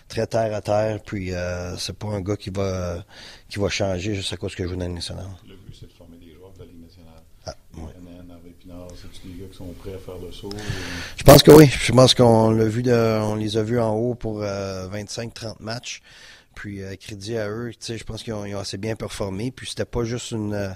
très 0.07 0.27
terre 0.27 0.53
à 0.53 0.61
terre, 0.61 1.01
puis 1.01 1.33
euh, 1.33 1.77
c'est 1.77 1.97
pas 1.97 2.07
un 2.07 2.21
gars 2.21 2.35
qui 2.35 2.49
va, 2.49 3.03
qui 3.49 3.59
va 3.59 3.69
changer 3.69 4.15
juste 4.15 4.33
à 4.33 4.37
cause 4.37 4.55
que 4.55 4.63
je 4.63 4.69
joue 4.69 4.75
dans 4.75 4.87
le 4.87 4.93
national. 4.93 5.25
Le 5.47 5.55
but, 5.55 5.75
c'est 5.79 5.87
de 5.87 5.93
former 5.93 6.17
des 6.17 6.33
joueurs 6.33 6.51
de 6.51 6.59
la 6.59 6.65
Ligue 6.65 6.81
nationale. 6.81 7.23
Ah, 7.45 7.55
oui. 7.75 7.83
c'est 8.95 9.27
des 9.27 9.39
gars 9.41 9.47
qui 9.49 9.57
sont 9.57 9.73
prêts 9.79 9.93
à 9.93 9.97
faire 9.97 10.17
le 10.17 10.31
saut? 10.31 10.51
Je 11.15 11.23
pense 11.23 11.43
que 11.43 11.51
oui. 11.51 11.67
Je 11.67 11.91
pense 11.91 12.13
qu'on 12.13 12.51
l'a 12.51 12.65
vu, 12.65 12.83
de, 12.83 12.91
on 12.91 13.35
les 13.35 13.57
a 13.57 13.63
vus 13.63 13.79
en 13.79 13.93
haut 13.93 14.15
pour 14.15 14.41
25-30 14.41 15.55
matchs. 15.61 16.01
Puis 16.57 16.81
euh, 16.81 16.95
crédit 16.95 17.37
à 17.37 17.47
eux, 17.49 17.71
je 17.87 18.03
pense 18.03 18.23
qu'ils 18.23 18.33
ont, 18.33 18.41
ont, 18.41 18.59
assez 18.59 18.79
bien 18.79 18.95
performé. 18.95 19.51
Puis 19.51 19.69
c'était 19.69 19.85
pas 19.85 20.03
juste 20.03 20.31
une, 20.31 20.55
euh, 20.55 20.69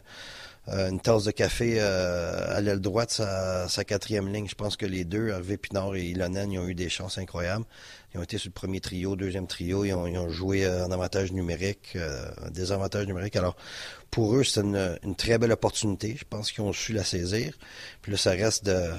une 0.67 0.99
tasse 0.99 1.23
de 1.23 1.31
café 1.31 1.77
euh, 1.79 2.55
à 2.55 2.61
l'aile 2.61 2.79
droite, 2.79 3.11
sa, 3.11 3.67
sa 3.67 3.83
quatrième 3.83 4.31
ligne. 4.31 4.47
Je 4.47 4.55
pense 4.55 4.77
que 4.77 4.85
les 4.85 5.03
deux, 5.05 5.29
Hervé 5.29 5.57
Pinard 5.57 5.95
et 5.95 6.05
Ilonen, 6.05 6.51
ils 6.51 6.59
ont 6.59 6.67
eu 6.67 6.75
des 6.75 6.89
chances 6.89 7.17
incroyables. 7.17 7.65
Ils 8.13 8.19
ont 8.19 8.23
été 8.23 8.37
sur 8.37 8.49
le 8.49 8.53
premier 8.53 8.79
trio, 8.79 9.15
deuxième 9.15 9.47
trio. 9.47 9.85
Ils 9.85 9.93
ont, 9.93 10.05
ils 10.05 10.17
ont 10.17 10.29
joué 10.29 10.65
euh, 10.65 10.85
en 10.85 10.91
avantage 10.91 11.31
numérique, 11.31 11.93
euh, 11.95 12.29
des 12.51 12.71
avantages 12.71 13.07
numériques. 13.07 13.35
Alors, 13.35 13.55
pour 14.11 14.35
eux, 14.35 14.43
c'est 14.43 14.61
une, 14.61 14.99
une, 15.03 15.15
très 15.15 15.37
belle 15.37 15.51
opportunité. 15.51 16.15
Je 16.17 16.25
pense 16.29 16.51
qu'ils 16.51 16.63
ont 16.63 16.73
su 16.73 16.93
la 16.93 17.03
saisir. 17.03 17.57
Puis 18.01 18.11
là, 18.11 18.17
ça 18.17 18.31
reste 18.31 18.65
de 18.65 18.91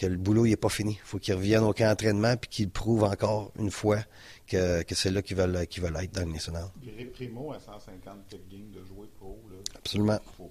que 0.00 0.06
le 0.06 0.16
boulot 0.16 0.46
n'est 0.46 0.56
pas 0.56 0.70
fini. 0.70 0.92
Il 0.92 1.06
faut 1.06 1.18
qu'ils 1.18 1.34
reviennent 1.34 1.62
au 1.62 1.74
camp 1.74 1.86
d'entraînement 1.86 2.34
puis 2.38 2.48
qu'ils 2.48 2.70
prouvent 2.70 3.04
encore 3.04 3.52
une 3.58 3.70
fois 3.70 3.98
que, 4.46 4.82
que 4.82 4.94
c'est 4.94 5.10
là 5.10 5.20
qu'ils 5.20 5.36
veulent, 5.36 5.54
être 5.56 6.14
dans 6.14 6.24
le 6.24 6.32
national. 6.32 6.64
Primo 7.12 7.52
à 7.52 7.60
150 7.60 8.30
games 8.50 8.70
de 8.70 8.82
jouer 8.82 9.08
pro. 9.18 9.38
Là. 9.50 9.58
Absolument. 9.76 10.18
Faut, 10.38 10.50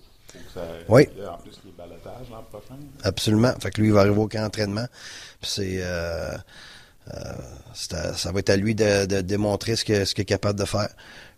ça, 0.53 0.61
oui. 0.87 1.07
En 1.27 1.37
plus, 1.37 1.59
les 1.65 1.71
balotages 1.71 2.29
l'an 2.31 2.43
prochain. 2.49 2.77
Absolument. 3.03 3.53
Fait 3.59 3.71
que 3.71 3.81
lui, 3.81 3.87
il 3.87 3.93
va 3.93 4.01
arriver 4.01 4.17
au 4.17 4.27
camp 4.27 4.41
d'entraînement. 4.41 4.85
C'est, 5.41 5.79
euh, 5.81 6.37
euh, 7.13 7.33
ça 7.73 8.31
va 8.31 8.39
être 8.39 8.49
à 8.49 8.57
lui 8.57 8.75
de, 8.75 9.05
de 9.05 9.21
démontrer 9.21 9.75
ce 9.75 9.85
qu'il 9.85 10.05
ce 10.05 10.13
qu 10.13 10.21
est 10.21 10.25
capable 10.25 10.59
de 10.59 10.65
faire. 10.65 10.89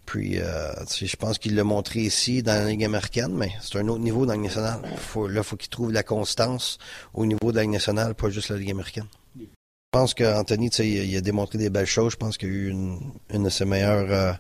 Puis, 0.05 0.39
euh, 0.39 0.73
je 0.89 1.15
pense 1.15 1.37
qu'il 1.37 1.55
l'a 1.55 1.63
montré 1.63 2.01
ici 2.01 2.43
dans 2.43 2.53
la 2.53 2.69
Ligue 2.69 2.83
américaine, 2.83 3.33
mais 3.33 3.51
c'est 3.61 3.77
un 3.77 3.87
autre 3.87 4.01
niveau 4.01 4.25
dans 4.25 4.33
la 4.33 4.37
Ligue 4.37 4.45
nationale. 4.45 4.79
Faut, 4.97 5.27
là, 5.27 5.41
il 5.41 5.43
faut 5.43 5.55
qu'il 5.55 5.69
trouve 5.69 5.91
la 5.91 6.03
constance 6.03 6.79
au 7.13 7.25
niveau 7.25 7.51
de 7.51 7.57
la 7.57 7.61
Ligue 7.61 7.71
nationale, 7.71 8.15
pas 8.15 8.29
juste 8.29 8.49
la 8.49 8.57
Ligue 8.57 8.71
américaine. 8.71 9.07
Je 9.37 9.45
pense 9.91 10.13
qu'Anthony, 10.13 10.67
il 10.67 11.17
a 11.17 11.21
démontré 11.21 11.57
des 11.57 11.69
belles 11.69 11.85
choses. 11.85 12.13
Je 12.13 12.17
pense 12.17 12.37
qu'il 12.37 12.49
a 12.49 12.51
eu 12.51 12.69
une, 12.69 12.99
une 13.29 13.43
de 13.43 13.49
ses 13.49 13.65
meilleures 13.65 14.39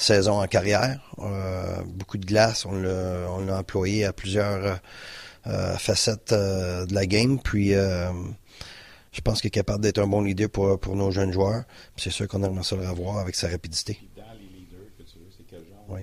euh, 0.00 0.14
saisons 0.14 0.40
en 0.40 0.46
carrière. 0.46 0.98
Euh, 1.18 1.82
beaucoup 1.86 2.18
de 2.18 2.26
glace, 2.26 2.64
on 2.66 2.72
l'a, 2.72 3.58
employé 3.58 4.04
à 4.04 4.12
plusieurs 4.12 4.80
euh, 5.46 5.76
facettes 5.76 6.32
de 6.32 6.94
la 6.94 7.06
game. 7.06 7.38
Puis, 7.40 7.70
je 7.72 9.20
pense 9.22 9.40
qu'il 9.40 9.48
est 9.48 9.50
capable 9.50 9.82
d'être 9.82 9.98
un 9.98 10.06
bon 10.06 10.22
leader 10.22 10.48
pour, 10.48 10.78
pour 10.78 10.96
nos 10.96 11.10
jeunes 11.10 11.32
joueurs. 11.32 11.64
C'est 11.96 12.10
sûr 12.10 12.28
qu'on 12.28 12.42
aimerait 12.42 12.62
ça 12.62 12.76
le 12.76 12.88
revoir 12.88 13.18
avec 13.18 13.34
sa 13.34 13.48
rapidité. 13.48 13.98
Oui. 15.88 16.00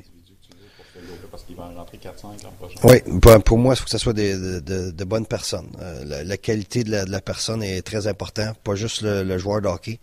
Parce 1.31 1.43
qu'il 1.43 1.46
va 1.57 1.65
en 1.65 1.75
rentrer 1.75 1.97
4-5 1.97 2.43
l'an 2.43 2.51
prochain. 2.59 2.79
Oui, 2.83 3.41
pour, 3.41 3.57
moi, 3.57 3.73
il 3.73 3.77
faut 3.77 3.85
que 3.85 3.89
ce 3.89 3.97
soit 3.97 4.13
des, 4.13 4.35
de, 4.61 5.03
bonnes 5.03 5.25
personnes. 5.25 5.69
Euh, 5.81 6.23
la, 6.23 6.37
qualité 6.37 6.83
de 6.83 6.91
la, 6.91 7.21
personne 7.21 7.63
est 7.63 7.81
très 7.81 8.07
importante, 8.07 8.57
pas 8.59 8.75
juste 8.75 9.01
le, 9.01 9.37
joueur 9.37 9.61
de 9.61 9.67
hockey, 9.67 9.99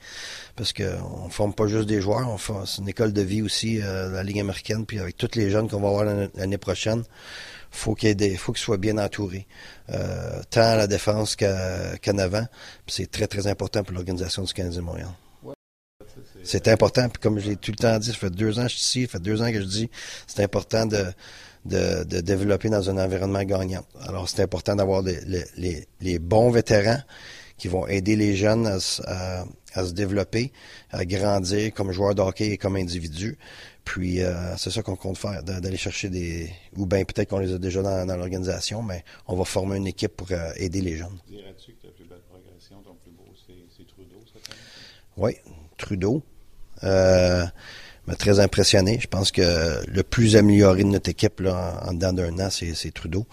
parce 0.57 0.73
qu'on 0.73 1.27
ne 1.27 1.31
forme 1.31 1.55
pas 1.55 1.67
juste 1.67 1.89
des 1.89 2.01
joueurs, 2.01 2.29
on 2.29 2.39
forme, 2.39 2.67
c'est 2.67 2.83
une 2.83 2.89
école 2.89 3.13
de 3.13 3.23
vie 3.23 3.43
aussi, 3.43 3.81
euh, 3.83 4.11
la 4.11 4.23
Ligue 4.23 4.41
américaine, 4.41 4.85
puis 4.87 4.99
avec 4.99 5.17
tous 5.17 5.35
les 5.35 5.51
jeunes 5.51 5.69
qu'on 5.69 5.81
va 5.81 5.89
avoir 5.89 6.05
l'année 6.05 6.59
prochaine, 6.59 7.05
faut 7.71 7.95
qu'il 7.95 8.23
ait 8.23 8.37
faut 8.37 8.53
qu'ils 8.53 8.63
soient 8.63 8.77
bien 8.77 8.99
entourés, 8.99 9.47
euh, 9.91 10.43
tant 10.51 10.63
à 10.63 10.77
la 10.77 10.87
défense 10.87 11.37
qu'en 11.37 11.97
qu 12.01 12.11
avant. 12.11 12.47
c'est 12.87 13.11
très, 13.11 13.27
très 13.27 13.47
important 13.47 13.83
pour 13.83 13.95
l'organisation 13.95 14.43
du 14.43 14.53
Canadien 14.53 14.81
de 14.81 14.85
Montréal. 14.85 15.09
C'est 16.45 16.69
important, 16.69 17.09
puis 17.09 17.21
comme 17.21 17.39
j'ai 17.39 17.57
tout 17.57 17.71
le 17.71 17.77
temps 17.77 17.99
dit, 17.99 18.09
ça 18.09 18.15
fait 18.15 18.31
deux 18.31 18.59
ans 18.59 18.65
que 18.65 18.69
je 18.69 18.77
suis 18.77 18.83
ici, 18.83 19.03
ça 19.07 19.13
fait 19.13 19.23
deux 19.23 19.41
ans 19.43 19.51
que 19.51 19.61
je 19.61 19.67
dis, 19.67 19.91
c'est 20.27 20.43
important 20.43 20.87
de, 20.87 21.05
de, 21.65 22.05
de, 22.05 22.21
développer 22.21 22.69
dans 22.69 22.91
un 22.91 22.99
environnement 22.99 23.43
gagnant. 23.43 23.85
Alors, 24.03 24.29
c'est 24.29 24.43
important 24.43 24.77
d'avoir 24.77 25.03
les, 25.03 25.19
les, 25.57 25.87
les, 26.01 26.19
bons 26.19 26.51
vétérans 26.51 27.01
qui 27.57 27.69
vont 27.69 27.87
aider 27.87 28.17
les 28.17 28.37
jeunes 28.37 28.67
à, 28.67 28.79
à, 29.07 29.45
à, 29.75 29.85
se 29.85 29.93
développer, 29.93 30.53
à 30.91 31.05
grandir 31.05 31.73
comme 31.73 31.93
joueurs 31.93 32.15
de 32.15 32.21
hockey 32.21 32.49
et 32.49 32.59
comme 32.59 32.77
individus. 32.77 33.39
Puis, 33.85 34.23
euh, 34.23 34.57
c'est 34.57 34.71
ça 34.71 34.83
qu'on 34.83 34.97
compte 34.97 35.19
faire, 35.19 35.43
d'aller 35.43 35.77
chercher 35.77 36.09
des... 36.09 36.51
Ou 36.77 36.87
bien 36.87 37.05
peut-être 37.05 37.29
qu'on 37.29 37.39
les 37.39 37.53
a 37.53 37.59
déjà 37.59 37.83
dans, 37.83 38.07
dans 38.07 38.17
l'organisation, 38.17 38.83
mais 38.83 39.05
on 39.27 39.37
va 39.37 39.45
former 39.45 39.77
une 39.77 39.87
équipe 39.87 40.17
pour 40.17 40.31
euh, 40.33 40.53
aider 40.57 40.81
les 40.81 40.97
jeunes. 40.97 41.19
Dirais-tu 41.29 41.73
que 41.73 41.87
ta 41.87 41.93
plus 41.93 42.05
belle 42.05 42.23
progression, 42.29 42.83
ton 42.83 42.95
plus 42.95 43.13
beau, 43.13 43.27
c'est 43.47 43.87
Trudeau 43.87 44.21
cette 44.27 44.49
année? 44.49 44.59
Oui, 45.17 45.37
Trudeau. 45.77 46.23
Euh, 46.83 47.45
m'a 48.07 48.15
très 48.17 48.41
impressionné. 48.41 48.99
Je 49.01 49.07
pense 49.07 49.31
que 49.33 49.81
le 49.87 50.03
plus 50.03 50.37
amélioré 50.37 50.85
de 50.85 50.89
notre 50.89 51.11
équipe 51.11 51.41
en, 51.47 51.89
en 51.89 51.93
dedans 51.93 52.13
d'un 52.13 52.39
an, 52.39 52.49
c'est 52.51 52.93
Trudeau. 52.93 53.27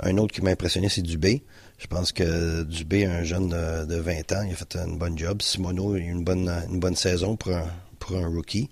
Un 0.00 0.16
autre 0.18 0.32
qui 0.32 0.42
m'a 0.42 0.50
impressionné, 0.50 0.88
c'est 0.88 1.02
Dubé. 1.02 1.42
Je 1.78 1.86
pense 1.86 2.12
que 2.12 2.62
Dubé, 2.62 3.04
un 3.04 3.24
jeune 3.24 3.48
de, 3.48 3.84
de, 3.84 3.96
20 3.96 4.32
ans, 4.32 4.42
il 4.46 4.52
a 4.52 4.56
fait 4.56 4.76
une 4.76 4.96
bonne 4.96 5.18
job. 5.18 5.42
Simono, 5.42 5.94
a 5.94 5.98
eu 5.98 6.02
une 6.02 6.24
bonne, 6.24 6.48
une 6.70 6.80
bonne 6.80 6.96
saison 6.96 7.36
pour 7.36 7.52
un, 7.52 7.66
pour 7.98 8.16
un 8.16 8.26
rookie. 8.26 8.70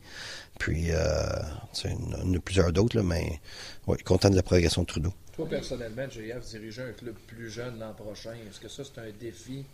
Puis, 0.59 0.87
euh, 0.91 1.03
c'est 1.73 1.91
une, 1.91 2.17
une, 2.25 2.41
plusieurs 2.41 2.73
d'autres, 2.73 3.03
mais 3.03 3.41
content 4.05 4.31
de 4.31 4.37
la 4.37 4.43
progression 4.43 4.83
de 4.83 4.87
Trudeau. 4.87 5.13
Toi, 5.35 5.49
personnellement, 5.49 6.09
JF, 6.09 6.47
diriger 6.51 6.83
un 6.83 6.93
club 6.93 7.15
plus 7.27 7.51
jeune 7.51 7.79
l'an 7.79 7.95
prochain, 7.95 8.33
est-ce 8.49 8.61
que 8.61 8.69
ça, 8.69 8.83
c'est 8.85 9.01
un 9.01 9.11
défi 9.19 9.65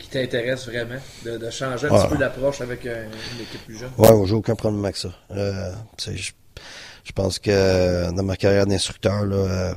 qui 0.00 0.08
t'intéresse 0.08 0.66
vraiment, 0.66 1.00
de, 1.24 1.36
de 1.36 1.50
changer 1.50 1.86
un 1.86 1.90
ouais. 1.90 2.00
petit 2.00 2.08
peu 2.08 2.18
l'approche 2.18 2.60
avec 2.60 2.86
un, 2.86 3.04
une 3.04 3.42
équipe 3.42 3.64
plus 3.66 3.78
jeune? 3.78 3.90
Oui, 3.98 4.08
j'ai 4.26 4.34
aucun 4.34 4.56
problème 4.56 4.84
avec 4.84 4.96
ça. 4.96 5.10
Euh, 5.30 5.70
je, 5.98 6.32
je 7.04 7.12
pense 7.12 7.38
que 7.38 8.10
dans 8.10 8.22
ma 8.22 8.36
carrière 8.36 8.66
d'instructeur, 8.66 9.24
là, 9.26 9.36
euh, 9.36 9.74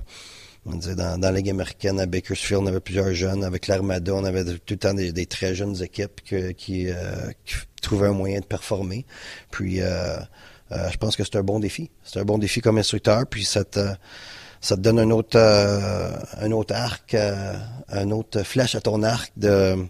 dans, 0.65 1.19
dans 1.19 1.19
la 1.19 1.31
Ligue 1.33 1.49
américaine, 1.49 1.99
à 1.99 2.05
Bakersfield, 2.05 2.62
on 2.63 2.67
avait 2.67 2.79
plusieurs 2.79 3.13
jeunes. 3.13 3.43
Avec 3.43 3.67
l'Armada, 3.67 4.13
on 4.13 4.23
avait 4.23 4.45
tout 4.45 4.59
le 4.73 4.77
temps 4.77 4.93
des, 4.93 5.12
des 5.12 5.25
très 5.25 5.55
jeunes 5.55 5.81
équipes 5.83 6.21
que, 6.25 6.51
qui, 6.51 6.88
euh, 6.89 6.95
qui, 7.45 7.55
trouvaient 7.81 8.07
un 8.07 8.13
moyen 8.13 8.39
de 8.39 8.45
performer. 8.45 9.05
Puis, 9.51 9.81
euh, 9.81 10.15
euh, 10.71 10.89
je 10.89 10.97
pense 10.97 11.17
que 11.17 11.23
c'est 11.25 11.36
un 11.36 11.43
bon 11.43 11.59
défi. 11.59 11.91
C'est 12.03 12.19
un 12.19 12.23
bon 12.23 12.38
défi 12.38 12.62
comme 12.62 12.77
instructeur. 12.77 13.27
Puis, 13.29 13.43
ça 13.43 13.65
te, 13.65 13.86
ça 14.62 14.77
te 14.77 14.81
donne 14.81 14.99
un 14.99 15.12
autre, 15.12 15.38
un 15.38 16.51
autre 16.51 16.73
arc, 16.73 17.13
un 17.89 18.11
autre 18.11 18.43
flèche 18.43 18.76
à 18.76 18.80
ton 18.80 19.03
arc 19.03 19.34
de 19.36 19.86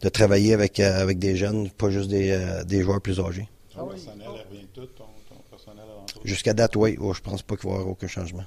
de 0.00 0.08
travailler 0.08 0.54
avec, 0.54 0.80
euh, 0.80 1.00
avec 1.00 1.18
des 1.18 1.36
jeunes, 1.36 1.70
pas 1.70 1.90
juste 1.90 2.10
des, 2.10 2.30
euh, 2.30 2.64
des 2.64 2.82
joueurs 2.82 3.00
plus 3.00 3.20
âgés. 3.20 3.48
Ah 3.76 3.84
oui. 3.84 3.90
personnel, 3.92 4.28
tout 4.74 4.86
ton, 4.86 5.04
ton 5.28 5.36
personnel 5.50 5.84
alentour? 5.90 6.22
Jusqu'à 6.24 6.54
date, 6.54 6.76
oui. 6.76 6.96
Oh, 7.00 7.12
je 7.12 7.20
pense 7.20 7.42
pas 7.42 7.56
qu'il 7.56 7.68
va 7.68 7.76
y 7.76 7.78
avoir 7.78 7.92
aucun 7.92 8.08
changement. 8.08 8.44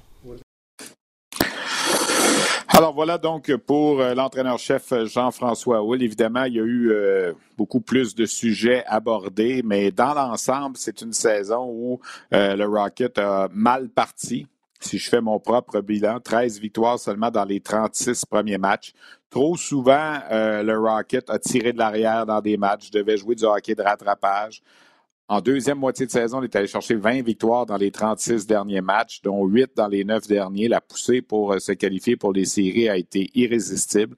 Alors 2.76 2.92
voilà 2.92 3.16
donc 3.16 3.56
pour 3.56 4.02
euh, 4.02 4.12
l'entraîneur-chef 4.12 4.92
Jean-François 5.06 5.82
Houle. 5.82 6.02
Évidemment, 6.02 6.44
il 6.44 6.56
y 6.56 6.60
a 6.60 6.62
eu 6.62 6.90
euh, 6.90 7.32
beaucoup 7.56 7.80
plus 7.80 8.14
de 8.14 8.26
sujets 8.26 8.84
abordés, 8.86 9.62
mais 9.64 9.90
dans 9.90 10.12
l'ensemble, 10.12 10.76
c'est 10.76 11.00
une 11.00 11.14
saison 11.14 11.70
où 11.70 12.00
euh, 12.34 12.54
le 12.54 12.66
Rocket 12.66 13.16
a 13.16 13.48
mal 13.50 13.88
parti. 13.88 14.46
Si 14.78 14.98
je 14.98 15.08
fais 15.08 15.22
mon 15.22 15.40
propre 15.40 15.80
bilan, 15.80 16.20
13 16.20 16.60
victoires 16.60 16.98
seulement 16.98 17.30
dans 17.30 17.46
les 17.46 17.60
36 17.60 18.26
premiers 18.26 18.58
matchs. 18.58 18.92
Trop 19.30 19.56
souvent, 19.56 20.20
le 20.30 20.78
Rocket 20.78 21.28
a 21.28 21.38
tiré 21.38 21.72
de 21.72 21.78
l'arrière 21.78 22.24
dans 22.26 22.40
des 22.40 22.56
matchs, 22.56 22.90
devait 22.90 23.16
jouer 23.16 23.34
du 23.34 23.44
hockey 23.44 23.74
de 23.74 23.82
rattrapage. 23.82 24.62
En 25.28 25.40
deuxième 25.40 25.78
moitié 25.78 26.06
de 26.06 26.10
saison, 26.12 26.38
on 26.38 26.42
est 26.44 26.54
allé 26.54 26.68
chercher 26.68 26.94
20 26.94 27.22
victoires 27.22 27.66
dans 27.66 27.76
les 27.76 27.90
36 27.90 28.46
derniers 28.46 28.80
matchs, 28.80 29.22
dont 29.22 29.44
8 29.44 29.72
dans 29.74 29.88
les 29.88 30.04
9 30.04 30.28
derniers. 30.28 30.68
La 30.68 30.80
poussée 30.80 31.20
pour 31.20 31.52
euh, 31.52 31.58
se 31.58 31.72
qualifier 31.72 32.16
pour 32.16 32.32
les 32.32 32.44
séries 32.44 32.88
a 32.88 32.96
été 32.96 33.28
irrésistible. 33.34 34.14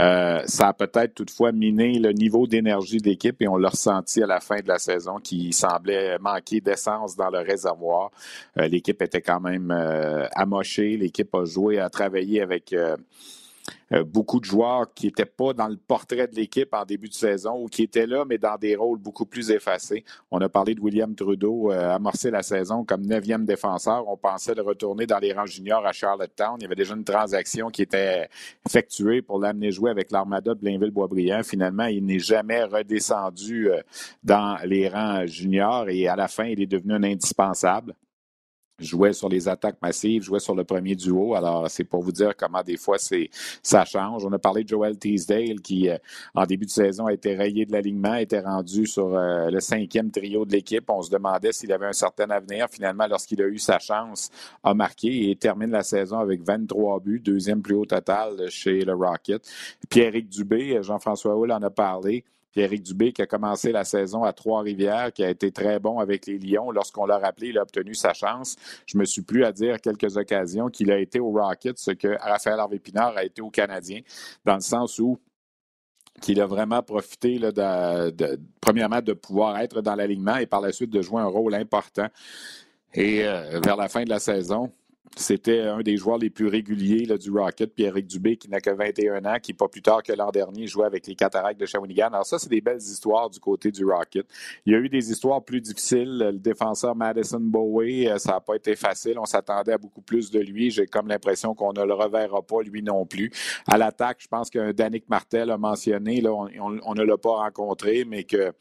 Euh, 0.00 0.42
ça 0.46 0.68
a 0.68 0.72
peut-être 0.72 1.14
toutefois 1.14 1.50
miné 1.50 1.98
le 1.98 2.12
niveau 2.12 2.46
d'énergie 2.46 2.98
de 2.98 3.08
l'équipe 3.08 3.40
et 3.42 3.48
on 3.48 3.56
l'a 3.56 3.70
ressenti 3.70 4.22
à 4.22 4.26
la 4.26 4.38
fin 4.38 4.60
de 4.60 4.68
la 4.68 4.78
saison 4.78 5.16
qui 5.16 5.52
semblait 5.52 6.18
manquer 6.20 6.60
d'essence 6.60 7.16
dans 7.16 7.30
le 7.30 7.38
réservoir. 7.38 8.10
Euh, 8.58 8.68
l'équipe 8.68 9.02
était 9.02 9.22
quand 9.22 9.40
même 9.40 9.72
amochée. 10.36 10.96
L'équipe 10.96 11.34
a 11.34 11.44
joué, 11.44 11.80
a 11.80 11.90
travaillé 11.90 12.40
avec 12.40 12.72
euh, 12.72 12.96
beaucoup 14.06 14.40
de 14.40 14.44
joueurs 14.44 14.92
qui 14.94 15.06
n'étaient 15.06 15.24
pas 15.24 15.52
dans 15.52 15.68
le 15.68 15.76
portrait 15.76 16.26
de 16.26 16.34
l'équipe 16.34 16.72
en 16.74 16.84
début 16.84 17.08
de 17.08 17.14
saison 17.14 17.62
ou 17.62 17.66
qui 17.66 17.82
étaient 17.82 18.06
là, 18.06 18.24
mais 18.24 18.38
dans 18.38 18.56
des 18.56 18.76
rôles 18.76 18.98
beaucoup 18.98 19.26
plus 19.26 19.50
effacés. 19.50 20.04
On 20.30 20.40
a 20.40 20.48
parlé 20.48 20.74
de 20.74 20.80
William 20.80 21.14
Trudeau, 21.14 21.72
euh, 21.72 21.94
amorcer 21.94 22.30
la 22.30 22.42
saison 22.42 22.84
comme 22.84 23.06
neuvième 23.06 23.44
défenseur. 23.44 24.08
On 24.08 24.16
pensait 24.16 24.54
le 24.54 24.62
retourner 24.62 25.06
dans 25.06 25.18
les 25.18 25.32
rangs 25.32 25.46
juniors 25.46 25.86
à 25.86 25.92
Charlottetown. 25.92 26.56
Il 26.58 26.62
y 26.62 26.66
avait 26.66 26.74
déjà 26.74 26.94
une 26.94 27.04
transaction 27.04 27.68
qui 27.70 27.82
était 27.82 28.28
effectuée 28.66 29.22
pour 29.22 29.38
l'amener 29.38 29.70
jouer 29.70 29.90
avec 29.90 30.10
l'Armada 30.10 30.54
de 30.54 30.60
Blainville-Boisbriand. 30.60 31.42
Finalement, 31.42 31.86
il 31.86 32.04
n'est 32.04 32.18
jamais 32.18 32.64
redescendu 32.64 33.70
euh, 33.70 33.80
dans 34.22 34.58
les 34.64 34.88
rangs 34.88 35.26
juniors 35.26 35.88
et 35.88 36.08
à 36.08 36.16
la 36.16 36.28
fin, 36.28 36.44
il 36.44 36.60
est 36.60 36.66
devenu 36.66 36.94
un 36.94 37.02
indispensable 37.02 37.94
jouait 38.78 39.12
sur 39.12 39.28
les 39.28 39.48
attaques 39.48 39.80
massives, 39.82 40.22
jouait 40.22 40.40
sur 40.40 40.54
le 40.54 40.64
premier 40.64 40.94
duo. 40.94 41.34
Alors, 41.34 41.70
c'est 41.70 41.84
pour 41.84 42.02
vous 42.02 42.12
dire 42.12 42.36
comment 42.36 42.62
des 42.62 42.76
fois 42.76 42.98
c'est 42.98 43.30
ça 43.62 43.84
change. 43.84 44.24
On 44.24 44.32
a 44.32 44.38
parlé 44.38 44.64
de 44.64 44.68
Joel 44.68 44.98
Teasdale 44.98 45.60
qui, 45.60 45.88
euh, 45.88 45.96
en 46.34 46.44
début 46.44 46.66
de 46.66 46.70
saison, 46.70 47.06
a 47.06 47.12
été 47.12 47.34
rayé 47.34 47.64
de 47.64 47.72
l'alignement, 47.72 48.14
était 48.14 48.40
rendu 48.40 48.86
sur 48.86 49.14
euh, 49.14 49.50
le 49.50 49.60
cinquième 49.60 50.10
trio 50.10 50.44
de 50.44 50.52
l'équipe. 50.52 50.88
On 50.88 51.02
se 51.02 51.10
demandait 51.10 51.52
s'il 51.52 51.72
avait 51.72 51.86
un 51.86 51.92
certain 51.92 52.28
avenir. 52.30 52.66
Finalement, 52.70 53.06
lorsqu'il 53.06 53.40
a 53.42 53.46
eu 53.46 53.58
sa 53.58 53.78
chance, 53.78 54.30
a 54.62 54.74
marqué 54.74 55.30
et 55.30 55.36
termine 55.36 55.70
la 55.70 55.82
saison 55.82 56.18
avec 56.18 56.42
23 56.42 57.00
buts, 57.00 57.20
deuxième 57.20 57.62
plus 57.62 57.74
haut 57.74 57.86
total 57.86 58.50
chez 58.50 58.84
le 58.84 58.94
Rocket. 58.94 59.42
Pierre-Éric 59.88 60.28
Dubé, 60.28 60.82
Jean-François 60.82 61.36
Hull 61.36 61.52
en 61.52 61.62
a 61.62 61.70
parlé. 61.70 62.24
Pierre-Éric 62.56 62.84
Dubé 62.84 63.12
qui 63.12 63.20
a 63.20 63.26
commencé 63.26 63.70
la 63.70 63.84
saison 63.84 64.24
à 64.24 64.32
Trois-Rivières, 64.32 65.12
qui 65.12 65.22
a 65.22 65.28
été 65.28 65.52
très 65.52 65.78
bon 65.78 65.98
avec 65.98 66.24
les 66.24 66.38
Lions. 66.38 66.70
Lorsqu'on 66.70 67.04
l'a 67.04 67.18
rappelé, 67.18 67.48
il 67.48 67.58
a 67.58 67.62
obtenu 67.62 67.94
sa 67.94 68.14
chance. 68.14 68.56
Je 68.86 68.96
me 68.96 69.04
suis 69.04 69.20
plus 69.20 69.44
à 69.44 69.52
dire 69.52 69.78
quelques 69.78 70.16
occasions 70.16 70.70
qu'il 70.70 70.90
a 70.90 70.98
été 70.98 71.20
au 71.20 71.32
Rocket, 71.32 71.78
ce 71.78 71.90
que 71.90 72.16
Raphaël 72.18 72.58
Harvey-Pinard 72.58 73.14
a 73.18 73.24
été 73.24 73.42
au 73.42 73.50
Canadien, 73.50 74.00
dans 74.46 74.54
le 74.54 74.62
sens 74.62 74.98
où 74.98 75.18
qu'il 76.22 76.40
a 76.40 76.46
vraiment 76.46 76.82
profité 76.82 77.38
premièrement 78.62 79.02
de 79.02 79.12
pouvoir 79.12 79.58
être 79.58 79.82
dans 79.82 79.94
l'alignement 79.94 80.36
et 80.36 80.46
par 80.46 80.62
la 80.62 80.72
suite 80.72 80.88
de 80.88 81.02
jouer 81.02 81.20
un 81.20 81.26
rôle 81.26 81.54
important. 81.54 82.06
Et 82.94 83.22
euh, 83.22 83.60
vers 83.62 83.76
la 83.76 83.90
fin 83.90 84.02
de 84.04 84.08
la 84.08 84.18
saison, 84.18 84.72
c'était 85.16 85.60
un 85.60 85.80
des 85.80 85.96
joueurs 85.96 86.18
les 86.18 86.30
plus 86.30 86.46
réguliers 86.46 87.06
du 87.18 87.30
Rocket, 87.30 87.74
Pierre-Éric 87.74 88.06
Dubé, 88.06 88.36
qui 88.36 88.50
n'a 88.50 88.60
que 88.60 88.70
21 88.70 89.24
ans, 89.24 89.38
qui, 89.40 89.54
pas 89.54 89.68
plus 89.68 89.82
tard 89.82 90.02
que 90.02 90.12
l'an 90.12 90.30
dernier, 90.30 90.66
jouait 90.66 90.86
avec 90.86 91.06
les 91.06 91.14
Cataractes 91.14 91.60
de 91.60 91.66
Shawinigan. 91.66 92.08
Alors, 92.08 92.26
ça, 92.26 92.38
c'est 92.38 92.50
des 92.50 92.60
belles 92.60 92.80
histoires 92.80 93.30
du 93.30 93.40
côté 93.40 93.70
du 93.70 93.84
Rocket. 93.84 94.26
Il 94.66 94.72
y 94.72 94.76
a 94.76 94.78
eu 94.78 94.88
des 94.88 95.10
histoires 95.10 95.42
plus 95.42 95.60
difficiles. 95.60 96.18
Le 96.18 96.38
défenseur 96.38 96.94
Madison 96.94 97.40
Bowie, 97.40 98.08
euh, 98.08 98.18
ça 98.18 98.32
n'a 98.32 98.40
pas 98.40 98.56
été 98.56 98.76
facile. 98.76 99.18
On 99.18 99.24
s'attendait 99.24 99.72
à 99.72 99.78
beaucoup 99.78 100.02
plus 100.02 100.30
de 100.30 100.40
lui. 100.40 100.70
J'ai 100.70 100.86
comme 100.86 101.08
l'impression 101.08 101.54
qu'on 101.54 101.72
ne 101.72 101.84
le 101.84 101.94
reverra 101.94 102.42
pas, 102.42 102.62
lui 102.62 102.82
non 102.82 103.06
plus. 103.06 103.30
À 103.66 103.78
l'attaque, 103.78 104.18
je 104.20 104.28
pense 104.28 104.50
que 104.50 104.72
Danick 104.72 105.08
Martel 105.08 105.50
a 105.50 105.58
mentionné, 105.58 106.20
là, 106.20 106.32
on 106.32 106.94
ne 106.94 107.02
l'a 107.02 107.16
pas 107.16 107.36
rencontré, 107.36 108.04
mais 108.04 108.24
que 108.24 108.52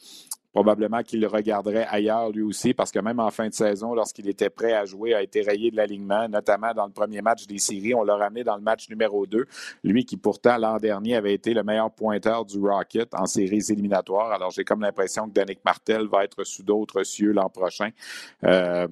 probablement 0.56 1.04
qu'il 1.04 1.20
le 1.20 1.28
regarderait 1.28 1.86
ailleurs 1.90 2.30
lui 2.30 2.42
aussi, 2.42 2.74
parce 2.74 2.90
que 2.90 3.00
même 3.00 3.20
en 3.20 3.30
fin 3.30 3.50
de 3.50 3.54
saison, 3.54 3.94
lorsqu'il 3.94 4.30
était 4.30 4.50
prêt 4.50 4.72
à 4.72 4.86
jouer, 4.86 5.14
a 5.14 5.22
été 5.22 5.42
rayé 5.42 5.70
de 5.70 5.76
l'alignement, 5.76 6.30
notamment 6.30 6.74
dans 6.74 6.86
le 6.86 6.94
premier 6.94 7.22
match 7.22 7.46
des 7.46 7.58
séries. 7.58 7.94
On 7.94 8.04
l'a 8.04 8.16
ramené 8.16 8.46
dans 8.46 8.56
le 8.56 8.62
match 8.62 8.90
numéro 8.90 9.26
2. 9.26 9.46
Lui 9.84 10.06
qui 10.06 10.16
pourtant 10.16 10.58
l'an 10.58 10.78
dernier 10.78 11.18
avait 11.18 11.34
été 11.34 11.54
le 11.54 11.62
meilleur 11.62 11.92
pointeur 11.92 12.46
du 12.46 12.58
Rocket 12.58 13.14
en 13.16 13.26
séries 13.26 13.66
éliminatoires. 13.68 14.32
Alors 14.32 14.50
j'ai 14.50 14.64
comme 14.64 14.80
l'impression 14.80 15.28
que 15.28 15.34
Danick 15.34 15.60
Martel 15.66 16.08
va 16.08 16.24
être 16.24 16.46
sous 16.46 16.64
d'autres 16.64 17.04
cieux 17.04 17.34
l'an 17.34 17.50
prochain. 17.50 17.90
Euh, 18.46 18.88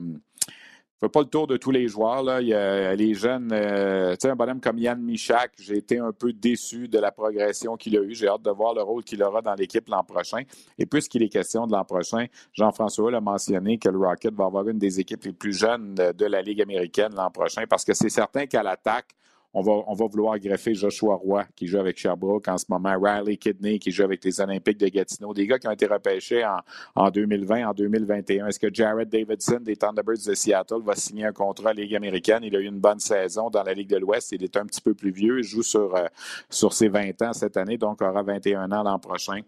pas 1.09 1.21
le 1.21 1.27
tour 1.27 1.47
de 1.47 1.57
tous 1.57 1.71
les 1.71 1.87
joueurs. 1.87 2.23
Là. 2.23 2.41
Il 2.41 2.47
y 2.47 2.53
a 2.53 2.95
les 2.95 3.13
jeunes, 3.13 3.49
euh, 3.51 4.11
tu 4.11 4.21
sais, 4.21 4.29
un 4.29 4.35
bonhomme 4.35 4.61
comme 4.61 4.77
Yann 4.77 5.01
Michak, 5.01 5.51
j'ai 5.59 5.77
été 5.77 5.99
un 5.99 6.11
peu 6.11 6.33
déçu 6.33 6.87
de 6.87 6.99
la 6.99 7.11
progression 7.11 7.75
qu'il 7.75 7.97
a 7.97 8.01
eue. 8.01 8.13
J'ai 8.13 8.27
hâte 8.27 8.41
de 8.41 8.51
voir 8.51 8.73
le 8.73 8.81
rôle 8.81 9.03
qu'il 9.03 9.21
aura 9.23 9.41
dans 9.41 9.55
l'équipe 9.55 9.87
l'an 9.89 10.03
prochain. 10.03 10.43
Et 10.77 10.85
puisqu'il 10.85 11.23
est 11.23 11.29
question 11.29 11.67
de 11.67 11.71
l'an 11.71 11.85
prochain, 11.85 12.25
Jean-François 12.53 13.11
l'a 13.11 13.21
mentionné 13.21 13.77
que 13.77 13.89
le 13.89 13.97
Rocket 13.97 14.33
va 14.33 14.45
avoir 14.45 14.67
une 14.67 14.79
des 14.79 14.99
équipes 14.99 15.23
les 15.25 15.33
plus 15.33 15.53
jeunes 15.53 15.95
de 15.95 16.25
la 16.25 16.41
Ligue 16.41 16.61
américaine 16.61 17.13
l'an 17.15 17.31
prochain 17.31 17.63
parce 17.69 17.83
que 17.83 17.93
c'est 17.93 18.09
certain 18.09 18.45
qu'à 18.45 18.63
l'attaque, 18.63 19.07
on 19.53 19.61
va, 19.61 19.71
on 19.87 19.93
va 19.93 20.07
vouloir 20.07 20.39
greffer 20.39 20.73
Joshua 20.73 21.15
Roy, 21.15 21.45
qui 21.55 21.67
joue 21.67 21.77
avec 21.77 21.97
Sherbrooke 21.97 22.47
en 22.47 22.57
ce 22.57 22.65
moment, 22.69 22.95
Riley 22.99 23.37
Kidney, 23.37 23.77
qui 23.77 23.91
joue 23.91 24.03
avec 24.03 24.23
les 24.23 24.41
Olympiques 24.41 24.79
de 24.79 24.87
Gatineau, 24.87 25.33
des 25.33 25.45
gars 25.45 25.59
qui 25.59 25.67
ont 25.67 25.71
été 25.71 25.85
repêchés 25.85 26.43
en, 26.43 26.57
en 26.95 27.11
2020, 27.11 27.69
en 27.69 27.73
2021. 27.73 28.47
Est-ce 28.47 28.59
que 28.59 28.73
Jared 28.73 29.09
Davidson 29.09 29.59
des 29.61 29.75
Thunderbirds 29.75 30.25
de 30.25 30.33
Seattle 30.33 30.81
va 30.83 30.95
signer 30.95 31.25
un 31.25 31.33
contrat 31.33 31.69
à 31.69 31.73
Ligue 31.73 31.95
américaine? 31.95 32.43
Il 32.43 32.55
a 32.55 32.59
eu 32.59 32.65
une 32.65 32.79
bonne 32.79 32.99
saison 32.99 33.49
dans 33.51 33.63
la 33.63 33.73
Ligue 33.73 33.89
de 33.89 33.97
l'Ouest. 33.97 34.31
Il 34.31 34.43
est 34.43 34.57
un 34.57 34.65
petit 34.65 34.81
peu 34.81 34.95
plus 34.95 35.11
vieux. 35.11 35.39
Il 35.39 35.43
joue 35.43 35.63
sur, 35.63 35.95
euh, 35.95 36.07
sur 36.49 36.73
ses 36.73 36.87
20 36.87 37.21
ans 37.21 37.33
cette 37.33 37.57
année, 37.57 37.77
donc 37.77 38.01
aura 38.01 38.23
21 38.23 38.71
ans 38.71 38.83
l'an 38.83 38.97
prochain. 38.97 39.41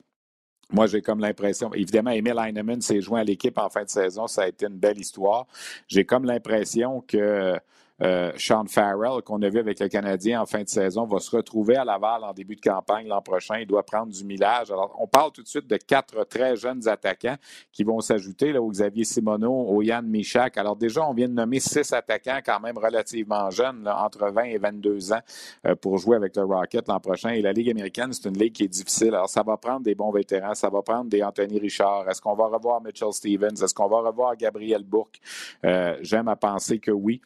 Moi, 0.72 0.88
j'ai 0.88 1.02
comme 1.02 1.20
l'impression, 1.20 1.72
évidemment, 1.74 2.10
Emil 2.10 2.36
Heinemann 2.40 2.82
s'est 2.82 3.02
joint 3.02 3.22
à 3.22 3.24
l'équipe 3.24 3.58
en 3.58 3.70
fin 3.70 3.84
de 3.84 3.90
saison, 3.90 4.26
ça 4.26 4.44
a 4.44 4.48
été 4.48 4.66
une 4.66 4.78
belle 4.78 5.00
histoire. 5.00 5.46
J'ai 5.88 6.06
comme 6.06 6.26
l'impression 6.26 7.02
que 7.08 7.60
euh, 8.02 8.32
Sean 8.38 8.66
Farrell, 8.68 9.22
qu'on 9.24 9.42
a 9.42 9.50
vu 9.50 9.60
avec 9.60 9.80
le 9.80 9.88
Canadien 9.88 10.42
en 10.42 10.46
fin 10.46 10.64
de 10.64 10.70
saison, 10.70 11.06
va 11.06 11.20
se 11.20 11.36
retrouver 11.36 11.78
à 11.78 11.86
Laval 11.86 12.24
en 12.24 12.34
début 12.34 12.56
de 12.56 12.62
campagne 12.62 13.08
l'an 13.08 13.22
prochain. 13.22 13.60
Il 13.60 13.68
doit 13.68 13.84
prendre 13.84 14.12
du 14.12 14.24
millage. 14.26 14.72
Alors, 14.72 14.96
on 15.00 15.08
parle 15.08 15.32
tout 15.32 15.42
de 15.42 15.48
suite 15.48 15.68
de 15.68 15.78
quatre 15.78 16.26
très 16.26 16.56
jeunes 16.56 16.88
attaquants 16.88 17.38
qui 17.72 17.84
vont 17.84 18.02
s'ajouter 18.02 18.52
là, 18.52 18.62
au 18.62 18.70
Xavier 18.70 19.06
Simoneau, 19.06 19.54
au 19.54 19.82
Yann 19.82 20.06
Michak. 20.06 20.58
Alors, 20.58 20.76
déjà, 20.76 21.08
on 21.08 21.14
vient 21.14 21.30
de 21.30 21.34
nommer 21.34 21.60
six 21.60 21.94
attaquants 21.94 22.40
quand 22.46 22.60
même 22.60 22.78
relativement 22.78 23.50
jeunes, 23.50 23.88
entre 23.88 24.30
20 24.30 24.44
et 24.44 24.58
22 24.58 25.14
ans, 25.14 25.22
euh, 25.66 25.76
pour 25.76 25.98
jouer 25.98 26.18
avec 26.18 26.36
le 26.36 26.44
Rocket 26.44 26.88
l'an 26.88 27.00
prochain. 27.00 27.30
Et 27.30 27.42
la 27.42 27.54
Ligue 27.54 27.70
américaine, 27.70 28.12
c'est 28.12 28.28
une 28.28 28.38
ligue 28.38 28.54
qui 28.54 28.64
est 28.64 28.68
difficile. 28.68 29.14
Alors, 29.14 29.30
ça 29.30 29.44
va 29.44 29.58
prendre 29.58 29.82
des 29.82 29.96
bons 29.96 30.12
vétérans, 30.12 30.54
ça 30.54 30.70
va 30.70 30.82
prendre 30.82 31.10
des 31.10 31.24
Anthony 31.24 31.60
Richard. 31.60 32.10
Est-ce 32.10 32.22
qu'on 32.22 32.36
va 32.36 32.48
revoir 32.48 32.82
Mitchell 32.82 33.14
Stevens? 33.14 33.64
Est-ce 33.64 33.74
qu'on 33.74 33.88
va 33.88 34.02
revoir 34.02 34.36
Gabriel 34.36 34.84
Bourque? 34.84 35.20
Euh, 35.64 35.98
j'aime 36.02 36.28
à 36.28 36.36
penser 36.36 36.80
que 36.80 36.92
oui. 36.92 37.22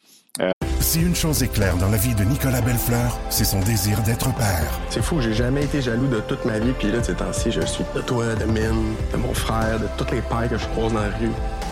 Si 0.80 1.00
une 1.00 1.14
chose 1.14 1.42
est 1.42 1.52
claire 1.52 1.76
dans 1.76 1.88
la 1.88 1.96
vie 1.96 2.14
de 2.14 2.24
Nicolas 2.24 2.60
Bellefleur, 2.60 3.18
c'est 3.30 3.44
son 3.44 3.60
désir 3.60 4.00
d'être 4.02 4.34
père. 4.34 4.80
C'est 4.88 5.02
fou, 5.02 5.20
j'ai 5.20 5.34
jamais 5.34 5.64
été 5.64 5.82
jaloux 5.82 6.06
de 6.06 6.20
toute 6.20 6.44
ma 6.44 6.58
vie, 6.58 6.72
puis 6.72 6.90
là, 6.90 7.02
ces 7.02 7.14
temps-ci, 7.14 7.52
je 7.52 7.60
suis 7.60 7.84
de 7.94 8.00
toi, 8.00 8.34
de 8.34 8.44
Mine, 8.44 8.94
de 9.12 9.16
mon 9.16 9.34
frère, 9.34 9.78
de 9.78 9.86
toutes 9.98 10.10
les 10.10 10.22
pères 10.22 10.48
que 10.48 10.56
je 10.56 10.66
croise 10.68 10.92
dans 10.92 11.00
la 11.00 11.16
rue. 11.16 11.30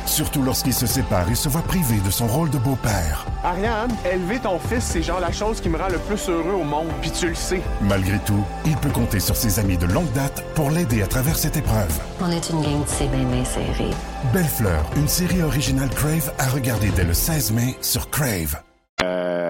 Surtout 0.09 0.43
lorsqu'il 0.43 0.73
se 0.73 0.87
sépare 0.87 1.31
et 1.31 1.35
se 1.35 1.51
voit 1.51 1.63
privé 1.63 2.01
de 2.05 2.11
son 2.11 2.27
rôle 2.27 2.49
de 2.49 2.59
beau-père. 2.59 3.27
Ariane, 3.45 3.95
élever 4.11 4.39
ton 4.39 4.59
fils, 4.59 4.83
c'est 4.83 5.03
genre 5.03 5.21
la 5.21 5.31
chose 5.31 5.61
qui 5.61 5.69
me 5.69 5.77
rend 5.77 5.89
le 5.89 5.99
plus 5.99 6.29
heureux 6.29 6.55
au 6.55 6.65
monde, 6.65 6.89
puis 7.03 7.11
tu 7.11 7.29
le 7.29 7.35
sais. 7.35 7.61
Malgré 7.83 8.19
tout, 8.21 8.43
il 8.65 8.77
peut 8.77 8.89
compter 8.89 9.21
sur 9.21 9.37
ses 9.37 9.59
amis 9.61 9.77
de 9.77 9.87
longue 9.87 10.11
date 10.13 10.43
pour 10.55 10.71
l'aider 10.71 11.03
à 11.03 11.07
travers 11.07 11.37
cette 11.37 11.59
épreuve. 11.59 12.01
On 12.21 12.31
est 12.31 12.49
une 12.51 12.63
gang 12.63 12.83
de 12.83 12.89
c'est 12.89 13.07
bien, 13.09 13.45
serré. 13.45 13.91
Bellefleur, 14.33 14.85
une 14.97 15.09
série 15.09 15.43
originale 15.43 15.91
Crave 15.91 16.33
à 16.39 16.49
regarder 16.49 16.89
dès 16.97 17.05
le 17.05 17.15
16 17.15 17.53
mai 17.53 17.77
sur 17.83 18.11
Crave. 18.11 18.59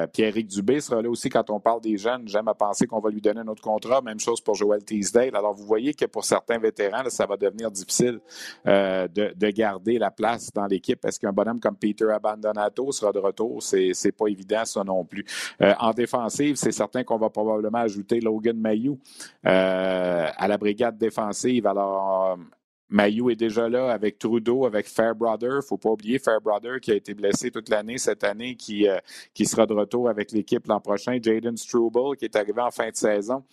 Euh, 0.09 0.11
Pierre-Éric 0.13 0.49
Dubé 0.49 0.81
sera 0.81 1.03
là 1.03 1.11
aussi 1.11 1.29
quand 1.29 1.51
on 1.51 1.61
parle 1.61 1.81
des 1.81 1.97
jeunes. 1.97 2.27
J'aime 2.27 2.49
à 2.49 2.55
penser 2.55 2.87
qu'on 2.87 3.01
va 3.01 3.11
lui 3.11 3.21
donner 3.21 3.41
un 3.41 3.49
autre 3.49 3.63
contrat. 3.63 4.01
Même 4.03 4.21
chose 4.21 4.41
pour 4.41 4.55
Joel 4.55 4.85
Teasdale. 4.85 5.37
Alors, 5.37 5.55
vous 5.55 5.65
voyez 5.65 5.95
que 5.95 6.05
pour 6.07 6.25
certains 6.25 6.59
vétérans, 6.59 7.09
ça 7.09 7.27
va 7.27 7.37
devenir 7.37 7.71
difficile 7.71 8.21
euh, 8.67 9.09
de, 9.09 9.49
garder 9.51 9.99
la 9.99 10.11
place 10.11 10.53
dans 10.53 10.67
l'équipe. 10.67 11.05
Est-ce 11.05 11.19
qu'un 11.19 11.33
bonhomme 11.33 11.59
comme 11.59 11.77
Peter 11.77 12.11
Abandonato 12.11 12.93
sera 12.93 13.13
de 13.13 13.19
retour? 13.19 13.63
C'est, 13.63 13.93
c'est 13.95 14.13
pas 14.13 14.27
évident, 14.27 14.65
ça 14.65 14.85
non 14.85 15.05
plus. 15.05 15.25
Euh, 15.63 15.75
en 15.81 15.93
défensive, 15.93 16.57
c'est 16.57 16.73
certain 16.73 17.03
qu'on 17.03 17.19
va 17.19 17.31
probablement 17.31 17.79
ajouter 17.79 18.21
Logan 18.21 18.59
Mayou 18.59 18.99
à 19.45 20.49
la 20.49 20.59
brigade 20.59 20.99
défensive. 20.99 21.67
Alors, 21.67 22.39
Mayu 22.91 23.31
est 23.31 23.37
déjà 23.37 23.69
là 23.69 23.93
avec 23.93 24.19
Trudeau, 24.19 24.65
avec 24.65 24.87
Fairbrother. 24.89 25.51
Il 25.51 25.57
ne 25.57 25.61
faut 25.61 25.77
pas 25.77 25.91
oublier 25.91 26.19
Fairbrother 26.19 26.81
qui 26.81 26.91
a 26.91 26.95
été 26.95 27.13
blessé 27.13 27.51
toute 27.51 27.69
l'année 27.69 27.99
cette 27.99 28.25
année, 28.25 28.57
qui, 28.57 28.89
euh, 28.89 28.99
qui 29.35 29.45
sera 29.45 29.67
de 29.67 29.75
retour 29.75 30.09
avec 30.09 30.33
l'équipe 30.33 30.67
l'an 30.67 30.81
prochain. 30.81 31.19
Jaden 31.23 31.57
Struble 31.57 32.17
qui 32.17 32.25
est 32.25 32.37
arrivé 32.37 32.61
en 32.63 32.71
fin 32.71 32.89
de 32.89 32.97
saison. 32.97 33.45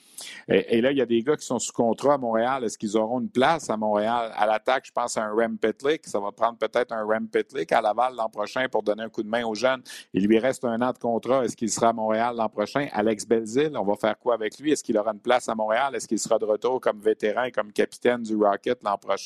Et, 0.48 0.80
là, 0.80 0.92
il 0.92 0.98
y 0.98 1.02
a 1.02 1.06
des 1.06 1.22
gars 1.22 1.36
qui 1.36 1.46
sont 1.46 1.60
sous 1.60 1.74
contrat 1.74 2.14
à 2.14 2.18
Montréal. 2.18 2.64
Est-ce 2.64 2.78
qu'ils 2.78 2.96
auront 2.96 3.20
une 3.20 3.30
place 3.30 3.70
à 3.70 3.76
Montréal? 3.76 4.32
À 4.36 4.46
l'attaque, 4.46 4.86
je 4.86 4.92
pense 4.92 5.18
à 5.18 5.26
un 5.26 5.34
Rem 5.34 5.58
Pitlick. 5.58 6.06
Ça 6.08 6.20
va 6.20 6.32
prendre 6.32 6.58
peut-être 6.58 6.94
un 6.94 7.04
Rem 7.04 7.28
Pitlick 7.28 7.72
à 7.74 7.82
Laval 7.82 8.16
l'an 8.16 8.30
prochain 8.30 8.68
pour 8.70 8.84
donner 8.84 9.04
un 9.04 9.10
coup 9.10 9.24
de 9.24 9.28
main 9.28 9.46
aux 9.46 9.56
jeunes. 9.56 9.82
Il 10.14 10.26
lui 10.28 10.40
reste 10.40 10.64
un 10.64 10.82
an 10.82 10.94
de 10.94 10.98
contrat. 10.98 11.44
Est-ce 11.44 11.58
qu'il 11.58 11.70
sera 11.70 11.90
à 11.90 11.94
Montréal 11.94 12.36
l'an 12.38 12.48
prochain? 12.48 12.88
Alex 12.94 13.26
Belzil, 13.26 13.72
on 13.76 13.84
va 13.84 13.96
faire 13.96 14.18
quoi 14.18 14.36
avec 14.36 14.58
lui? 14.60 14.72
Est-ce 14.72 14.84
qu'il 14.84 14.98
aura 14.98 15.12
une 15.12 15.20
place 15.20 15.50
à 15.50 15.56
Montréal? 15.56 15.94
Est-ce 15.96 16.08
qu'il 16.08 16.20
sera 16.20 16.40
de 16.40 16.46
retour 16.46 16.80
comme 16.80 17.00
vétéran 17.00 17.48
comme 17.54 17.74
capitaine 17.74 18.24
du 18.24 18.36
Rocket 18.38 18.82
l'an 18.84 18.98
prochain? 18.98 19.25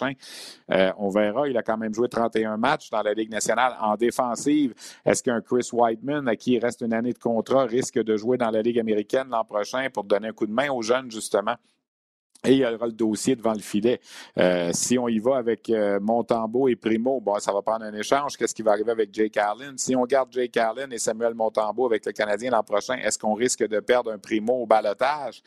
Euh, 0.71 0.91
on 0.97 1.09
verra. 1.09 1.47
Il 1.47 1.57
a 1.57 1.63
quand 1.63 1.77
même 1.77 1.93
joué 1.93 2.09
31 2.09 2.57
matchs 2.57 2.89
dans 2.89 3.01
la 3.01 3.13
Ligue 3.13 3.31
nationale 3.31 3.75
en 3.81 3.95
défensive. 3.95 4.73
Est-ce 5.05 5.23
qu'un 5.23 5.41
Chris 5.41 5.69
Whiteman, 5.71 6.27
à 6.27 6.35
qui 6.35 6.53
il 6.53 6.59
reste 6.59 6.81
une 6.81 6.93
année 6.93 7.13
de 7.13 7.19
contrat, 7.19 7.65
risque 7.65 8.01
de 8.01 8.17
jouer 8.17 8.37
dans 8.37 8.51
la 8.51 8.61
Ligue 8.61 8.79
américaine 8.79 9.27
l'an 9.29 9.43
prochain 9.43 9.87
pour 9.93 10.03
donner 10.03 10.29
un 10.29 10.33
coup 10.33 10.47
de 10.47 10.53
main 10.53 10.69
aux 10.69 10.81
jeunes, 10.81 11.11
justement? 11.11 11.55
Et 12.45 12.53
il 12.53 12.57
y 12.59 12.65
aura 12.65 12.85
le 12.85 12.93
dossier 12.93 13.35
devant 13.35 13.51
le 13.51 13.59
filet. 13.59 13.99
Euh, 14.37 14.71
si 14.73 14.97
on 14.97 15.09
y 15.09 15.19
va 15.19 15.35
avec 15.37 15.69
euh, 15.69 15.99
et 16.69 16.75
Primo, 16.77 17.19
bon, 17.19 17.37
ça 17.39 17.51
va 17.51 17.61
prendre 17.61 17.83
un 17.83 17.93
échange. 17.93 18.37
Qu'est-ce 18.37 18.55
qui 18.55 18.61
va 18.61 18.71
arriver 18.71 18.91
avec 18.91 19.13
Jake 19.13 19.35
Allen? 19.35 19.77
Si 19.77 19.93
on 19.93 20.05
garde 20.05 20.31
Jake 20.31 20.55
Allen 20.55 20.91
et 20.93 20.99
Samuel 20.99 21.33
Montembeau 21.33 21.85
avec 21.85 22.05
le 22.05 22.13
Canadien 22.13 22.51
l'an 22.51 22.63
prochain, 22.63 22.95
est-ce 22.95 23.19
qu'on 23.19 23.33
risque 23.33 23.67
de 23.67 23.81
perdre 23.81 24.13
un 24.13 24.17
Primo 24.17 24.53
au 24.53 24.65
balotage? 24.65 25.43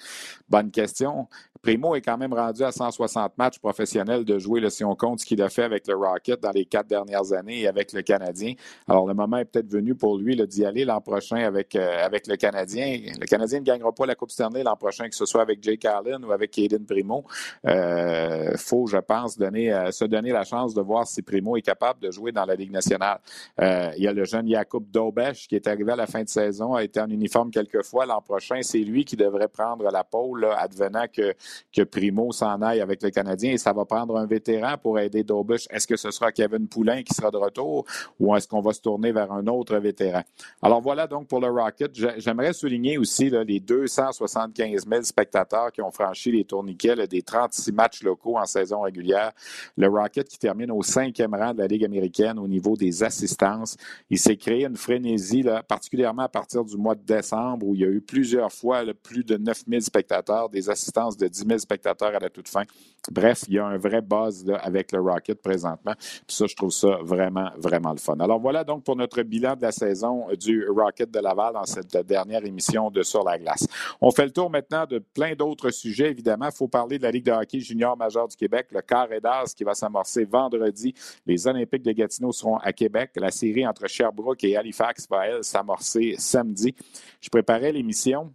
Bonne 0.46 0.70
question. 0.70 1.28
Primo 1.62 1.94
est 1.94 2.00
quand 2.00 2.18
même 2.18 2.34
rendu 2.34 2.64
à 2.64 2.72
160 2.72 3.38
matchs 3.38 3.60
professionnels 3.60 4.24
de 4.24 4.36
jouer, 4.36 4.68
si 4.68 4.84
on 4.84 4.96
compte 4.96 5.20
ce 5.20 5.24
qu'il 5.24 5.40
a 5.42 5.48
fait 5.48 5.62
avec 5.62 5.86
le 5.86 5.94
Rocket 5.94 6.40
dans 6.40 6.50
les 6.50 6.64
quatre 6.64 6.88
dernières 6.88 7.32
années 7.32 7.60
et 7.60 7.68
avec 7.68 7.92
le 7.92 8.02
Canadien. 8.02 8.54
Alors, 8.88 9.06
le 9.06 9.14
moment 9.14 9.36
est 9.36 9.44
peut-être 9.44 9.70
venu 9.70 9.94
pour 9.94 10.18
lui 10.18 10.34
d'y 10.48 10.64
aller 10.64 10.84
l'an 10.84 11.00
prochain 11.00 11.36
avec, 11.36 11.76
euh, 11.76 12.04
avec 12.04 12.26
le 12.26 12.34
Canadien. 12.34 12.98
Le 13.20 13.26
Canadien 13.26 13.60
ne 13.60 13.64
gagnera 13.64 13.92
pas 13.92 14.06
la 14.06 14.16
Coupe 14.16 14.32
Stanley 14.32 14.64
l'an 14.64 14.74
prochain, 14.74 15.08
que 15.08 15.14
ce 15.14 15.24
soit 15.24 15.42
avec 15.42 15.62
Jake 15.62 15.84
Allen 15.84 16.24
ou 16.24 16.32
avec 16.32 16.58
Aiden 16.58 16.84
Primo. 16.84 17.24
Il 17.62 17.70
euh, 17.70 18.56
faut, 18.56 18.88
je 18.88 18.98
pense, 18.98 19.38
donner, 19.38 19.72
euh, 19.72 19.92
se 19.92 20.04
donner 20.04 20.32
la 20.32 20.42
chance 20.42 20.74
de 20.74 20.80
voir 20.80 21.06
si 21.06 21.22
Primo 21.22 21.56
est 21.56 21.62
capable 21.62 22.00
de 22.00 22.10
jouer 22.10 22.32
dans 22.32 22.44
la 22.44 22.56
Ligue 22.56 22.72
nationale. 22.72 23.20
il 23.60 24.02
y 24.02 24.08
a 24.08 24.12
le 24.12 24.24
jeune 24.24 24.48
Jakub 24.48 24.90
Dobesch 24.90 25.46
qui 25.46 25.54
est 25.54 25.68
arrivé 25.68 25.92
à 25.92 25.96
la 25.96 26.06
fin 26.06 26.24
de 26.24 26.28
saison, 26.28 26.74
a 26.74 26.82
été 26.82 27.00
en 27.00 27.08
uniforme 27.08 27.52
quelques 27.52 27.84
fois. 27.84 28.04
L'an 28.04 28.20
prochain, 28.20 28.62
c'est 28.62 28.80
lui 28.80 29.04
qui 29.04 29.14
devrait 29.14 29.46
prendre 29.46 29.88
la 29.92 30.02
pôle, 30.02 30.44
advenant 30.44 31.04
que 31.12 31.34
que 31.72 31.82
Primo 31.82 32.32
s'en 32.32 32.60
aille 32.62 32.80
avec 32.80 33.02
le 33.02 33.10
Canadien 33.10 33.52
et 33.52 33.58
ça 33.58 33.72
va 33.72 33.84
prendre 33.84 34.16
un 34.16 34.26
vétéran 34.26 34.76
pour 34.82 34.98
aider 34.98 35.22
Dobush. 35.24 35.66
Est-ce 35.70 35.86
que 35.86 35.96
ce 35.96 36.10
sera 36.10 36.32
Kevin 36.32 36.68
Poulain 36.68 37.02
qui 37.02 37.14
sera 37.14 37.30
de 37.30 37.36
retour 37.36 37.84
ou 38.18 38.34
est-ce 38.36 38.48
qu'on 38.48 38.60
va 38.60 38.72
se 38.72 38.80
tourner 38.80 39.12
vers 39.12 39.32
un 39.32 39.46
autre 39.46 39.76
vétéran? 39.76 40.22
Alors 40.60 40.80
voilà 40.80 41.06
donc 41.06 41.28
pour 41.28 41.40
le 41.40 41.48
Rocket. 41.48 41.92
J'aimerais 42.18 42.52
souligner 42.52 42.98
aussi 42.98 43.30
les 43.30 43.60
275 43.60 44.86
000 44.88 45.02
spectateurs 45.02 45.72
qui 45.72 45.82
ont 45.82 45.90
franchi 45.90 46.32
les 46.32 46.44
tourniquets 46.44 47.06
des 47.06 47.22
36 47.22 47.72
matchs 47.72 48.02
locaux 48.02 48.38
en 48.38 48.46
saison 48.46 48.82
régulière. 48.82 49.32
Le 49.76 49.88
Rocket 49.88 50.28
qui 50.28 50.38
termine 50.38 50.70
au 50.70 50.82
cinquième 50.82 51.34
rang 51.34 51.52
de 51.54 51.58
la 51.58 51.66
Ligue 51.66 51.84
américaine 51.84 52.38
au 52.38 52.48
niveau 52.48 52.76
des 52.76 53.02
assistances. 53.02 53.76
Il 54.10 54.18
s'est 54.18 54.36
créé 54.36 54.64
une 54.64 54.76
frénésie, 54.76 55.44
particulièrement 55.68 56.22
à 56.22 56.28
partir 56.28 56.64
du 56.64 56.76
mois 56.76 56.94
de 56.94 57.04
décembre 57.04 57.66
où 57.66 57.74
il 57.74 57.80
y 57.80 57.84
a 57.84 57.88
eu 57.88 58.00
plusieurs 58.00 58.52
fois 58.52 58.82
plus 59.02 59.24
de 59.24 59.36
9 59.36 59.64
000 59.68 59.80
spectateurs, 59.80 60.48
des 60.48 60.70
assistances 60.70 61.16
de 61.16 61.28
10 61.28 61.41
000 61.46 61.58
spectateurs 61.58 62.14
à 62.14 62.18
la 62.18 62.30
toute 62.30 62.48
fin. 62.48 62.62
Bref, 63.10 63.44
il 63.48 63.54
y 63.54 63.58
a 63.58 63.66
un 63.66 63.76
vrai 63.76 64.00
buzz 64.00 64.44
avec 64.60 64.92
le 64.92 65.00
Rocket 65.00 65.40
présentement. 65.42 65.94
Puis 65.98 66.36
ça, 66.36 66.46
je 66.46 66.54
trouve 66.54 66.70
ça 66.70 66.98
vraiment, 67.02 67.50
vraiment 67.56 67.92
le 67.92 67.98
fun. 67.98 68.16
Alors 68.20 68.40
voilà 68.40 68.64
donc 68.64 68.84
pour 68.84 68.96
notre 68.96 69.22
bilan 69.22 69.56
de 69.56 69.62
la 69.62 69.72
saison 69.72 70.26
du 70.38 70.66
Rocket 70.68 71.10
de 71.10 71.18
Laval 71.18 71.54
dans 71.54 71.64
cette 71.64 71.96
dernière 72.06 72.44
émission 72.44 72.90
de 72.90 73.02
Sur 73.02 73.24
la 73.24 73.38
glace. 73.38 73.66
On 74.00 74.10
fait 74.10 74.24
le 74.24 74.30
tour 74.32 74.50
maintenant 74.50 74.86
de 74.86 74.98
plein 74.98 75.34
d'autres 75.34 75.70
sujets, 75.70 76.10
évidemment. 76.10 76.46
Il 76.46 76.56
faut 76.56 76.68
parler 76.68 76.98
de 76.98 77.02
la 77.02 77.10
Ligue 77.10 77.24
de 77.24 77.32
hockey 77.32 77.60
junior 77.60 77.96
majeur 77.96 78.28
du 78.28 78.36
Québec, 78.36 78.68
le 78.70 78.82
Carré 78.82 79.20
d'As 79.20 79.54
qui 79.54 79.64
va 79.64 79.74
s'amorcer 79.74 80.24
vendredi. 80.24 80.94
Les 81.26 81.46
Olympiques 81.46 81.82
de 81.82 81.92
Gatineau 81.92 82.32
seront 82.32 82.56
à 82.58 82.72
Québec. 82.72 83.10
La 83.16 83.30
série 83.30 83.66
entre 83.66 83.86
Sherbrooke 83.88 84.44
et 84.44 84.56
Halifax 84.56 85.08
va, 85.08 85.26
elle, 85.26 85.44
s'amorcer 85.44 86.14
samedi. 86.18 86.74
Je 87.20 87.28
préparais 87.28 87.72
l'émission 87.72 88.32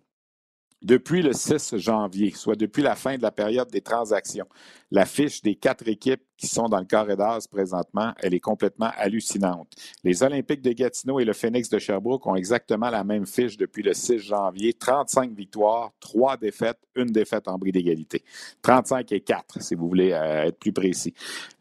depuis 0.81 1.21
le 1.21 1.33
6 1.33 1.77
janvier, 1.77 2.31
soit 2.31 2.55
depuis 2.55 2.83
la 2.83 2.95
fin 2.95 3.17
de 3.17 3.21
la 3.21 3.31
période 3.31 3.69
des 3.69 3.81
transactions. 3.81 4.47
La 4.91 5.05
fiche 5.05 5.41
des 5.41 5.55
quatre 5.55 5.87
équipes 5.87 6.23
qui 6.37 6.47
sont 6.47 6.69
dans 6.69 6.79
le 6.79 6.85
carré 6.85 7.15
d'as 7.15 7.47
présentement, 7.51 8.13
elle 8.19 8.33
est 8.33 8.39
complètement 8.39 8.91
hallucinante. 8.97 9.67
Les 10.03 10.23
Olympiques 10.23 10.61
de 10.61 10.71
Gatineau 10.71 11.19
et 11.19 11.25
le 11.25 11.33
Phoenix 11.33 11.69
de 11.69 11.79
Sherbrooke 11.79 12.25
ont 12.27 12.35
exactement 12.35 12.89
la 12.89 13.03
même 13.03 13.25
fiche 13.25 13.57
depuis 13.57 13.83
le 13.83 13.93
6 13.93 14.19
janvier. 14.19 14.73
35 14.73 15.31
victoires, 15.31 15.91
3 15.99 16.37
défaites, 16.37 16.79
une 16.95 17.07
défaite 17.11 17.47
en 17.47 17.57
bris 17.57 17.71
d'égalité. 17.71 18.23
35 18.61 19.11
et 19.11 19.21
4, 19.21 19.61
si 19.61 19.75
vous 19.75 19.87
voulez 19.87 20.11
euh, 20.11 20.45
être 20.45 20.59
plus 20.59 20.73
précis. 20.73 21.13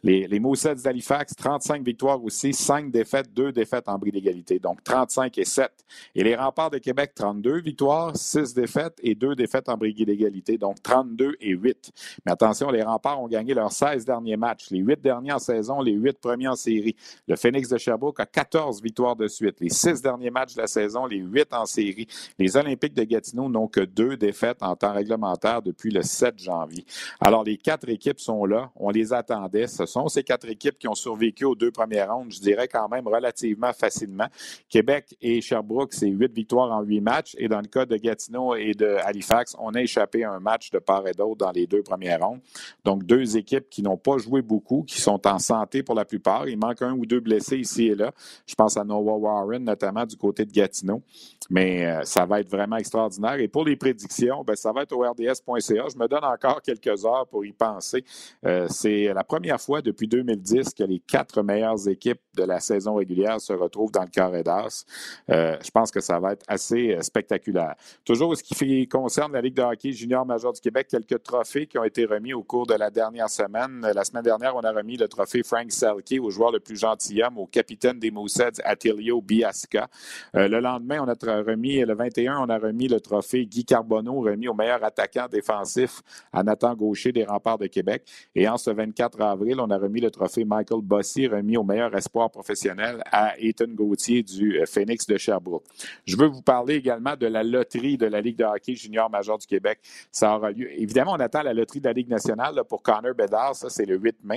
Les, 0.03 0.27
les 0.27 0.41
d'Halifax, 0.41 1.35
35 1.35 1.83
victoires 1.83 2.23
aussi, 2.23 2.53
5 2.53 2.91
défaites, 2.91 3.33
2 3.35 3.53
défaites 3.53 3.89
en 3.89 3.99
bris 3.99 4.13
d'égalité. 4.13 4.59
Donc 4.59 4.83
35 4.85 5.37
et 5.39 5.45
7. 5.45 5.71
Et 6.15 6.23
les 6.23 6.37
Remparts 6.37 6.71
de 6.71 6.79
Québec, 6.79 7.13
32 7.15 7.61
victoires, 7.61 8.17
6 8.17 8.55
défaites 8.55 8.99
et 9.03 9.15
2 9.15 9.35
défaites 9.35 9.69
en 9.69 9.77
bris 9.77 9.95
d'égalité. 9.95 10.59
Donc 10.59 10.83
32 10.83 11.37
et 11.41 11.51
8. 11.51 11.93
Mais 12.25 12.33
attention, 12.33 12.71
les 12.71 12.83
Remparts 12.83 13.21
ont 13.21 13.29
gagné 13.29 13.55
leurs 13.55 13.73
16 13.73 14.05
derniers 14.05 14.37
matchs 14.37 14.66
les 14.71 14.79
huit 14.79 15.01
derniers 15.01 15.33
en 15.33 15.39
saison, 15.39 15.81
les 15.81 15.93
huit 15.93 16.19
premiers 16.19 16.49
en 16.49 16.57
série. 16.57 16.97
Le 17.27 17.37
Phoenix 17.37 17.69
de 17.69 17.79
Sherbrooke 17.79 18.21
a 18.21 18.27
14 18.27 18.83
victoires 18.83 19.17
de 19.17 19.29
suite. 19.29 19.57
Les 19.61 19.71
six 19.71 20.03
derniers 20.03 20.31
matchs 20.31 20.55
de 20.55 20.61
la 20.61 20.67
saison, 20.67 21.07
les 21.07 21.19
huit 21.19 21.53
en 21.53 21.67
série. 21.67 22.07
Les 22.39 22.57
Olympiques 22.57 22.95
de 22.95 23.05
Gatineau 23.05 23.49
n'ont 23.49 23.69
que 23.69 23.81
deux 23.81 24.17
défaites 24.17 24.63
en 24.63 24.77
temps 24.77 24.93
réglementaire 24.93 25.63
depuis 25.63 25.91
le 25.91 26.03
7 26.03 26.39
janvier. 26.39 26.85
Alors, 27.21 27.45
les 27.45 27.57
quatre 27.57 27.89
équipes 27.89 28.21
sont 28.21 28.45
là. 28.45 28.71
On 28.77 28.91
les 28.91 29.13
attendait. 29.13 29.67
Ce 29.67 29.87
sont 29.87 30.09
ces 30.09 30.23
quatre 30.23 30.49
équipes 30.49 30.79
qui 30.79 30.89
ont 30.89 30.95
survécu 30.95 31.45
aux 31.45 31.55
deux 31.55 31.71
premières 31.71 32.13
rondes, 32.13 32.33
je 32.33 32.41
dirais 32.41 32.69
quand 32.69 32.89
même 32.89 33.07
relativement 33.07 33.73
facilement. 33.73 34.27
Québec 34.69 35.17
et 35.21 35.41
Sherbrooke, 35.41 35.93
c'est 35.93 36.09
huit 36.09 36.33
victoires 36.33 36.73
en 36.73 36.83
huit 36.83 37.01
matchs. 37.01 37.35
Et 37.39 37.49
dans 37.49 37.61
le 37.61 37.67
cas 37.67 37.87
de 37.87 37.97
Gatineau 37.97 38.55
et 38.55 38.73
de 38.73 38.97
Halifax, 39.05 39.57
on 39.59 39.75
a 39.75 39.83
échappé 39.83 40.25
à 40.25 40.33
un 40.33 40.41
match 40.41 40.71
de 40.71 40.79
part 40.79 41.07
et 41.07 41.13
d'autre 41.13 41.37
dans 41.37 41.53
les 41.53 41.67
deux 41.67 41.83
premières 41.83 42.21
rondes. 42.21 42.41
Donc, 42.85 43.05
deux 43.05 43.37
équipes 43.37 43.69
qui 43.69 43.83
n'ont 43.83 43.97
pas 43.97 44.19
joué 44.19 44.43
beaucoup 44.43 44.56
qui 44.61 45.01
sont 45.01 45.27
en 45.27 45.39
santé 45.39 45.83
pour 45.83 45.95
la 45.95 46.05
plupart. 46.05 46.49
Il 46.49 46.59
manque 46.59 46.83
un 46.83 46.93
ou 46.93 47.07
deux 47.07 47.21
blessés 47.21 47.59
ici 47.59 47.89
et 47.89 47.95
là. 47.95 48.13
Je 48.47 48.55
pense 48.55 48.77
à 48.77 48.85
Noah 48.85 49.17
Warren, 49.17 49.65
notamment 49.65 50.05
du 50.05 50.17
côté 50.17 50.45
de 50.45 50.53
Gatineau. 50.53 51.03
Mais 51.51 51.87
euh, 51.87 52.03
ça 52.05 52.25
va 52.25 52.41
être 52.41 52.51
vraiment 52.51 52.77
extraordinaire. 52.77 53.35
Et 53.35 53.49
pour 53.49 53.65
les 53.65 53.77
prédictions, 53.77 54.43
ben, 54.45 54.57
ça 54.57 54.73
va 54.73 54.83
être 54.83 54.93
au 54.93 55.03
rds.ca. 55.03 55.85
Je 55.93 55.99
me 55.99 56.09
donne 56.09 56.25
encore 56.25 56.61
quelques 56.63 57.05
heures 57.05 57.27
pour 57.31 57.45
y 57.45 57.53
penser. 57.53 58.05
Euh, 58.45 58.67
c'est 58.69 59.13
la 59.13 59.25
première 59.25 59.61
fois 59.61 59.83
depuis 59.83 60.09
2010 60.09 60.75
que 60.75 60.85
les 60.85 61.01
quatre 61.01 61.43
meilleures 61.43 61.89
équipes 61.89 62.21
de 62.37 62.43
la 62.43 62.61
saison 62.61 62.95
régulière 62.95 63.41
se 63.41 63.53
retrouvent 63.53 63.93
dans 63.93 64.03
le 64.03 64.09
carré 64.09 64.43
d'as. 64.43 64.85
Euh, 65.31 65.57
je 65.63 65.71
pense 65.71 65.91
que 65.91 66.01
ça 66.01 66.19
va 66.19 66.33
être 66.33 66.45
assez 66.49 66.97
spectaculaire. 67.01 67.75
Toujours 68.05 68.37
ce 68.37 68.43
qui 68.43 68.89
concerne 68.89 69.33
la 69.33 69.41
Ligue 69.41 69.55
de 69.55 69.63
hockey 69.63 69.93
junior 69.93 70.27
major 70.27 70.53
du 70.53 70.61
Québec, 70.61 70.89
quelques 70.89 71.23
trophées 71.23 71.67
qui 71.67 71.79
ont 71.79 71.85
été 71.85 72.05
remis 72.05 72.33
au 72.33 72.43
cours 72.43 72.67
de 72.67 72.75
la 72.75 72.91
dernière 72.91 73.31
semaine. 73.31 73.87
La 73.95 74.05
semaine 74.05 74.23
dernière, 74.23 74.46
on 74.55 74.61
a 74.61 74.73
remis 74.73 74.97
le 74.97 75.09
trophée 75.09 75.43
Frank 75.43 75.73
Selke 75.73 76.21
au 76.21 76.31
joueur 76.31 76.53
le 76.53 76.61
plus 76.61 76.77
gentilhomme, 76.77 77.39
au 77.39 77.47
capitaine 77.47 77.99
des 77.99 78.11
Moussets, 78.11 78.61
Attilio 78.65 79.21
Biasca. 79.21 79.89
le 80.35 80.61
lendemain, 80.61 81.01
on 81.03 81.09
a 81.09 81.43
remis, 81.43 81.81
le 81.81 81.95
21, 81.95 82.39
on 82.41 82.49
a 82.49 82.59
remis 82.59 82.89
le 82.89 83.01
trophée 83.01 83.47
Guy 83.47 83.65
Carbonneau, 83.65 84.21
remis 84.21 84.49
au 84.49 84.55
meilleur 84.55 84.83
attaquant 84.85 85.27
défensif 85.31 86.03
à 86.33 86.43
Nathan 86.43 86.75
Gaucher 86.75 87.13
des 87.13 87.25
Remparts 87.25 87.59
de 87.59 87.67
Québec. 87.67 88.05
Et 88.35 88.49
en 88.49 88.57
ce 88.57 88.71
24 88.71 89.21
avril, 89.21 89.61
on 89.61 89.71
a 89.71 89.79
remis 89.79 90.01
le 90.01 90.11
trophée 90.11 90.45
Michael 90.45 90.81
Bossy, 90.83 91.27
remis 91.27 91.57
au 91.57 91.65
meilleur 91.65 91.95
espoir 91.97 92.31
professionnel 92.31 93.03
à 93.11 93.35
Ethan 93.39 93.69
Gauthier 93.69 94.23
du 94.23 94.61
euh, 94.61 94.67
Phoenix 94.67 95.07
de 95.07 95.17
Sherbrooke. 95.17 95.65
Je 96.05 96.17
veux 96.17 96.27
vous 96.27 96.43
parler 96.43 96.75
également 96.75 97.17
de 97.17 97.27
la 97.27 97.43
loterie 97.43 97.97
de 97.97 98.07
la 98.07 98.21
Ligue 98.21 98.37
de 98.37 98.45
hockey 98.45 98.75
junior 98.75 99.11
major 99.11 99.39
du 99.39 99.47
Québec. 99.47 99.81
Ça 100.11 100.37
aura 100.37 100.51
lieu. 100.51 100.71
Évidemment, 100.81 101.13
on 101.13 101.21
attend 101.21 101.43
la 101.43 101.55
loterie 101.55 101.81
de 101.81 101.87
la 101.87 101.93
Ligue 101.93 102.09
nationale 102.09 102.61
pour 102.69 102.83
Connor 102.83 103.15
Bedard, 103.15 103.55
ça 103.55 103.71
c'est 103.71 103.87
le 103.87 103.97
8 103.97 104.17
mai. 104.25 104.36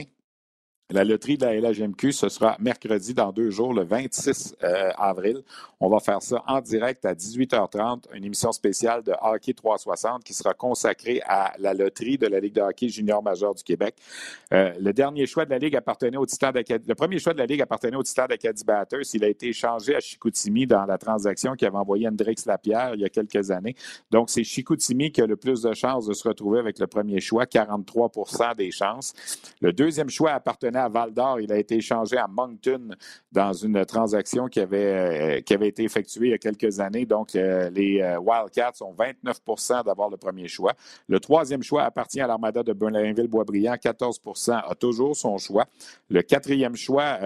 La 0.92 1.04
loterie 1.04 1.38
de 1.38 1.46
la 1.46 1.54
LHMQ, 1.54 2.12
ce 2.12 2.30
sera 2.30 2.58
mercredi 2.60 3.14
dans 3.14 3.32
deux 3.32 3.52
jours, 3.52 3.76
le 3.76 3.84
26 3.84 4.56
euh, 4.64 4.90
avril. 4.98 5.44
On 5.80 5.88
va 5.88 6.00
faire 6.00 6.20
ça 6.24 6.44
en 6.48 6.62
direct 6.62 7.06
à 7.06 7.14
18h30, 7.14 8.06
une 8.16 8.26
émission 8.26 8.52
spéciale 8.52 9.04
de 9.04 9.14
Hockey 9.22 9.54
360 9.54 10.24
qui 10.24 10.34
sera 10.34 10.56
consacrée 10.56 11.22
à 11.28 11.54
la 11.60 11.76
loterie 11.76 12.18
de 12.18 12.26
la 12.26 12.40
Ligue 12.40 12.56
de 12.56 12.62
hockey 12.62 12.90
junior 12.90 13.22
majeur 13.22 13.54
du 13.54 13.62
Québec. 13.62 13.98
Euh, 14.52 14.74
le 14.82 14.92
dernier 14.92 15.28
choix 15.28 15.46
de 15.46 15.52
la 15.52 15.60
Ligue 15.60 15.76
appartenait 15.76 16.18
au 16.18 16.26
Titan. 16.26 16.50
Le 16.56 16.96
premier 16.96 17.20
choix 17.20 17.34
de 17.34 17.38
la 17.38 17.46
Ligue 17.46 17.62
appartenait 17.62 17.96
au 17.96 18.02
Titan 18.02 18.26
d'Acadie 18.26 18.64
Batters. 18.64 19.14
Il 19.14 19.24
a 19.24 19.28
été 19.28 19.50
échangé 19.50 19.96
à 19.96 20.00
Chicoutimi 20.00 20.66
dans 20.66 20.86
la 20.86 20.98
transaction 20.98 21.54
qui 21.54 21.68
avait 21.68 21.78
envoyé 21.78 22.08
Hendrix 22.08 22.38
Lapierre 22.48 22.96
il 22.96 23.02
y 23.02 23.06
a 23.06 23.10
quelques 23.10 23.52
années. 23.52 23.76
Donc, 24.10 24.32
c'est 24.32 24.44
Chicoutimi 24.44 25.12
qui 25.12 25.22
a 25.22 25.28
le 25.28 25.36
plus 25.36 25.62
de 25.62 25.74
chances 25.76 26.08
de 26.08 26.14
se 26.14 26.28
retrouver 26.28 26.58
avec 26.58 26.80
le 26.80 26.88
premier 26.88 27.20
choix, 27.20 27.46
43% 27.46 28.56
des 28.56 28.72
chances. 28.72 29.14
Le 29.62 29.72
deuxième 29.72 30.10
choix 30.10 30.32
appartenait 30.32 30.79
à 30.80 30.90
Val 30.90 31.14
d'Or. 31.14 31.40
Il 31.40 31.52
a 31.52 31.58
été 31.58 31.76
échangé 31.76 32.18
à 32.18 32.28
Moncton 32.28 32.90
dans 33.32 33.54
une 33.54 33.86
transaction 33.86 34.48
qui 34.48 34.60
avait, 34.60 35.38
euh, 35.38 35.42
qui 35.42 35.54
avait 35.54 35.68
été 35.68 35.84
effectuée 35.84 36.28
il 36.28 36.32
y 36.32 36.34
a 36.34 36.38
quelques 36.38 36.80
années. 36.80 37.06
Donc, 37.06 37.36
euh, 37.36 37.70
les 37.70 38.02
euh, 38.02 38.20
Wildcats 38.20 38.82
ont 38.82 38.94
29% 38.94 39.84
d'avoir 39.84 40.10
le 40.10 40.18
premier 40.18 40.48
choix. 40.48 40.74
Le 41.08 41.20
troisième 41.20 41.62
choix 41.62 41.84
appartient 41.84 42.22
à 42.22 42.28
l'Armada 42.28 42.64
de 42.64 42.74
Blainville-Boisbriand, 42.74 43.76
14% 43.76 44.62
a 44.68 44.76
toujours 44.76 45.16
son 45.16 45.38
choix. 45.38 45.66
Le 46.10 46.22
quatrième 46.22 46.76
choix, 46.76 47.20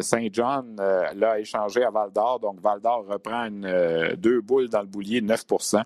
Saint 0.00 0.28
John 0.32 0.76
l'a 0.76 1.38
échangé 1.38 1.82
à 1.82 1.90
Val 1.90 2.12
d'Or. 2.12 2.40
Donc, 2.40 2.60
Val 2.60 2.80
d'Or 2.80 3.06
reprend 3.08 3.48
deux 4.16 4.40
boules 4.40 4.68
dans 4.68 4.80
le 4.80 4.86
boulier, 4.86 5.20
9% 5.20 5.82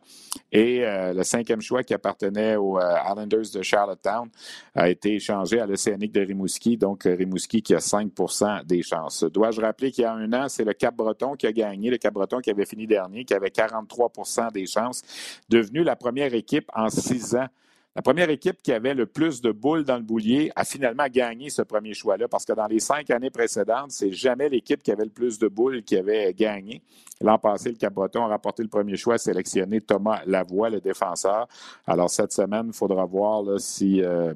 Et 0.52 0.80
le 0.84 1.22
cinquième 1.22 1.60
choix 1.60 1.82
qui 1.82 1.94
appartenait 1.94 2.56
aux 2.56 2.78
Islanders 2.78 3.50
de 3.54 3.62
Charlottetown 3.62 4.28
a 4.74 4.88
été 4.88 5.14
échangé 5.14 5.60
à 5.60 5.66
l'Océanique 5.66 6.12
de 6.12 6.20
Rimouski. 6.20 6.76
Donc, 6.76 7.06
Rimouski 7.14 7.62
qui 7.62 7.74
a 7.74 7.78
5% 7.78 8.64
des 8.64 8.82
chances. 8.82 9.24
Dois-je 9.24 9.60
rappeler 9.60 9.90
qu'il 9.90 10.02
y 10.02 10.04
a 10.04 10.12
un 10.12 10.32
an, 10.32 10.48
c'est 10.48 10.64
le 10.64 10.72
Cap-Breton 10.72 11.34
qui 11.34 11.46
a 11.46 11.52
gagné, 11.52 11.90
le 11.90 11.98
Cap-Breton 11.98 12.40
qui 12.40 12.50
avait 12.50 12.66
fini 12.66 12.86
dernier, 12.86 13.24
qui 13.24 13.34
avait 13.34 13.48
43% 13.48 14.52
des 14.52 14.66
chances, 14.66 15.02
devenu 15.48 15.82
la 15.82 15.96
première 15.96 16.34
équipe 16.34 16.70
en 16.74 16.88
six 16.88 17.34
ans. 17.34 17.48
La 17.96 18.02
première 18.02 18.30
équipe 18.30 18.62
qui 18.62 18.72
avait 18.72 18.94
le 18.94 19.06
plus 19.06 19.40
de 19.40 19.50
boules 19.50 19.82
dans 19.82 19.96
le 19.96 20.04
boulier 20.04 20.52
a 20.54 20.64
finalement 20.64 21.06
gagné 21.10 21.50
ce 21.50 21.62
premier 21.62 21.92
choix-là 21.92 22.28
parce 22.28 22.44
que 22.44 22.52
dans 22.52 22.68
les 22.68 22.78
cinq 22.78 23.10
années 23.10 23.30
précédentes, 23.30 23.90
c'est 23.90 24.12
jamais 24.12 24.48
l'équipe 24.48 24.80
qui 24.80 24.92
avait 24.92 25.04
le 25.04 25.10
plus 25.10 25.40
de 25.40 25.48
boules 25.48 25.82
qui 25.82 25.96
avait 25.96 26.32
gagné. 26.32 26.82
L'an 27.20 27.36
passé, 27.38 27.70
le 27.70 27.76
Cap-Breton 27.76 28.22
a 28.22 28.28
rapporté 28.28 28.62
le 28.62 28.68
premier 28.68 28.96
choix, 28.96 29.18
sélectionné 29.18 29.80
Thomas 29.80 30.22
Lavoie, 30.24 30.70
le 30.70 30.80
défenseur. 30.80 31.48
Alors 31.84 32.10
cette 32.10 32.32
semaine, 32.32 32.66
il 32.68 32.72
faudra 32.72 33.04
voir 33.04 33.58
si 33.58 34.02
euh, 34.04 34.34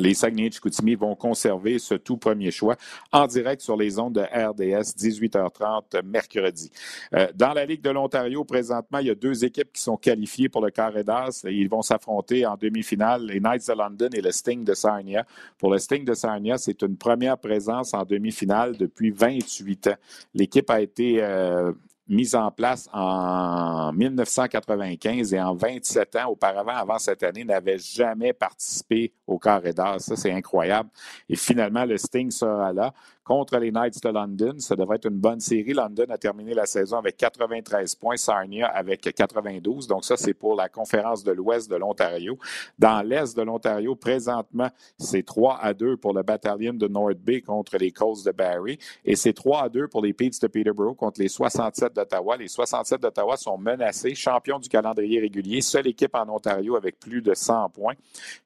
les 0.00 0.14
Saguenay 0.14 0.48
de 0.48 0.54
Chicoutimi 0.54 0.94
vont 0.94 1.14
conserver 1.14 1.78
ce 1.78 1.94
tout 1.94 2.16
premier 2.16 2.50
choix 2.50 2.76
en 3.12 3.26
direct 3.26 3.62
sur 3.62 3.76
les 3.76 3.98
ondes 3.98 4.14
de 4.14 4.20
RDS, 4.20 4.94
18h30 4.96 6.02
mercredi. 6.04 6.70
Euh, 7.14 7.28
dans 7.34 7.52
la 7.52 7.64
Ligue 7.64 7.82
de 7.82 7.90
l'Ontario, 7.90 8.44
présentement, 8.44 8.98
il 8.98 9.08
y 9.08 9.10
a 9.10 9.14
deux 9.14 9.44
équipes 9.44 9.72
qui 9.72 9.82
sont 9.82 9.96
qualifiées 9.96 10.48
pour 10.48 10.64
le 10.64 10.70
carré 10.70 11.04
d'as. 11.04 11.44
Ils 11.44 11.68
vont 11.68 11.82
s'affronter 11.82 12.46
en 12.46 12.56
demi-finale, 12.56 13.26
les 13.26 13.40
Knights 13.40 13.68
de 13.68 13.72
London 13.72 14.08
et 14.12 14.20
le 14.20 14.32
Sting 14.32 14.64
de 14.64 14.74
Sarnia. 14.74 15.26
Pour 15.58 15.70
le 15.70 15.78
Sting 15.78 16.04
de 16.04 16.14
Sarnia, 16.14 16.58
c'est 16.58 16.82
une 16.82 16.96
première 16.96 17.38
présence 17.38 17.94
en 17.94 18.04
demi-finale 18.04 18.76
depuis 18.76 19.10
28 19.10 19.88
ans. 19.88 19.94
L'équipe 20.34 20.70
a 20.70 20.80
été 20.80 21.22
euh, 21.22 21.72
mise 22.08 22.34
en 22.34 22.50
place 22.50 22.88
en 22.92 23.92
1995 23.92 25.32
et 25.32 25.40
en 25.40 25.54
27 25.54 26.16
ans 26.16 26.28
auparavant, 26.30 26.72
avant 26.74 26.98
cette 26.98 27.22
année, 27.22 27.44
n'avait 27.44 27.78
jamais 27.78 28.32
participé 28.32 29.12
au 29.26 29.38
carré 29.38 29.72
d'as. 29.72 29.98
Ça, 29.98 30.16
c'est 30.16 30.32
incroyable. 30.32 30.90
Et 31.28 31.36
finalement, 31.36 31.84
le 31.84 31.96
Sting 31.96 32.30
sera 32.30 32.72
là 32.72 32.92
contre 33.24 33.58
les 33.58 33.72
Knights 33.72 34.02
de 34.02 34.08
London. 34.10 34.54
Ça 34.58 34.76
devrait 34.76 34.96
être 34.96 35.08
une 35.08 35.18
bonne 35.18 35.40
série. 35.40 35.72
London 35.72 36.06
a 36.10 36.18
terminé 36.18 36.54
la 36.54 36.66
saison 36.66 36.98
avec 36.98 37.16
93 37.16 37.94
points, 37.94 38.16
Sarnia 38.16 38.66
avec 38.66 39.00
92. 39.00 39.86
Donc 39.86 40.04
ça, 40.04 40.16
c'est 40.16 40.34
pour 40.34 40.54
la 40.54 40.68
conférence 40.68 41.24
de 41.24 41.32
l'Ouest 41.32 41.70
de 41.70 41.76
l'Ontario. 41.76 42.38
Dans 42.78 43.02
l'Est 43.02 43.36
de 43.36 43.42
l'Ontario, 43.42 43.94
présentement, 43.94 44.68
c'est 44.98 45.24
3 45.24 45.58
à 45.60 45.72
2 45.72 45.96
pour 45.96 46.12
le 46.12 46.22
bataillon 46.22 46.74
de 46.74 46.86
North 46.86 47.18
Bay 47.18 47.40
contre 47.40 47.76
les 47.78 47.90
Colts 47.90 48.24
de 48.24 48.32
Barrie 48.32 48.78
et 49.04 49.16
c'est 49.16 49.32
3 49.32 49.64
à 49.64 49.68
2 49.68 49.88
pour 49.88 50.02
les 50.02 50.12
Petes 50.12 50.40
de 50.42 50.46
Peterborough 50.46 50.96
contre 50.96 51.20
les 51.20 51.28
67 51.28 51.94
d'Ottawa. 51.94 52.36
Les 52.36 52.48
67 52.48 53.00
d'Ottawa 53.00 53.36
sont 53.36 53.58
menacés, 53.58 54.14
champions 54.14 54.58
du 54.58 54.68
calendrier 54.68 55.20
régulier, 55.20 55.60
seule 55.60 55.86
équipe 55.86 56.14
en 56.14 56.28
Ontario 56.28 56.76
avec 56.76 56.98
plus 56.98 57.22
de 57.22 57.34
100 57.34 57.70
points. 57.70 57.94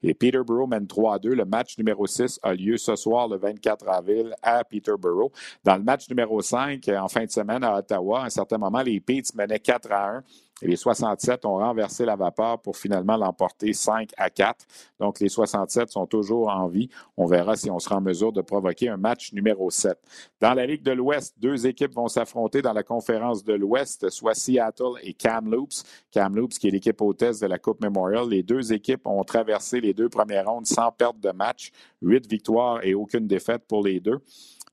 Et 0.02 0.14
Peterborough 0.14 0.68
mène 0.68 0.86
3 0.86 1.14
à 1.14 1.18
2. 1.18 1.30
Le 1.30 1.44
match 1.44 1.76
numéro 1.78 2.06
6 2.06 2.40
a 2.42 2.54
lieu 2.54 2.76
ce 2.76 2.96
soir, 2.96 3.28
le 3.28 3.36
24 3.36 3.88
avril, 3.88 4.34
à 4.42 4.64
Peterborough. 4.68 5.32
Dans 5.64 5.76
le 5.76 5.82
match 5.82 6.08
numéro 6.08 6.40
5, 6.40 6.88
euh, 6.88 6.98
en 6.98 7.08
fin 7.08 7.24
de 7.24 7.30
semaine 7.30 7.64
à 7.64 7.76
Ottawa, 7.76 8.22
à 8.22 8.26
un 8.26 8.30
certain 8.30 8.58
moment, 8.58 8.82
les 8.82 9.00
Petes 9.00 9.34
menaient 9.34 9.60
4 9.60 9.92
à 9.92 10.10
1. 10.16 10.22
Et 10.60 10.66
les 10.66 10.76
67 10.76 11.44
ont 11.44 11.58
renversé 11.58 12.04
la 12.04 12.16
vapeur 12.16 12.60
pour 12.60 12.76
finalement 12.76 13.16
l'emporter 13.16 13.72
5 13.72 14.10
à 14.16 14.28
4. 14.28 14.66
Donc, 14.98 15.20
les 15.20 15.28
67 15.28 15.90
sont 15.90 16.06
toujours 16.06 16.48
en 16.48 16.66
vie. 16.66 16.88
On 17.16 17.26
verra 17.26 17.56
si 17.56 17.70
on 17.70 17.78
sera 17.78 17.96
en 17.96 18.00
mesure 18.00 18.32
de 18.32 18.40
provoquer 18.40 18.88
un 18.88 18.96
match 18.96 19.32
numéro 19.32 19.70
7. 19.70 19.96
Dans 20.40 20.54
la 20.54 20.66
Ligue 20.66 20.82
de 20.82 20.90
l'Ouest, 20.90 21.36
deux 21.38 21.66
équipes 21.66 21.94
vont 21.94 22.08
s'affronter 22.08 22.60
dans 22.60 22.72
la 22.72 22.82
conférence 22.82 23.44
de 23.44 23.54
l'Ouest, 23.54 24.10
soit 24.10 24.34
Seattle 24.34 24.98
et 25.02 25.14
Kamloops. 25.14 25.84
Kamloops, 26.10 26.58
qui 26.58 26.68
est 26.68 26.72
l'équipe 26.72 27.00
hôtesse 27.00 27.38
de 27.38 27.46
la 27.46 27.58
Coupe 27.58 27.80
Memorial. 27.80 28.28
Les 28.28 28.42
deux 28.42 28.72
équipes 28.72 29.06
ont 29.06 29.22
traversé 29.22 29.80
les 29.80 29.94
deux 29.94 30.08
premières 30.08 30.46
rondes 30.46 30.66
sans 30.66 30.90
perte 30.90 31.20
de 31.20 31.30
match. 31.30 31.70
Huit 32.02 32.28
victoires 32.28 32.80
et 32.82 32.94
aucune 32.94 33.28
défaite 33.28 33.62
pour 33.68 33.84
les 33.84 34.00
deux. 34.00 34.20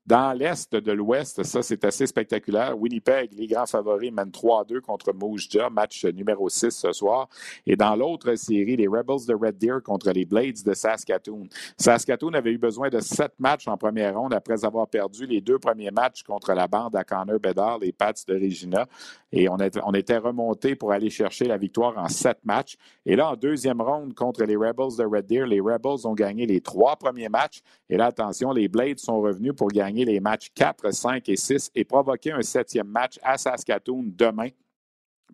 Dans 0.06 0.34
l'Est 0.38 0.76
de 0.76 0.92
l'Ouest, 0.92 1.42
ça, 1.42 1.64
c'est 1.64 1.84
assez 1.84 2.06
spectaculaire. 2.06 2.78
Winnipeg, 2.78 3.32
les 3.34 3.48
grands 3.48 3.66
favoris, 3.66 4.12
mènent 4.12 4.30
3-2 4.30 4.80
contre 4.80 5.12
Moose 5.14 5.48
Jaw, 5.50 5.72
match 5.72 6.06
numéro 6.06 6.48
6 6.48 6.70
ce 6.70 6.92
soir. 6.92 7.28
Et 7.66 7.76
dans 7.76 7.96
l'autre 7.96 8.36
série, 8.36 8.76
les 8.76 8.88
Rebels 8.88 9.26
de 9.28 9.34
Red 9.34 9.58
Deer 9.58 9.82
contre 9.84 10.12
les 10.12 10.26
Blades 10.26 10.64
de 10.64 10.76
Saskatoon. 10.76 11.48
Saskatoon 11.76 12.36
avait 12.36 12.52
eu 12.52 12.60
besoin 12.60 12.90
de 12.90 13.00
sept 13.00 13.34
matchs 13.40 13.68
en 13.68 13.78
première 13.78 14.16
ronde 14.16 14.36
après 14.36 14.64
avoir 14.64 14.88
perdu 14.88 15.26
les 15.26 15.42
deux 15.42 15.58
premiers 15.58 15.90
matchs 15.90 16.22
contre 16.22 16.54
la 16.54 16.68
bande 16.68 16.96
à 16.96 17.04
Connor 17.04 17.40
Bedard, 17.40 17.80
les 17.80 17.92
Pats 17.92 18.14
de 18.28 18.36
Regina. 18.36 18.86
Et 19.32 19.50
on, 19.50 19.58
on 19.86 19.94
était 19.94 20.18
remonté 20.18 20.76
pour 20.76 20.92
aller 20.92 21.10
chercher 21.10 21.46
la 21.46 21.58
victoire 21.58 21.98
en 21.98 22.10
sept 22.10 22.38
matchs. 22.46 22.78
Et 23.08 23.16
là, 23.16 23.32
en 23.32 23.36
deuxième 23.36 23.82
ronde 23.82 24.14
contre 24.14 24.44
les 24.44 24.56
Rebels 24.56 24.98
de 25.00 25.04
Red 25.04 25.26
Deer, 25.26 25.48
les 25.48 25.60
Rebels 25.60 26.06
ont 26.06 26.14
gagné 26.14 26.46
les 26.46 26.62
trois 26.62 26.96
premiers 26.96 27.30
matchs. 27.30 27.62
Et 27.90 27.98
là, 27.98 28.06
attention, 28.06 28.52
les 28.52 28.68
Blades 28.68 29.00
sont 29.00 29.20
revenus 29.20 29.54
pour 29.56 29.70
gagner 29.70 29.95
les 30.04 30.20
matchs 30.20 30.50
4, 30.54 30.92
5 30.92 31.30
et 31.30 31.38
6 31.38 31.72
et 31.76 31.86
provoquer 31.86 32.32
un 32.32 32.42
septième 32.42 32.88
match 32.88 33.20
à 33.24 33.38
Saskatoon 33.38 34.04
demain 34.08 34.50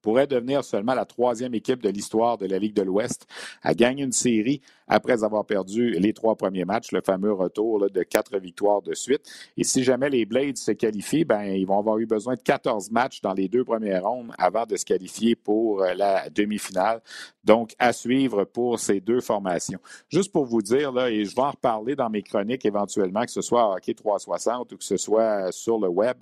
pourrait 0.01 0.27
devenir 0.27 0.63
seulement 0.63 0.93
la 0.93 1.05
troisième 1.05 1.53
équipe 1.53 1.81
de 1.81 1.89
l'histoire 1.89 2.37
de 2.37 2.45
la 2.45 2.59
Ligue 2.59 2.73
de 2.73 2.81
l'Ouest 2.81 3.27
à 3.61 3.73
gagner 3.73 4.03
une 4.03 4.11
série 4.11 4.61
après 4.91 5.23
avoir 5.23 5.45
perdu 5.45 5.91
les 5.91 6.11
trois 6.11 6.35
premiers 6.35 6.65
matchs, 6.65 6.91
le 6.91 7.01
fameux 7.01 7.31
retour 7.31 7.89
de 7.89 8.03
quatre 8.03 8.37
victoires 8.37 8.81
de 8.81 8.93
suite. 8.93 9.21
Et 9.55 9.63
si 9.63 9.85
jamais 9.85 10.09
les 10.09 10.25
Blades 10.25 10.57
se 10.57 10.71
qualifient, 10.71 11.23
ben, 11.23 11.43
ils 11.43 11.65
vont 11.65 11.79
avoir 11.79 11.97
eu 11.97 12.05
besoin 12.05 12.35
de 12.35 12.41
14 12.41 12.91
matchs 12.91 13.21
dans 13.21 13.33
les 13.33 13.47
deux 13.47 13.63
premières 13.63 14.03
rondes 14.03 14.33
avant 14.37 14.65
de 14.65 14.75
se 14.75 14.83
qualifier 14.83 15.37
pour 15.37 15.81
euh, 15.81 15.93
la 15.93 16.29
demi-finale. 16.29 17.01
Donc, 17.45 17.73
à 17.79 17.93
suivre 17.93 18.43
pour 18.43 18.79
ces 18.79 18.99
deux 18.99 19.21
formations. 19.21 19.79
Juste 20.09 20.31
pour 20.33 20.45
vous 20.45 20.61
dire, 20.61 20.91
là, 20.91 21.09
et 21.09 21.23
je 21.23 21.33
vais 21.33 21.41
en 21.41 21.51
reparler 21.51 21.95
dans 21.95 22.09
mes 22.09 22.21
chroniques 22.21 22.65
éventuellement, 22.65 23.21
que 23.21 23.31
ce 23.31 23.41
soit 23.41 23.63
à 23.63 23.75
Hockey 23.77 23.93
360 23.93 24.73
ou 24.73 24.77
que 24.77 24.83
ce 24.83 24.97
soit 24.97 25.53
sur 25.53 25.79
le 25.79 25.87
web, 25.87 26.17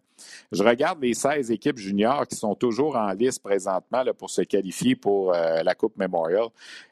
je 0.52 0.64
regarde 0.64 1.02
les 1.02 1.14
16 1.14 1.52
équipes 1.52 1.78
juniors 1.78 2.28
qui 2.28 2.36
sont 2.36 2.56
toujours 2.56 2.96
en 2.96 3.12
liste 3.14 3.42
présentement 3.42 4.04
pour 4.18 4.30
se 4.30 4.42
qualifier 4.42 4.96
pour 4.96 5.34
euh, 5.34 5.64
la 5.64 5.76
Coupe 5.76 5.98
Memorial. 5.98 6.48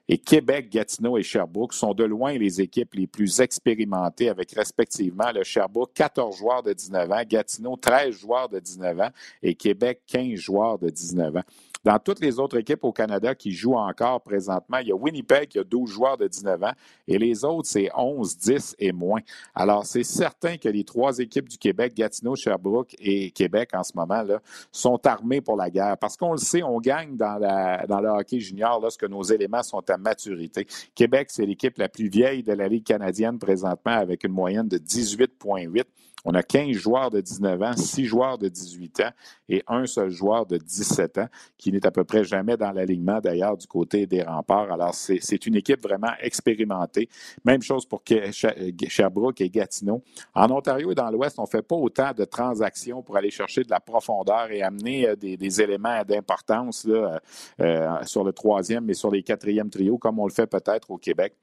Et 0.09 0.17
Québec, 0.17 0.69
Gatineau 0.69 1.17
et 1.17 1.23
Sherbrooke 1.23 1.66
sont 1.75 1.93
de 1.93 2.03
loin 2.03 2.37
les 2.37 2.61
équipes 2.61 2.93
les 2.95 3.07
plus 3.07 3.39
expérimentées 3.39 4.29
avec 4.29 4.51
respectivement 4.51 5.31
le 5.33 5.43
Sherbrooke 5.43 5.93
14 5.93 6.37
joueurs 6.37 6.63
de 6.63 6.73
19 6.73 7.11
ans, 7.11 7.23
Gatineau 7.27 7.75
13 7.75 8.15
joueurs 8.15 8.49
de 8.49 8.59
19 8.59 8.99
ans 9.01 9.09
et 9.41 9.55
Québec 9.55 10.01
15 10.07 10.35
joueurs 10.35 10.79
de 10.79 10.89
19 10.89 11.37
ans. 11.37 11.43
Dans 11.87 11.99
toutes 11.99 12.19
les 12.19 12.37
autres 12.37 12.57
équipes 12.57 12.83
au 12.83 12.91
Canada 12.91 13.33
qui 13.33 13.53
jouent 13.53 13.77
encore 13.77 14.19
présentement, 14.19 14.79
il 14.79 14.89
y 14.89 14.91
a 14.91 14.95
Winnipeg 14.95 15.47
qui 15.47 15.57
a 15.57 15.63
12 15.63 15.89
joueurs 15.89 16.17
de 16.17 16.27
19 16.27 16.61
ans 16.63 16.73
et 17.07 17.17
les 17.17 17.45
autres, 17.45 17.69
c'est 17.69 17.89
11, 17.95 18.37
10 18.37 18.75
et 18.77 18.91
moins. 18.91 19.21
Alors, 19.55 19.85
c'est 19.85 20.03
certain 20.03 20.57
que 20.57 20.67
les 20.67 20.83
trois 20.83 21.17
équipes 21.19 21.47
du 21.47 21.57
Québec, 21.57 21.93
Gatineau, 21.95 22.35
Sherbrooke 22.35 22.93
et 22.99 23.31
Québec 23.31 23.69
en 23.71 23.83
ce 23.83 23.93
moment-là, 23.95 24.41
sont 24.69 24.99
armées 25.07 25.39
pour 25.39 25.55
la 25.55 25.69
guerre. 25.69 25.97
Parce 25.97 26.17
qu'on 26.17 26.33
le 26.33 26.39
sait, 26.39 26.61
on 26.61 26.81
gagne 26.81 27.15
dans, 27.15 27.37
la, 27.37 27.85
dans 27.87 28.01
le 28.01 28.09
hockey 28.09 28.41
junior 28.41 28.81
lorsque 28.81 29.05
nos 29.05 29.23
éléments 29.23 29.63
sont 29.63 29.89
à 29.89 29.95
maturité. 29.95 30.67
Québec, 30.93 31.29
c'est 31.31 31.45
l'équipe 31.45 31.77
la 31.77 31.87
plus 31.87 32.09
vieille 32.09 32.43
de 32.43 32.51
la 32.51 32.67
Ligue 32.67 32.83
canadienne 32.83 33.39
présentement 33.39 33.93
avec 33.93 34.25
une 34.25 34.33
moyenne 34.33 34.67
de 34.67 34.77
18,8. 34.77 35.85
On 36.25 36.33
a 36.33 36.43
15 36.43 36.71
joueurs 36.71 37.09
de 37.09 37.21
19 37.21 37.61
ans, 37.61 37.77
6 37.77 38.05
joueurs 38.05 38.37
de 38.37 38.49
18 38.49 38.99
ans 39.01 39.11
et 39.49 39.63
un 39.67 39.85
seul 39.85 40.09
joueur 40.09 40.45
de 40.45 40.57
17 40.57 41.19
ans 41.19 41.27
qui 41.57 41.71
n'est 41.71 41.85
à 41.85 41.91
peu 41.91 42.03
près 42.03 42.23
jamais 42.23 42.57
dans 42.57 42.71
l'alignement 42.71 43.19
d'ailleurs 43.19 43.55
du 43.55 43.67
côté 43.67 44.05
des 44.05 44.23
remparts. 44.23 44.71
Alors, 44.71 44.93
c'est 44.93 45.45
une 45.45 45.55
équipe 45.55 45.81
vraiment 45.81 46.11
expérimentée. 46.19 47.07
Même 47.45 47.61
chose 47.61 47.85
pour 47.85 48.01
Sherbrooke 48.07 49.41
et 49.41 49.49
Gatineau. 49.49 50.01
En 50.33 50.49
Ontario 50.51 50.91
et 50.91 50.95
dans 50.95 51.09
l'Ouest, 51.09 51.39
on 51.39 51.43
ne 51.43 51.47
fait 51.47 51.61
pas 51.61 51.75
autant 51.75 52.11
de 52.13 52.25
transactions 52.25 53.01
pour 53.01 53.15
aller 53.15 53.31
chercher 53.31 53.63
de 53.63 53.69
la 53.69 53.79
profondeur 53.79 54.51
et 54.51 54.61
amener 54.61 55.07
euh, 55.07 55.15
des, 55.15 55.61
éléments 55.61 56.03
d'importance 56.03 56.85
euh, 56.87 57.17
euh, 57.61 58.03
sur 58.03 58.23
le 58.23 58.33
troisième 58.33 58.89
et 58.89 58.93
sur 58.93 59.11
les 59.11 59.23
quatrièmes 59.23 59.69
trios, 59.69 59.97
comme 59.97 60.19
on 60.19 60.25
le 60.25 60.33
fait 60.33 60.47
peut-être 60.47 60.91
au 60.91 60.97
Québec. 60.97 61.33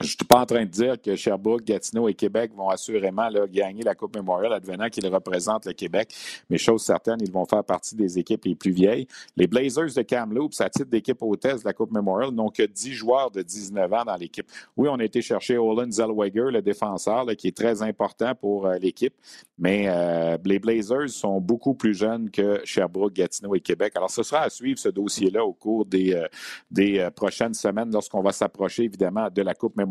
Je 0.00 0.04
ne 0.04 0.08
suis 0.08 0.16
pas 0.28 0.40
en 0.40 0.44
train 0.44 0.66
de 0.66 0.70
dire 0.70 1.00
que 1.00 1.16
Sherbrooke, 1.16 1.64
Gatineau 1.64 2.06
et 2.06 2.12
Québec 2.12 2.52
vont 2.54 2.68
assurément 2.68 3.30
gagner 3.50 3.82
la 3.82 3.94
Coupe 3.94 4.14
Memorial 4.14 4.52
advenant 4.52 4.90
qu'ils 4.90 5.06
représentent 5.06 5.64
le 5.64 5.72
Québec, 5.72 6.14
mais 6.50 6.58
chose 6.58 6.82
certaine, 6.82 7.16
ils 7.22 7.32
vont 7.32 7.46
faire 7.46 7.64
partie 7.64 7.96
des 7.96 8.18
équipes 8.18 8.44
les 8.44 8.54
plus 8.54 8.72
vieilles. 8.72 9.08
Les 9.38 9.46
Blazers 9.46 9.94
de 9.96 10.02
Kamloops, 10.02 10.60
à 10.60 10.68
titre 10.68 10.90
d'équipe 10.90 11.22
hôtesse 11.22 11.62
de 11.62 11.64
la 11.64 11.72
Coupe 11.72 11.92
Memorial, 11.92 12.30
n'ont 12.30 12.50
que 12.50 12.62
10 12.62 12.92
joueurs 12.92 13.30
de 13.30 13.40
19 13.40 13.90
ans 13.90 14.04
dans 14.04 14.16
l'équipe. 14.16 14.46
Oui, 14.76 14.86
on 14.90 14.96
a 14.96 15.04
été 15.04 15.22
chercher 15.22 15.56
Olin 15.56 15.90
Zellweger, 15.90 16.50
le 16.52 16.60
défenseur, 16.60 17.24
qui 17.38 17.48
est 17.48 17.56
très 17.56 17.82
important 17.82 18.34
pour 18.34 18.66
euh, 18.66 18.76
l'équipe, 18.76 19.14
mais 19.58 19.86
euh, 19.88 20.36
les 20.44 20.58
Blazers 20.58 21.08
sont 21.08 21.40
beaucoup 21.40 21.72
plus 21.72 21.94
jeunes 21.94 22.30
que 22.30 22.60
Sherbrooke, 22.64 23.14
Gatineau 23.14 23.54
et 23.54 23.60
Québec. 23.60 23.94
Alors, 23.96 24.10
ce 24.10 24.22
sera 24.22 24.42
à 24.42 24.50
suivre 24.50 24.78
ce 24.78 24.90
dossier-là 24.90 25.42
au 25.42 25.54
cours 25.54 25.86
des, 25.86 26.12
euh, 26.12 26.26
des 26.70 27.08
prochaines 27.16 27.54
semaines 27.54 27.90
lorsqu'on 27.90 28.20
va 28.20 28.32
s'approcher, 28.32 28.82
évidemment, 28.82 29.30
de 29.34 29.40
la 29.40 29.54
Coupe 29.54 29.74
Memorial 29.74 29.85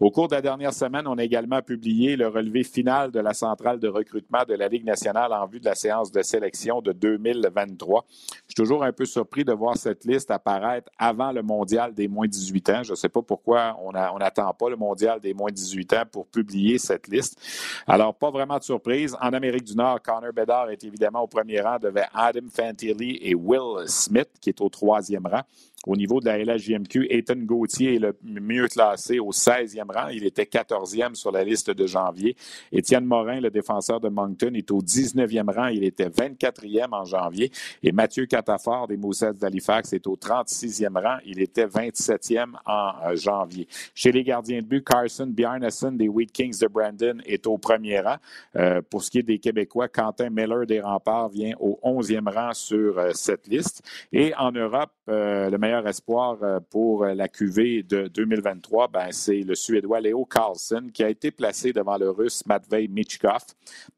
au 0.00 0.10
cours 0.10 0.28
de 0.28 0.34
la 0.34 0.42
dernière 0.42 0.72
semaine, 0.72 1.06
on 1.06 1.18
a 1.18 1.24
également 1.24 1.62
publié 1.62 2.16
le 2.16 2.28
relevé 2.28 2.62
final 2.62 3.10
de 3.10 3.20
la 3.20 3.34
centrale 3.34 3.78
de 3.78 3.88
recrutement 3.88 4.44
de 4.48 4.54
la 4.54 4.68
Ligue 4.68 4.84
nationale 4.84 5.32
en 5.32 5.46
vue 5.46 5.60
de 5.60 5.64
la 5.64 5.74
séance 5.74 6.10
de 6.10 6.22
sélection 6.22 6.80
de 6.80 6.92
2023. 6.92 8.04
Je 8.08 8.14
suis 8.48 8.54
toujours 8.54 8.84
un 8.84 8.92
peu 8.92 9.04
surpris 9.04 9.44
de 9.44 9.52
voir 9.52 9.76
cette 9.76 10.04
liste 10.04 10.30
apparaître 10.30 10.90
avant 10.98 11.32
le 11.32 11.42
mondial 11.42 11.94
des 11.94 12.08
moins 12.08 12.26
18 12.26 12.70
ans. 12.70 12.82
Je 12.82 12.92
ne 12.92 12.96
sais 12.96 13.08
pas 13.08 13.22
pourquoi 13.22 13.76
on 13.82 13.92
n'attend 13.92 14.52
pas 14.54 14.70
le 14.70 14.76
mondial 14.76 15.20
des 15.20 15.34
moins 15.34 15.50
18 15.50 15.92
ans 15.94 16.02
pour 16.10 16.26
publier 16.26 16.78
cette 16.78 17.08
liste. 17.08 17.38
Alors, 17.86 18.14
pas 18.14 18.30
vraiment 18.30 18.58
de 18.58 18.62
surprise. 18.62 19.16
En 19.20 19.32
Amérique 19.32 19.64
du 19.64 19.76
Nord, 19.76 20.00
Connor 20.02 20.32
Bedard 20.32 20.70
est 20.70 20.82
évidemment 20.84 21.22
au 21.22 21.26
premier 21.26 21.60
rang 21.60 21.78
devant 21.78 22.04
Adam 22.14 22.46
Fantilli 22.50 23.18
et 23.22 23.34
Will 23.34 23.86
Smith, 23.86 24.28
qui 24.40 24.50
est 24.50 24.60
au 24.60 24.68
troisième 24.68 25.26
rang. 25.26 25.42
Au 25.86 25.96
niveau 25.96 26.20
de 26.20 26.26
la 26.26 26.36
LHJMQ, 26.36 27.06
Ethan 27.08 27.36
Gauthier 27.36 27.94
est 27.94 27.98
le 27.98 28.14
mieux 28.22 28.68
classé 28.68 29.18
au 29.18 29.30
16e 29.30 29.90
rang. 29.90 30.08
Il 30.08 30.26
était 30.26 30.44
14e 30.44 31.14
sur 31.14 31.32
la 31.32 31.42
liste 31.42 31.70
de 31.70 31.86
janvier. 31.86 32.36
Étienne 32.70 33.06
Morin, 33.06 33.40
le 33.40 33.50
défenseur 33.50 33.98
de 33.98 34.10
Moncton, 34.10 34.52
est 34.54 34.70
au 34.70 34.82
19e 34.82 35.50
rang. 35.50 35.68
Il 35.68 35.82
était 35.84 36.08
24e 36.08 36.88
en 36.92 37.06
janvier. 37.06 37.50
Et 37.82 37.92
Mathieu 37.92 38.26
Catafort 38.26 38.88
des 38.88 38.98
Moussets 38.98 39.32
d'Halifax 39.32 39.94
est 39.94 40.06
au 40.06 40.16
36e 40.16 41.02
rang. 41.02 41.16
Il 41.24 41.40
était 41.40 41.64
27e 41.64 42.52
en 42.66 42.92
euh, 43.06 43.16
janvier. 43.16 43.66
Chez 43.94 44.12
les 44.12 44.22
gardiens 44.22 44.60
de 44.60 44.66
but, 44.66 44.84
Carson 44.84 45.32
Bjarnason 45.34 45.92
des 45.92 46.08
Wheat 46.08 46.30
Kings 46.30 46.58
de 46.60 46.66
Brandon 46.66 47.22
est 47.24 47.46
au 47.46 47.56
premier 47.56 48.00
rang. 48.00 48.16
Euh, 48.56 48.82
pour 48.82 49.02
ce 49.02 49.10
qui 49.10 49.20
est 49.20 49.22
des 49.22 49.38
Québécois, 49.38 49.88
Quentin 49.88 50.28
Miller 50.28 50.66
des 50.66 50.82
Remparts 50.82 51.30
vient 51.30 51.54
au 51.58 51.80
11e 51.82 52.30
rang 52.30 52.52
sur 52.52 52.98
euh, 52.98 53.12
cette 53.14 53.46
liste. 53.48 53.82
Et 54.12 54.34
en 54.34 54.52
Europe, 54.52 54.90
le 55.12 55.58
meilleur 55.58 55.86
espoir 55.88 56.38
euh, 56.42 56.60
pour 56.70 57.04
euh, 57.04 57.14
la 57.14 57.28
QV 57.28 57.82
de 57.82 58.06
2023, 58.08 58.88
ben, 58.88 59.08
c'est 59.10 59.40
le 59.40 59.54
Suédois 59.54 60.00
Léo 60.00 60.24
Carlsen 60.24 60.92
qui 60.92 61.02
a 61.02 61.08
été 61.08 61.30
placé 61.30 61.72
devant 61.72 61.96
le 61.96 62.10
Russe 62.10 62.46
Matvei 62.46 62.86
Michkov. 62.86 63.42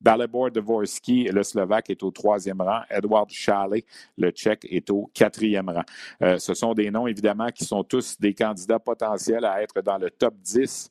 Balibor 0.00 0.50
Dvorsky, 0.50 1.24
le 1.24 1.42
Slovaque, 1.42 1.90
est 1.90 2.02
au 2.02 2.10
troisième 2.10 2.62
rang. 2.62 2.80
Edward 2.88 3.28
Chalet, 3.30 3.84
le 4.16 4.30
Tchèque, 4.30 4.66
est 4.70 4.88
au 4.90 5.10
quatrième 5.12 5.68
rang. 5.68 5.84
Euh, 6.22 6.38
ce 6.38 6.54
sont 6.54 6.72
des 6.72 6.90
noms, 6.90 7.06
évidemment, 7.06 7.48
qui 7.48 7.64
sont 7.64 7.84
tous 7.84 8.18
des 8.18 8.32
candidats 8.32 8.78
potentiels 8.78 9.44
à 9.44 9.62
être 9.62 9.82
dans 9.82 9.98
le 9.98 10.10
top 10.10 10.34
10 10.40 10.88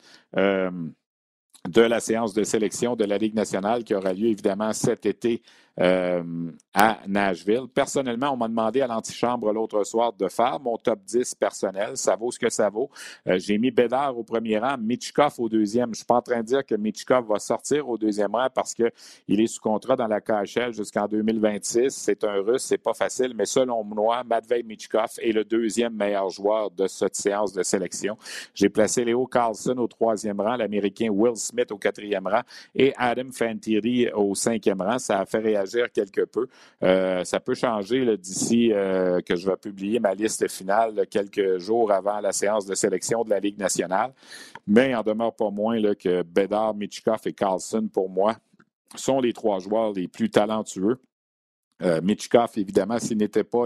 de 1.67 1.82
la 1.82 1.99
séance 1.99 2.34
de 2.34 2.43
sélection 2.43 2.95
de 2.95 3.05
la 3.05 3.17
Ligue 3.17 3.36
nationale 3.36 3.84
qui 3.84 3.93
aura 3.93 4.13
lieu 4.13 4.28
évidemment 4.28 4.74
cet 4.74 5.05
été 5.05 5.41
euh, 5.80 6.51
à 6.74 6.99
Nashville. 7.07 7.67
Personnellement, 7.74 8.34
on 8.34 8.38
m'a 8.38 8.47
demandé 8.47 8.82
à 8.82 8.88
l'antichambre 8.88 9.53
l'autre 9.53 9.84
soir 9.86 10.11
de 10.11 10.28
faire 10.28 10.59
mon 10.59 10.78
top 10.78 10.99
10 11.05 11.36
personnel. 11.36 11.95
Ça 11.95 12.15
vaut 12.15 12.32
ce 12.32 12.39
que 12.39 12.49
ça 12.49 12.69
vaut. 12.69 12.89
Euh, 13.28 13.38
j'ai 13.39 13.57
mis 13.57 13.72
Bédard 13.72 14.17
au 14.17 14.24
premier 14.24 14.57
rang, 14.57 14.78
Michkov 14.78 15.36
au 15.38 15.47
deuxième. 15.47 15.88
Je 15.88 15.89
ne 15.91 15.95
suis 15.95 16.05
pas 16.05 16.15
en 16.15 16.22
train 16.22 16.39
de 16.39 16.45
dire 16.45 16.65
que 16.65 16.76
Michkov 16.76 17.26
va 17.28 17.39
sortir 17.39 17.88
au 17.88 17.97
deuxième 17.97 18.36
rang 18.36 18.47
parce 18.53 18.74
qu'il 18.74 18.91
est 19.28 19.47
sous 19.47 19.61
contrat 19.61 19.95
dans 19.95 20.07
la 20.07 20.19
KHL 20.19 20.74
jusqu'en 20.74 21.07
2026. 21.07 21.89
C'est 21.89 22.24
un 22.26 22.41
Russe, 22.41 22.63
c'est 22.63 22.78
pas 22.78 22.93
facile, 22.93 23.34
mais 23.36 23.45
selon 23.45 23.84
moi, 23.84 24.24
Matvei 24.24 24.63
Michkov 24.63 25.11
est 25.19 25.32
le 25.32 25.45
deuxième 25.45 25.95
meilleur 25.95 26.30
joueur 26.30 26.72
de 26.72 26.88
cette 26.88 27.15
séance 27.15 27.53
de 27.53 27.63
sélection. 27.63 28.17
J'ai 28.53 28.69
placé 28.69 29.05
Léo 29.05 29.26
Carlson 29.26 29.78
au 29.78 29.88
troisième 29.88 30.41
rang, 30.41 30.57
l'Américain 30.57 31.09
Will 31.09 31.38
Smith 31.38 31.72
au 31.72 31.78
quatrième 31.78 32.28
rang 32.28 32.41
et 32.76 32.93
Adam 32.97 33.32
Fantilli 33.32 34.09
au 34.13 34.36
cinquième 34.36 34.82
rang. 34.82 34.99
Ça 34.99 35.19
a 35.19 35.26
fait 35.26 35.39
réagir 35.39 35.61
quelque 35.93 36.22
peu. 36.26 36.47
Euh, 36.84 37.24
ça 37.24 37.39
peut 37.39 37.53
changer 37.53 38.18
d'ici 38.18 38.72
euh, 38.72 39.22
que 39.22 39.36
je 39.36 39.49
vais 39.49 39.57
publier 39.57 39.99
ma 39.99 40.14
liste 40.14 40.49
finale 40.49 41.05
quelques 41.09 41.57
jours 41.57 41.91
avant 41.91 42.20
la 42.20 42.32
séance 42.32 42.66
de 42.66 42.76
sélection 42.76 43.24
de 43.24 43.30
la 43.30 43.39
Ligue 43.39 43.57
nationale. 43.57 44.14
Mais 44.68 44.89
il 44.89 44.95
en 44.95 45.03
demeure 45.03 45.36
pas 45.36 45.49
moins 45.49 45.80
que 45.95 46.24
Bedard, 46.24 46.74
Michkov 46.76 47.20
et 47.26 47.34
Carlson, 47.34 47.88
pour 47.91 48.09
moi, 48.09 48.36
sont 48.95 49.20
les 49.20 49.34
trois 49.34 49.59
joueurs 49.59 49.93
les 49.93 50.07
plus 50.07 50.30
talentueux. 50.30 50.97
Euh, 51.84 52.01
Mitchkov, 52.01 52.51
évidemment, 52.57 52.99
s'il 52.99 53.17
n'était 53.17 53.43
pas 53.43 53.65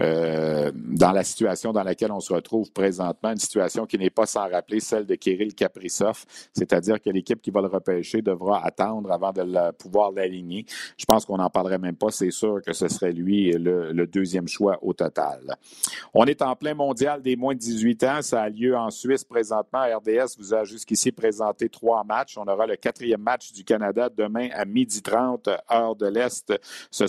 euh, 0.00 0.72
dans 0.74 1.12
la 1.12 1.24
situation 1.24 1.72
dans 1.72 1.82
laquelle 1.82 2.12
on 2.12 2.20
se 2.20 2.32
retrouve 2.32 2.70
présentement, 2.72 3.30
une 3.30 3.38
situation 3.38 3.86
qui 3.86 3.98
n'est 3.98 4.10
pas 4.10 4.26
sans 4.26 4.48
rappeler 4.48 4.80
celle 4.80 5.06
de 5.06 5.14
Kirill 5.14 5.54
Kaprizov, 5.54 6.24
c'est-à-dire 6.52 7.00
que 7.00 7.10
l'équipe 7.10 7.40
qui 7.40 7.50
va 7.50 7.60
le 7.60 7.68
repêcher 7.68 8.22
devra 8.22 8.64
attendre 8.64 9.10
avant 9.10 9.32
de 9.32 9.72
pouvoir 9.72 10.12
l'aligner. 10.12 10.66
Je 10.96 11.04
pense 11.04 11.24
qu'on 11.24 11.38
n'en 11.38 11.50
parlerait 11.50 11.78
même 11.78 11.96
pas. 11.96 12.10
C'est 12.10 12.30
sûr 12.30 12.60
que 12.64 12.72
ce 12.72 12.88
serait 12.88 13.12
lui 13.12 13.52
le, 13.52 14.04
deuxième 14.06 14.46
choix 14.46 14.78
au 14.82 14.92
total. 14.92 15.56
On 16.12 16.24
est 16.26 16.42
en 16.42 16.54
plein 16.56 16.74
mondial 16.74 17.22
des 17.22 17.36
moins 17.36 17.54
de 17.54 17.58
18 17.58 18.04
ans. 18.04 18.22
Ça 18.22 18.42
a 18.42 18.48
lieu 18.48 18.76
en 18.76 18.90
Suisse 18.90 19.24
présentement. 19.24 19.82
RDS 19.82 20.36
vous 20.38 20.54
a 20.54 20.64
jusqu'ici 20.64 21.10
présenté 21.10 21.68
trois 21.68 22.04
matchs. 22.04 22.36
On 22.36 22.44
aura 22.44 22.66
le 22.66 22.76
quatrième 22.76 23.22
match 23.22 23.52
du 23.52 23.64
Canada 23.64 24.08
demain 24.14 24.48
à 24.52 24.64
12h30, 24.64 25.56
heure 25.72 25.96
de 25.96 26.06
l'Est. 26.06 26.52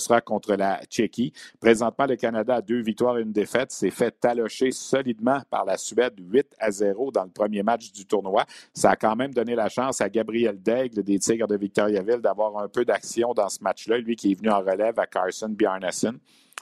Sera 0.06 0.22
contre 0.22 0.56
la 0.56 0.82
Tchéquie. 0.86 1.34
Présentement, 1.60 2.06
le 2.06 2.16
Canada 2.16 2.56
a 2.56 2.62
deux 2.62 2.82
victoires 2.82 3.18
et 3.18 3.22
une 3.22 3.32
défaite. 3.32 3.72
S'est 3.72 3.90
fait 3.90 4.12
talocher 4.12 4.72
solidement 4.72 5.42
par 5.50 5.66
la 5.66 5.78
Suède 5.78 6.14
8 6.20 6.56
à 6.60 6.72
0 6.72 7.12
dans 7.12 7.24
le 7.24 7.30
premier 7.30 7.64
match 7.64 7.92
du 7.92 8.06
tournoi. 8.06 8.46
Ça 8.74 8.92
a 8.92 8.96
quand 8.96 9.16
même 9.16 9.34
donné 9.34 9.56
la 9.56 9.70
chance 9.70 10.02
à 10.02 10.10
Gabriel 10.10 10.62
Daigle 10.62 11.04
des 11.04 11.20
Tigres 11.20 11.48
de 11.48 11.58
Victoriaville 11.58 12.22
d'avoir 12.22 12.58
un 12.58 12.68
peu 12.68 12.86
d'action 12.86 13.34
dans 13.34 13.50
ce 13.50 13.62
match-là. 13.64 13.98
Lui 13.98 14.16
qui 14.16 14.32
est 14.32 14.36
venu 14.36 14.50
en 14.50 14.60
relève 14.60 15.00
à 15.00 15.08
Carson 15.08 15.50
Bjarnason. 15.50 16.14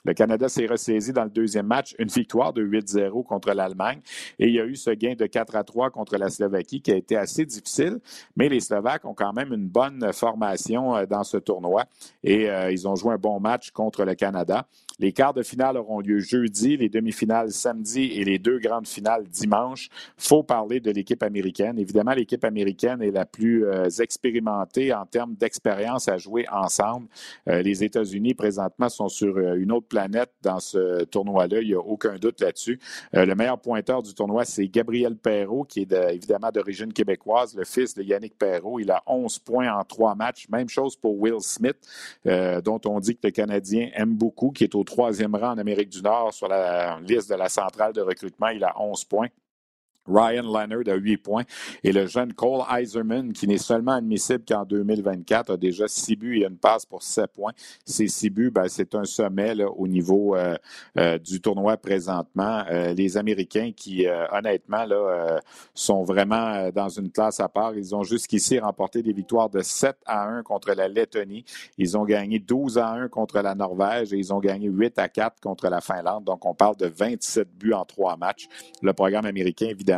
Le 0.05 0.13
Canada 0.13 0.49
s'est 0.49 0.65
ressaisi 0.65 1.13
dans 1.13 1.23
le 1.23 1.29
deuxième 1.29 1.67
match, 1.67 1.95
une 1.97 2.09
victoire 2.09 2.51
de 2.51 2.61
8-0 2.61 3.23
contre 3.23 3.51
l'Allemagne. 3.53 4.01
Et 4.37 4.47
il 4.47 4.53
y 4.53 4.59
a 4.59 4.65
eu 4.65 4.75
ce 4.75 4.89
gain 4.89 5.15
de 5.15 5.25
4 5.25 5.63
3 5.63 5.91
contre 5.91 6.17
la 6.17 6.29
Slovaquie 6.29 6.81
qui 6.81 6.91
a 6.91 6.95
été 6.95 7.15
assez 7.15 7.45
difficile, 7.45 7.99
mais 8.35 8.49
les 8.49 8.59
Slovaques 8.59 9.05
ont 9.05 9.13
quand 9.13 9.33
même 9.33 9.53
une 9.53 9.67
bonne 9.67 10.11
formation 10.11 10.95
euh, 10.95 11.05
dans 11.05 11.23
ce 11.23 11.37
tournoi 11.37 11.85
et 12.23 12.49
euh, 12.49 12.71
ils 12.71 12.87
ont 12.87 12.95
joué 12.95 13.13
un 13.13 13.17
bon 13.17 13.39
match 13.39 13.71
contre 13.71 14.03
le 14.03 14.15
Canada. 14.15 14.67
Les 15.03 15.11
quarts 15.11 15.33
de 15.33 15.43
finale 15.43 15.75
auront 15.75 15.99
lieu 15.99 16.19
jeudi, 16.19 16.77
les 16.77 16.87
demi-finales 16.87 17.51
samedi 17.51 18.03
et 18.13 18.23
les 18.23 18.39
deux 18.39 18.57
grandes 18.57 18.87
finales 18.87 19.25
dimanche. 19.27 19.89
faut 20.15 20.43
parler 20.43 20.79
de 20.79 20.91
l'équipe 20.91 21.21
américaine. 21.23 21.77
Évidemment, 21.77 22.13
l'équipe 22.13 22.45
américaine 22.45 23.01
est 23.01 23.11
la 23.11 23.25
plus 23.25 23.65
euh, 23.65 23.89
expérimentée 23.99 24.93
en 24.93 25.05
termes 25.05 25.35
d'expérience 25.35 26.07
à 26.07 26.17
jouer 26.17 26.45
ensemble. 26.49 27.07
les 27.47 27.83
États-Unis, 27.83 28.33
présentement, 28.33 28.87
sont 28.87 29.09
sur 29.09 29.37
une 29.37 29.73
autre 29.73 29.87
planète 29.87 30.31
dans 30.41 30.61
ce 30.61 31.03
tournoi-là. 31.03 31.59
Il 31.59 31.67
n'y 31.67 31.73
a 31.73 31.79
aucun 31.79 32.15
doute 32.15 32.39
là-dessus. 32.39 32.79
Euh, 33.13 33.25
le 33.25 33.35
meilleur 33.35 33.59
pointeur 33.59 34.03
du 34.03 34.13
tournoi, 34.13 34.45
c'est 34.45 34.69
Gabriel 34.69 35.17
Perrault, 35.17 35.65
qui 35.65 35.81
est 35.81 35.91
évidemment 36.13 36.49
d'origine 36.49 36.93
québécoise, 36.93 37.57
le 37.57 37.65
fils 37.65 37.93
de 37.93 38.03
Yannick 38.03 38.37
Perrault. 38.37 38.79
Il 38.79 38.89
a 38.89 39.03
11 39.05 39.39
points 39.39 39.69
en 39.73 39.83
trois 39.83 40.15
matchs. 40.15 40.47
Même 40.49 40.69
chose 40.69 40.95
pour 40.95 41.19
Will 41.19 41.41
Smith, 41.41 41.75
euh, 42.25 42.61
dont 42.61 42.79
on 42.85 43.01
dit 43.01 43.15
que 43.15 43.27
le 43.27 43.31
Canadien 43.31 43.89
aime 43.95 44.13
beaucoup, 44.13 44.51
qui 44.51 44.63
est 44.63 44.75
au 44.75 44.85
troisième 44.93 45.33
rang 45.35 45.53
en 45.53 45.57
Amérique 45.57 45.89
du 45.89 46.01
Nord 46.03 46.33
sur 46.33 46.47
la 46.47 46.99
liste 46.99 47.29
de 47.29 47.35
la 47.35 47.49
centrale 47.49 47.93
de 47.93 48.01
recrutement. 48.01 48.49
Il 48.49 48.63
a 48.63 48.79
11 48.79 49.03
points. 49.05 49.27
Ryan 50.07 50.43
Leonard 50.43 50.87
a 50.87 50.95
8 50.95 51.17
points 51.17 51.43
et 51.83 51.91
le 51.91 52.07
jeune 52.07 52.33
Cole 52.33 52.63
Eiserman, 52.75 53.33
qui 53.33 53.47
n'est 53.47 53.57
seulement 53.57 53.93
admissible 53.93 54.43
qu'en 54.47 54.65
2024, 54.65 55.51
a 55.51 55.57
déjà 55.57 55.87
6 55.87 56.15
buts 56.15 56.41
et 56.41 56.45
une 56.45 56.57
passe 56.57 56.85
pour 56.85 57.03
7 57.03 57.31
points. 57.31 57.53
Ces 57.85 58.07
6 58.07 58.29
buts, 58.29 58.51
ben, 58.51 58.67
c'est 58.67 58.95
un 58.95 59.05
sommet 59.05 59.53
au 59.63 59.87
niveau 59.87 60.35
euh, 60.35 60.55
euh, 60.97 61.17
du 61.17 61.41
tournoi 61.41 61.77
présentement. 61.77 62.63
Euh, 62.69 62.93
les 62.93 63.17
Américains 63.17 63.71
qui, 63.75 64.05
honnêtement, 64.31 64.85
sont 65.73 66.03
vraiment 66.03 66.69
dans 66.71 66.89
une 66.89 67.11
classe 67.11 67.39
à 67.39 67.49
part. 67.49 67.75
Ils 67.75 67.95
ont 67.95 68.03
jusqu'ici 68.03 68.59
remporté 68.59 69.01
des 69.01 69.13
victoires 69.13 69.49
de 69.49 69.61
7 69.61 69.97
à 70.05 70.27
1 70.27 70.43
contre 70.43 70.73
la 70.73 70.87
Lettonie. 70.87 71.45
Ils 71.77 71.97
ont 71.97 72.03
gagné 72.03 72.39
12 72.39 72.77
à 72.77 72.89
1 72.89 73.07
contre 73.09 73.39
la 73.41 73.55
Norvège 73.55 74.13
et 74.13 74.17
ils 74.17 74.33
ont 74.33 74.39
gagné 74.39 74.67
8 74.67 74.99
à 74.99 75.09
4 75.09 75.39
contre 75.41 75.69
la 75.69 75.81
Finlande. 75.81 76.23
Donc, 76.23 76.45
on 76.45 76.53
parle 76.53 76.75
de 76.77 76.87
27 76.87 77.47
buts 77.57 77.73
en 77.73 77.85
trois 77.85 78.17
matchs. 78.17 78.47
Le 78.81 78.93
programme 78.93 79.25
américain, 79.25 79.67
évidemment, 79.67 79.92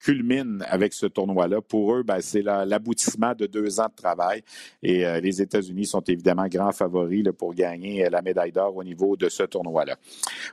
culmine 0.00 0.64
avec 0.68 0.92
ce 0.92 1.06
tournoi-là. 1.06 1.60
Pour 1.60 1.94
eux, 1.94 2.02
ben, 2.02 2.20
c'est 2.20 2.42
l'aboutissement 2.42 3.34
de 3.34 3.46
deux 3.46 3.80
ans 3.80 3.88
de 3.88 3.94
travail 3.94 4.42
et 4.82 5.06
euh, 5.06 5.20
les 5.20 5.42
États-Unis 5.42 5.86
sont 5.86 6.00
évidemment 6.00 6.46
grands 6.46 6.72
favoris 6.72 7.24
pour 7.36 7.54
gagner 7.54 8.06
euh, 8.06 8.10
la 8.10 8.22
médaille 8.22 8.52
d'or 8.52 8.76
au 8.76 8.84
niveau 8.84 9.16
de 9.16 9.28
ce 9.28 9.42
tournoi-là. 9.42 9.96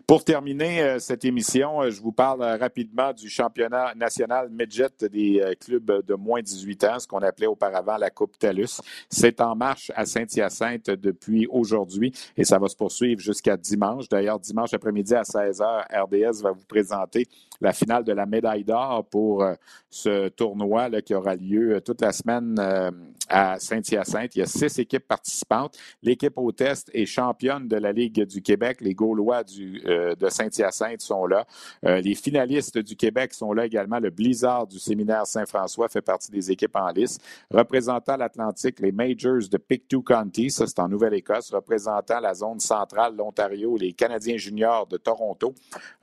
Pour 0.07 0.23
terminer 0.23 0.81
euh, 0.81 0.99
cette 0.99 1.25
émission, 1.25 1.89
je 1.89 2.01
vous 2.01 2.11
parle 2.11 2.43
rapidement 2.43 3.13
du 3.13 3.29
championnat 3.29 3.93
national 3.95 4.49
midget 4.49 4.85
des 5.11 5.55
clubs 5.59 6.05
de 6.05 6.15
moins 6.15 6.39
de 6.39 6.45
18 6.45 6.83
ans, 6.85 6.99
ce 6.99 7.07
qu'on 7.07 7.19
appelait 7.19 7.47
auparavant 7.47 7.97
la 7.97 8.09
Coupe 8.09 8.37
TELUS. 8.37 8.81
C'est 9.09 9.41
en 9.41 9.55
marche 9.55 9.91
à 9.95 10.05
Saint-Hyacinthe 10.05 10.89
depuis 10.89 11.47
aujourd'hui 11.49 12.13
et 12.37 12.43
ça 12.43 12.57
va 12.57 12.67
se 12.67 12.75
poursuivre 12.75 13.19
jusqu'à 13.21 13.57
dimanche. 13.57 14.09
D'ailleurs, 14.09 14.39
dimanche 14.39 14.73
après-midi 14.73 15.13
à 15.15 15.21
16h, 15.21 15.85
RDS 15.91 16.41
va 16.41 16.51
vous 16.51 16.65
présenter 16.65 17.27
la 17.61 17.73
finale 17.73 18.03
de 18.03 18.13
la 18.13 18.25
médaille 18.25 18.63
d'or 18.63 19.05
pour 19.09 19.43
euh, 19.43 19.53
ce 19.89 20.29
tournoi 20.29 20.89
là, 20.89 21.01
qui 21.01 21.13
aura 21.13 21.35
lieu 21.35 21.75
euh, 21.75 21.79
toute 21.79 22.01
la 22.01 22.11
semaine 22.11 22.55
euh, 22.59 22.91
à 23.29 23.59
Saint-Hyacinthe. 23.59 24.35
Il 24.35 24.39
y 24.39 24.41
a 24.41 24.45
six 24.45 24.77
équipes 24.79 25.07
participantes. 25.07 25.77
L'équipe 26.03 26.37
au 26.37 26.51
test 26.51 26.89
est 26.93 27.05
championne 27.05 27.67
de 27.67 27.77
la 27.77 27.91
Ligue 27.91 28.25
du 28.25 28.41
Québec. 28.41 28.81
Les 28.81 28.93
Gaulois 28.93 29.43
de 29.43 30.29
Saint-Hyacinthe 30.29 31.01
sont 31.01 31.25
là. 31.25 31.45
les 31.83 32.13
finalistes 32.13 32.77
du 32.77 32.95
Québec 32.95 33.33
sont 33.33 33.51
là 33.51 33.65
également. 33.65 33.99
Le 33.99 34.11
Blizzard 34.11 34.67
du 34.67 34.77
séminaire 34.77 35.25
Saint-François 35.25 35.89
fait 35.89 36.01
partie 36.01 36.31
des 36.31 36.51
équipes 36.51 36.75
en 36.75 36.89
lice. 36.89 37.17
Représentant 37.51 38.15
l'Atlantique, 38.15 38.79
les 38.79 38.91
Majors 38.91 39.49
de 39.49 39.57
Pictou 39.57 40.03
County, 40.03 40.51
ça 40.51 40.67
c'est 40.67 40.79
en 40.79 40.87
Nouvelle-Écosse. 40.87 41.51
Représentant 41.51 42.19
la 42.19 42.33
zone 42.33 42.59
centrale, 42.59 43.15
l'Ontario, 43.15 43.75
les 43.77 43.93
Canadiens 43.93 44.37
juniors 44.37 44.85
de 44.85 44.97
Toronto. 44.97 45.53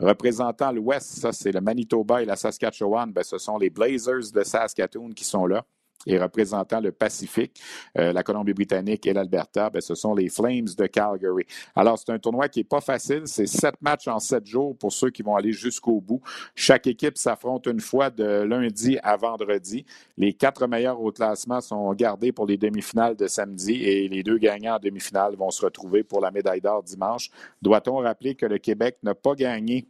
Représentant 0.00 0.72
l'Ouest, 0.72 1.20
ça 1.20 1.32
c'est 1.42 1.52
le 1.52 1.60
Manitoba 1.60 2.22
et 2.22 2.24
la 2.24 2.36
Saskatchewan, 2.36 3.12
ben, 3.12 3.24
ce 3.24 3.38
sont 3.38 3.58
les 3.58 3.68
Blazers 3.68 4.30
de 4.32 4.44
Saskatoon 4.44 5.10
qui 5.10 5.24
sont 5.24 5.46
là. 5.46 5.64
Et 6.04 6.18
représentant 6.18 6.80
le 6.80 6.90
Pacifique, 6.90 7.60
euh, 7.96 8.12
la 8.12 8.24
Colombie-Britannique 8.24 9.06
et 9.06 9.12
l'Alberta, 9.12 9.70
ben, 9.70 9.80
ce 9.80 9.94
sont 9.94 10.14
les 10.14 10.28
Flames 10.28 10.66
de 10.76 10.86
Calgary. 10.86 11.44
Alors, 11.76 11.96
c'est 11.96 12.10
un 12.10 12.18
tournoi 12.18 12.48
qui 12.48 12.58
n'est 12.58 12.64
pas 12.64 12.80
facile. 12.80 13.22
C'est 13.26 13.46
sept 13.46 13.74
matchs 13.80 14.08
en 14.08 14.18
sept 14.18 14.44
jours 14.44 14.76
pour 14.76 14.92
ceux 14.92 15.10
qui 15.10 15.22
vont 15.22 15.36
aller 15.36 15.52
jusqu'au 15.52 16.00
bout. 16.00 16.20
Chaque 16.56 16.88
équipe 16.88 17.16
s'affronte 17.16 17.66
une 17.66 17.78
fois 17.78 18.10
de 18.10 18.24
lundi 18.24 18.98
à 19.04 19.16
vendredi. 19.16 19.84
Les 20.16 20.32
quatre 20.32 20.66
meilleurs 20.66 21.00
au 21.00 21.12
classement 21.12 21.60
sont 21.60 21.92
gardés 21.94 22.32
pour 22.32 22.46
les 22.46 22.56
demi-finales 22.56 23.14
de 23.14 23.28
samedi 23.28 23.84
et 23.84 24.08
les 24.08 24.24
deux 24.24 24.38
gagnants 24.38 24.76
en 24.76 24.80
demi-finale 24.80 25.36
vont 25.36 25.50
se 25.50 25.64
retrouver 25.64 26.02
pour 26.02 26.20
la 26.20 26.32
médaille 26.32 26.60
d'or 26.60 26.82
dimanche. 26.82 27.30
Doit-on 27.60 27.98
rappeler 27.98 28.34
que 28.34 28.46
le 28.46 28.58
Québec 28.58 28.98
n'a 29.04 29.14
pas 29.14 29.36
gagné 29.36 29.86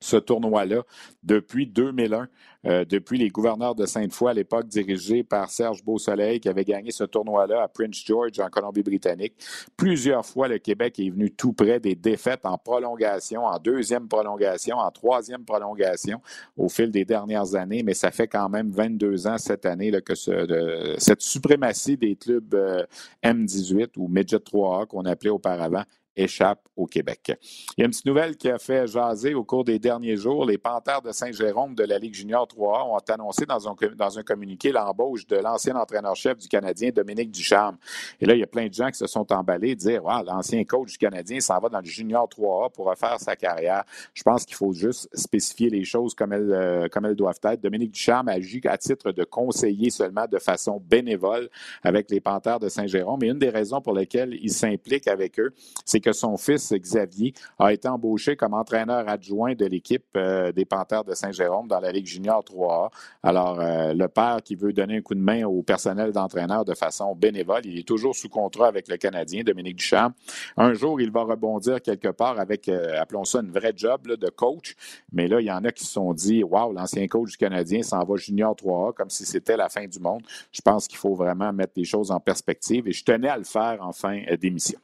ce 0.00 0.16
tournoi-là 0.16 0.82
depuis 1.22 1.66
2001, 1.66 2.28
euh, 2.66 2.84
depuis 2.86 3.18
les 3.18 3.28
gouverneurs 3.28 3.74
de 3.74 3.84
Sainte-Foy 3.84 4.30
à 4.30 4.34
l'époque 4.34 4.66
dirigés 4.66 5.22
par 5.22 5.50
Serge 5.50 5.84
Beausoleil 5.84 6.40
qui 6.40 6.48
avait 6.48 6.64
gagné 6.64 6.90
ce 6.90 7.04
tournoi-là 7.04 7.62
à 7.62 7.68
Prince 7.68 8.02
George 8.04 8.40
en 8.40 8.48
Colombie-Britannique. 8.48 9.34
Plusieurs 9.76 10.24
fois, 10.24 10.48
le 10.48 10.58
Québec 10.58 10.98
est 10.98 11.10
venu 11.10 11.30
tout 11.30 11.52
près 11.52 11.80
des 11.80 11.94
défaites 11.94 12.44
en 12.44 12.56
prolongation, 12.56 13.44
en 13.44 13.58
deuxième 13.58 14.08
prolongation, 14.08 14.78
en 14.78 14.90
troisième 14.90 15.44
prolongation 15.44 16.20
au 16.56 16.68
fil 16.68 16.90
des 16.90 17.04
dernières 17.04 17.54
années, 17.54 17.82
mais 17.82 17.94
ça 17.94 18.10
fait 18.10 18.28
quand 18.28 18.48
même 18.48 18.70
22 18.70 19.26
ans 19.26 19.38
cette 19.38 19.66
année 19.66 19.90
là, 19.90 20.00
que 20.00 20.14
de, 20.46 20.94
cette 20.98 21.20
suprématie 21.20 21.98
des 21.98 22.16
clubs 22.16 22.54
euh, 22.54 22.84
M18 23.22 23.90
ou 23.98 24.08
Midget 24.08 24.38
3A 24.38 24.86
qu'on 24.86 25.04
appelait 25.04 25.30
auparavant 25.30 25.84
échappe 26.16 26.60
au 26.76 26.86
Québec. 26.86 27.32
Il 27.76 27.80
y 27.80 27.82
a 27.82 27.86
une 27.86 27.90
petite 27.90 28.06
nouvelle 28.06 28.36
qui 28.36 28.48
a 28.48 28.58
fait 28.58 28.86
jaser 28.86 29.34
au 29.34 29.44
cours 29.44 29.64
des 29.64 29.78
derniers 29.78 30.16
jours. 30.16 30.44
Les 30.44 30.58
Panthères 30.58 31.02
de 31.02 31.12
Saint-Jérôme 31.12 31.74
de 31.74 31.84
la 31.84 31.98
Ligue 31.98 32.14
junior 32.14 32.46
3A 32.46 32.88
ont 32.88 33.12
annoncé 33.12 33.46
dans 33.46 33.68
un, 33.68 33.74
dans 33.96 34.18
un 34.18 34.22
communiqué 34.22 34.72
l'embauche 34.72 35.26
de 35.26 35.36
l'ancien 35.36 35.76
entraîneur-chef 35.76 36.38
du 36.38 36.48
Canadien, 36.48 36.90
Dominique 36.90 37.30
Ducharme. 37.30 37.76
Et 38.20 38.26
là, 38.26 38.34
il 38.34 38.40
y 38.40 38.42
a 38.42 38.46
plein 38.46 38.66
de 38.68 38.74
gens 38.74 38.90
qui 38.90 38.98
se 38.98 39.06
sont 39.06 39.30
emballés, 39.32 39.74
dire 39.74 40.02
ah, 40.06 40.22
l'ancien 40.24 40.64
coach 40.64 40.92
du 40.92 40.98
Canadien 40.98 41.40
s'en 41.40 41.58
va 41.58 41.68
dans 41.68 41.80
le 41.80 41.86
junior 41.86 42.28
3A 42.28 42.72
pour 42.72 42.86
refaire 42.86 43.18
sa 43.20 43.36
carrière. 43.36 43.84
Je 44.14 44.22
pense 44.22 44.44
qu'il 44.44 44.56
faut 44.56 44.72
juste 44.72 45.08
spécifier 45.16 45.70
les 45.70 45.84
choses 45.84 46.14
comme 46.14 46.32
elles, 46.32 46.52
euh, 46.52 46.88
comme 46.88 47.06
elles 47.06 47.16
doivent 47.16 47.40
être. 47.44 47.60
Dominique 47.60 47.92
Ducharme 47.92 48.28
agit 48.28 48.60
à 48.64 48.76
titre 48.78 49.12
de 49.12 49.24
conseiller 49.24 49.90
seulement 49.90 50.26
de 50.26 50.38
façon 50.38 50.82
bénévole 50.84 51.48
avec 51.82 52.10
les 52.10 52.20
Panthères 52.20 52.58
de 52.58 52.68
Saint-Jérôme. 52.68 53.22
Et 53.22 53.28
une 53.28 53.38
des 53.38 53.50
raisons 53.50 53.80
pour 53.80 53.94
lesquelles 53.94 54.36
il 54.40 54.50
s'implique 54.50 55.08
avec 55.08 55.38
eux, 55.38 55.52
c'est 55.84 55.99
que 56.00 56.12
son 56.12 56.36
fils, 56.36 56.72
Xavier, 56.72 57.32
a 57.58 57.72
été 57.72 57.88
embauché 57.88 58.36
comme 58.36 58.54
entraîneur 58.54 59.08
adjoint 59.08 59.54
de 59.54 59.66
l'équipe 59.66 60.04
euh, 60.16 60.52
des 60.52 60.64
Panthères 60.64 61.04
de 61.04 61.14
Saint-Jérôme 61.14 61.68
dans 61.68 61.80
la 61.80 61.92
Ligue 61.92 62.06
junior 62.06 62.42
3A. 62.42 62.90
Alors, 63.22 63.60
euh, 63.60 63.94
le 63.94 64.08
père 64.08 64.38
qui 64.44 64.54
veut 64.54 64.72
donner 64.72 64.98
un 64.98 65.02
coup 65.02 65.14
de 65.14 65.20
main 65.20 65.44
au 65.44 65.62
personnel 65.62 66.12
d'entraîneur 66.12 66.64
de 66.64 66.74
façon 66.74 67.14
bénévole, 67.14 67.62
il 67.64 67.78
est 67.78 67.86
toujours 67.86 68.14
sous 68.14 68.28
contrat 68.28 68.68
avec 68.68 68.88
le 68.88 68.96
Canadien, 68.96 69.42
Dominique 69.42 69.76
Duchamp. 69.76 70.12
Un 70.56 70.74
jour, 70.74 71.00
il 71.00 71.10
va 71.10 71.22
rebondir 71.22 71.80
quelque 71.82 72.08
part 72.08 72.38
avec, 72.38 72.68
euh, 72.68 73.00
appelons 73.00 73.24
ça, 73.24 73.40
une 73.40 73.50
vraie 73.50 73.72
job 73.76 74.08
de 74.08 74.28
coach. 74.30 74.74
Mais 75.12 75.28
là, 75.28 75.40
il 75.40 75.46
y 75.46 75.52
en 75.52 75.64
a 75.64 75.72
qui 75.72 75.84
se 75.84 75.92
sont 75.92 76.12
dit, 76.14 76.42
waouh, 76.42 76.72
l'ancien 76.72 77.06
coach 77.06 77.30
du 77.30 77.36
Canadien 77.36 77.82
s'en 77.82 78.04
va 78.04 78.16
junior 78.16 78.54
3A 78.54 78.94
comme 78.94 79.10
si 79.10 79.24
c'était 79.24 79.56
la 79.56 79.68
fin 79.68 79.86
du 79.86 79.98
monde. 80.00 80.22
Je 80.52 80.60
pense 80.60 80.86
qu'il 80.88 80.98
faut 80.98 81.14
vraiment 81.14 81.52
mettre 81.52 81.72
les 81.76 81.84
choses 81.84 82.10
en 82.10 82.20
perspective 82.20 82.88
et 82.88 82.92
je 82.92 83.04
tenais 83.04 83.28
à 83.28 83.36
le 83.36 83.44
faire 83.44 83.78
en 83.80 83.92
fin 83.92 84.22
d'émission. 84.40 84.78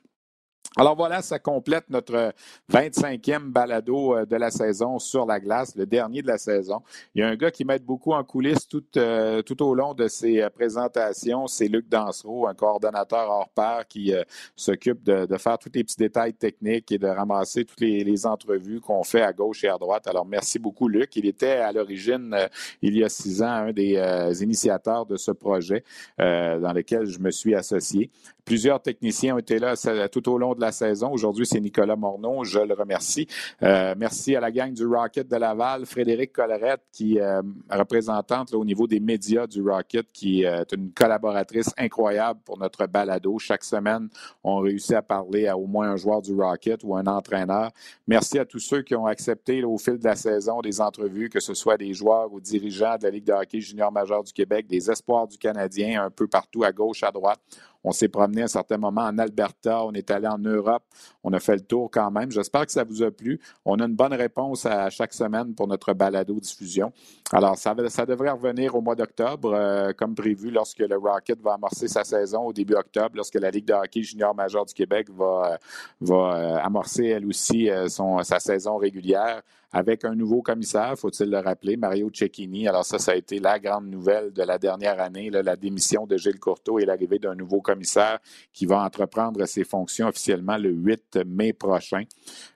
Alors 0.79 0.95
voilà, 0.95 1.22
ça 1.22 1.39
complète 1.39 1.89
notre 1.89 2.35
25e 2.70 3.51
balado 3.51 4.14
euh, 4.14 4.27
de 4.27 4.37
la 4.37 4.51
saison 4.51 4.99
sur 4.99 5.24
la 5.24 5.41
glace, 5.41 5.74
le 5.74 5.87
dernier 5.87 6.20
de 6.20 6.27
la 6.27 6.37
saison. 6.37 6.83
Il 7.14 7.22
y 7.22 7.24
a 7.24 7.29
un 7.29 7.35
gars 7.35 7.51
qui 7.51 7.64
m'aide 7.64 7.83
beaucoup 7.83 8.12
en 8.12 8.22
coulisses 8.22 8.68
tout, 8.68 8.85
euh, 8.99 9.41
tout 9.41 9.62
au 9.62 9.74
long 9.74 9.95
de 9.95 10.07
ces 10.07 10.43
euh, 10.43 10.51
présentations, 10.51 11.47
c'est 11.47 11.68
Luc 11.68 11.89
Dansereau, 11.89 12.47
un 12.47 12.53
coordonnateur 12.53 13.27
hors 13.27 13.49
pair 13.49 13.87
qui 13.89 14.12
s'occupe 14.55 15.03
de, 15.03 15.24
de, 15.24 15.37
faire 15.39 15.57
tous 15.57 15.70
les 15.72 15.83
petits 15.83 15.97
détails 15.97 16.35
techniques 16.35 16.93
et 16.93 16.99
de 16.99 17.07
ramasser 17.07 17.64
toutes 17.64 17.81
les, 17.81 18.05
les 18.05 18.27
entrevues 18.27 18.83
qu'on 18.83 19.03
fait 19.03 19.22
à 19.22 19.33
gauche 19.33 19.64
et 19.64 19.68
à 19.68 19.79
droite. 19.79 20.07
Alors 20.07 20.27
merci 20.27 20.59
beaucoup 20.59 20.89
Luc. 20.89 21.16
Il 21.16 21.24
était 21.24 21.53
à 21.53 21.72
l'origine, 21.72 22.37
il 22.83 22.99
y 22.99 23.03
a 23.03 23.09
six 23.09 23.43
ans, 23.43 23.47
un 23.47 23.72
des 23.72 23.99
initiateurs 24.43 25.07
de 25.07 25.16
ce 25.16 25.31
projet 25.31 25.85
dans 26.18 26.72
lequel 26.74 27.07
je 27.07 27.18
me 27.18 27.31
suis 27.31 27.55
associé. 27.55 28.11
Plusieurs 28.47 28.80
techniciens 28.80 29.34
ont 29.34 29.38
été 29.38 29.59
là 29.59 29.74
tout 30.07 30.28
au 30.28 30.38
long 30.38 30.55
de 30.55 30.61
la 30.61 30.70
saison. 30.70 31.11
Aujourd'hui, 31.11 31.44
c'est 31.44 31.59
Nicolas 31.59 31.97
Morneau. 31.97 32.44
Je 32.44 32.61
le 32.61 32.74
remercie. 32.74 33.26
Euh, 33.64 33.97
merci 33.99 34.36
à 34.36 34.40
la 34.40 34.53
gang 34.53 34.72
du 34.72 34.86
Rocket 34.86 35.26
de 35.26 35.34
Laval, 35.34 35.84
Frédéric 35.84 36.32
Collerette, 36.32 36.82
qui 36.92 37.16
est 37.16 37.22
euh, 37.22 37.42
représentante 37.68 38.53
là, 38.53 38.59
au 38.59 38.64
niveau 38.64 38.86
des 38.86 39.01
médias 39.01 39.49
du 39.49 39.68
Rocket, 39.68 40.07
qui 40.12 40.47
euh, 40.47 40.61
est 40.61 40.72
une 40.72 40.92
collaboratrice 40.92 41.70
incroyable 41.76 42.38
pour 42.44 42.57
notre 42.57 42.86
balado. 42.86 43.36
Chaque 43.40 43.64
semaine, 43.64 44.09
on 44.44 44.59
réussit 44.59 44.92
à 44.92 45.03
parler 45.03 45.49
à 45.49 45.59
au 45.59 45.66
moins 45.66 45.90
un 45.90 45.97
joueur 45.97 46.22
du 46.22 46.32
Rocket 46.32 46.84
ou 46.84 46.94
un 46.94 47.09
entraîneur. 47.09 47.72
Merci 48.07 48.38
à 48.38 48.44
tous 48.44 48.61
ceux 48.61 48.82
qui 48.82 48.94
ont 48.94 49.07
accepté 49.07 49.61
là, 49.61 49.66
au 49.66 49.76
fil 49.76 49.99
de 49.99 50.05
la 50.05 50.14
saison 50.14 50.61
des 50.61 50.80
entrevues, 50.80 51.30
que 51.30 51.40
ce 51.40 51.53
soit 51.53 51.78
des 51.78 51.92
joueurs 51.94 52.32
ou 52.32 52.40
dirigeants 52.40 52.97
de 52.97 53.03
la 53.03 53.11
Ligue 53.11 53.24
de 53.24 53.32
hockey 53.32 53.61
junior 53.61 53.90
majeur 53.90 54.22
du 54.22 54.32
Québec, 54.32 54.68
des 54.68 54.88
espoirs 54.88 55.26
du 55.26 55.36
Canadien, 55.36 56.05
un 56.05 56.11
peu 56.11 56.28
partout 56.28 56.62
à 56.62 56.70
gauche, 56.70 57.03
à 57.03 57.11
droite. 57.11 57.40
On 57.85 57.93
s'est 57.93 58.09
promené 58.09 58.43
à 58.43 58.45
un 58.45 58.49
certain 58.49 58.79
moment 58.79 59.03
en 59.03 59.18
Alberta, 59.18 59.85
on 59.85 59.93
est 59.93 60.11
allé 60.11 60.27
en 60.27 60.39
Europe, 60.39 60.83
on 61.22 61.33
a 61.33 61.41
fait 61.41 61.57
le 61.57 61.61
tour 61.61 61.91
quand 61.91 62.11
même. 62.11 62.31
J'espère 62.31 62.66
que 62.66 62.72
ça 62.72 62.85
vous 62.85 63.03
a 63.03 63.11
plu. 63.11 63.41
On 63.64 63.79
a 63.81 63.85
une 63.85 63.95
bonne 63.95 64.14
réponse 64.14 64.66
à 64.66 64.91
chaque 64.91 65.12
semaine 65.12 65.55
pour 65.55 65.68
notre 65.68 65.93
balado 65.93 66.39
diffusion. 66.41 66.93
Alors, 67.33 67.57
ça, 67.57 67.74
devrait 67.74 68.31
revenir 68.31 68.74
au 68.74 68.81
mois 68.81 68.95
d'octobre, 68.95 69.53
euh, 69.55 69.93
comme 69.93 70.14
prévu, 70.14 70.51
lorsque 70.51 70.79
le 70.79 70.97
Rocket 70.97 71.41
va 71.41 71.55
amorcer 71.55 71.89
sa 71.89 72.05
saison 72.05 72.43
au 72.43 72.53
début 72.53 72.74
octobre, 72.74 73.12
lorsque 73.16 73.35
la 73.35 73.51
Ligue 73.51 73.66
de 73.66 73.72
hockey 73.72 74.03
junior 74.03 74.35
majeur 74.35 74.64
du 74.64 74.74
Québec 74.74 75.09
va, 75.11 75.59
va 76.01 76.14
euh, 76.14 76.59
amorcer 76.62 77.07
elle 77.07 77.27
aussi 77.27 77.68
euh, 77.70 77.89
sa 77.89 78.39
saison 78.39 78.77
régulière 78.77 79.43
avec 79.72 80.04
un 80.04 80.14
nouveau 80.14 80.42
commissaire, 80.42 80.94
faut-il 80.98 81.30
le 81.30 81.38
rappeler, 81.38 81.76
Mario 81.76 82.10
Cecchini. 82.12 82.68
Alors 82.68 82.84
ça, 82.84 82.98
ça 82.98 83.12
a 83.12 83.14
été 83.16 83.38
la 83.38 83.58
grande 83.58 83.86
nouvelle 83.86 84.32
de 84.32 84.42
la 84.42 84.58
dernière 84.58 85.00
année, 85.00 85.30
la 85.30 85.56
démission 85.56 86.06
de 86.06 86.16
Gilles 86.16 86.38
Courteau 86.38 86.78
et 86.78 86.84
l'arrivée 86.84 87.18
d'un 87.18 87.34
nouveau 87.34 87.60
commissaire 87.60 88.18
qui 88.52 88.66
va 88.66 88.82
entreprendre 88.82 89.44
ses 89.46 89.64
fonctions 89.64 90.08
officiellement 90.08 90.56
le 90.56 90.70
8 90.70 91.20
mai 91.26 91.52
prochain. 91.52 92.04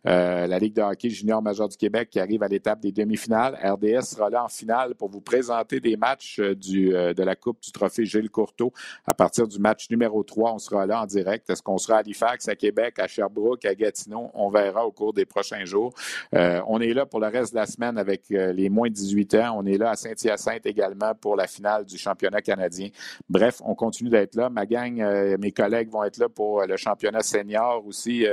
Euh, 0.06 0.46
la 0.46 0.58
Ligue 0.58 0.74
de 0.74 0.82
hockey 0.82 1.10
junior 1.10 1.42
major 1.42 1.68
du 1.68 1.76
Québec 1.76 2.10
qui 2.10 2.20
arrive 2.20 2.42
à 2.42 2.48
l'étape 2.48 2.80
des 2.80 2.92
demi-finales. 2.92 3.58
RDS 3.62 4.02
sera 4.02 4.30
là 4.30 4.44
en 4.44 4.48
finale 4.48 4.94
pour 4.94 5.10
vous 5.10 5.20
présenter 5.20 5.80
des 5.80 5.96
matchs 5.96 6.38
euh, 6.40 6.54
euh, 6.74 7.14
de 7.14 7.22
la 7.22 7.36
Coupe 7.36 7.60
du 7.62 7.72
Trophée 7.72 8.04
Gilles 8.04 8.30
Courteau. 8.30 8.72
À 9.06 9.14
partir 9.14 9.46
du 9.46 9.58
match 9.58 9.90
numéro 9.90 10.22
3, 10.22 10.54
on 10.54 10.58
sera 10.58 10.86
là 10.86 11.02
en 11.02 11.06
direct. 11.06 11.48
Est-ce 11.50 11.62
qu'on 11.62 11.78
sera 11.78 11.96
à 11.96 11.98
Halifax, 12.00 12.48
à 12.48 12.56
Québec, 12.56 12.98
à 12.98 13.06
Sherbrooke, 13.06 13.64
à 13.64 13.74
Gatineau? 13.74 14.30
On 14.34 14.48
verra 14.48 14.86
au 14.86 14.92
cours 14.92 15.12
des 15.12 15.24
prochains 15.24 15.64
jours. 15.64 15.92
on 16.32 16.80
est 16.80 16.94
là 16.94 16.99
pour 17.06 17.20
le 17.20 17.28
reste 17.28 17.52
de 17.52 17.58
la 17.58 17.66
semaine 17.66 17.98
avec 17.98 18.28
les 18.28 18.68
moins 18.68 18.88
de 18.88 18.94
18 18.94 19.34
ans. 19.34 19.54
On 19.58 19.66
est 19.66 19.78
là 19.78 19.90
à 19.90 19.96
Saint-Hyacinthe 19.96 20.66
également 20.66 21.14
pour 21.14 21.36
la 21.36 21.46
finale 21.46 21.84
du 21.84 21.98
championnat 21.98 22.40
canadien. 22.42 22.88
Bref, 23.28 23.60
on 23.64 23.74
continue 23.74 24.10
d'être 24.10 24.34
là. 24.34 24.48
Ma 24.50 24.66
gang, 24.66 25.02
mes 25.38 25.52
collègues 25.52 25.90
vont 25.90 26.04
être 26.04 26.18
là 26.18 26.28
pour 26.28 26.64
le 26.64 26.76
championnat 26.76 27.22
senior 27.22 27.84
aussi 27.86 28.26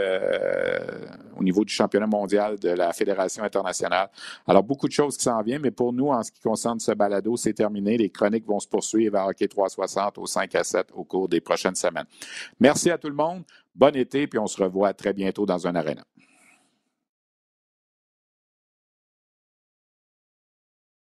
au 1.37 1.43
niveau 1.43 1.63
du 1.63 1.73
championnat 1.73 2.07
mondial 2.07 2.57
de 2.59 2.69
la 2.69 2.93
Fédération 2.93 3.43
internationale. 3.43 4.09
Alors, 4.47 4.63
beaucoup 4.63 4.87
de 4.87 4.93
choses 4.93 5.17
qui 5.17 5.23
s'en 5.23 5.41
viennent, 5.41 5.61
mais 5.61 5.71
pour 5.71 5.93
nous, 5.93 6.07
en 6.07 6.23
ce 6.23 6.31
qui 6.31 6.41
concerne 6.41 6.79
ce 6.79 6.91
balado, 6.91 7.37
c'est 7.37 7.53
terminé. 7.53 7.97
Les 7.97 8.09
chroniques 8.09 8.45
vont 8.45 8.59
se 8.59 8.67
poursuivre 8.67 9.17
à 9.17 9.27
Hockey 9.27 9.47
360 9.47 10.17
au 10.17 10.25
5 10.25 10.55
à 10.55 10.63
7 10.63 10.87
au 10.93 11.03
cours 11.03 11.29
des 11.29 11.41
prochaines 11.41 11.75
semaines. 11.75 12.05
Merci 12.59 12.91
à 12.91 12.97
tout 12.97 13.09
le 13.09 13.15
monde. 13.15 13.43
Bon 13.75 13.95
été, 13.95 14.27
puis 14.27 14.39
on 14.39 14.47
se 14.47 14.61
revoit 14.61 14.93
très 14.93 15.13
bientôt 15.13 15.45
dans 15.45 15.67
un 15.67 15.75
arena. 15.75 16.03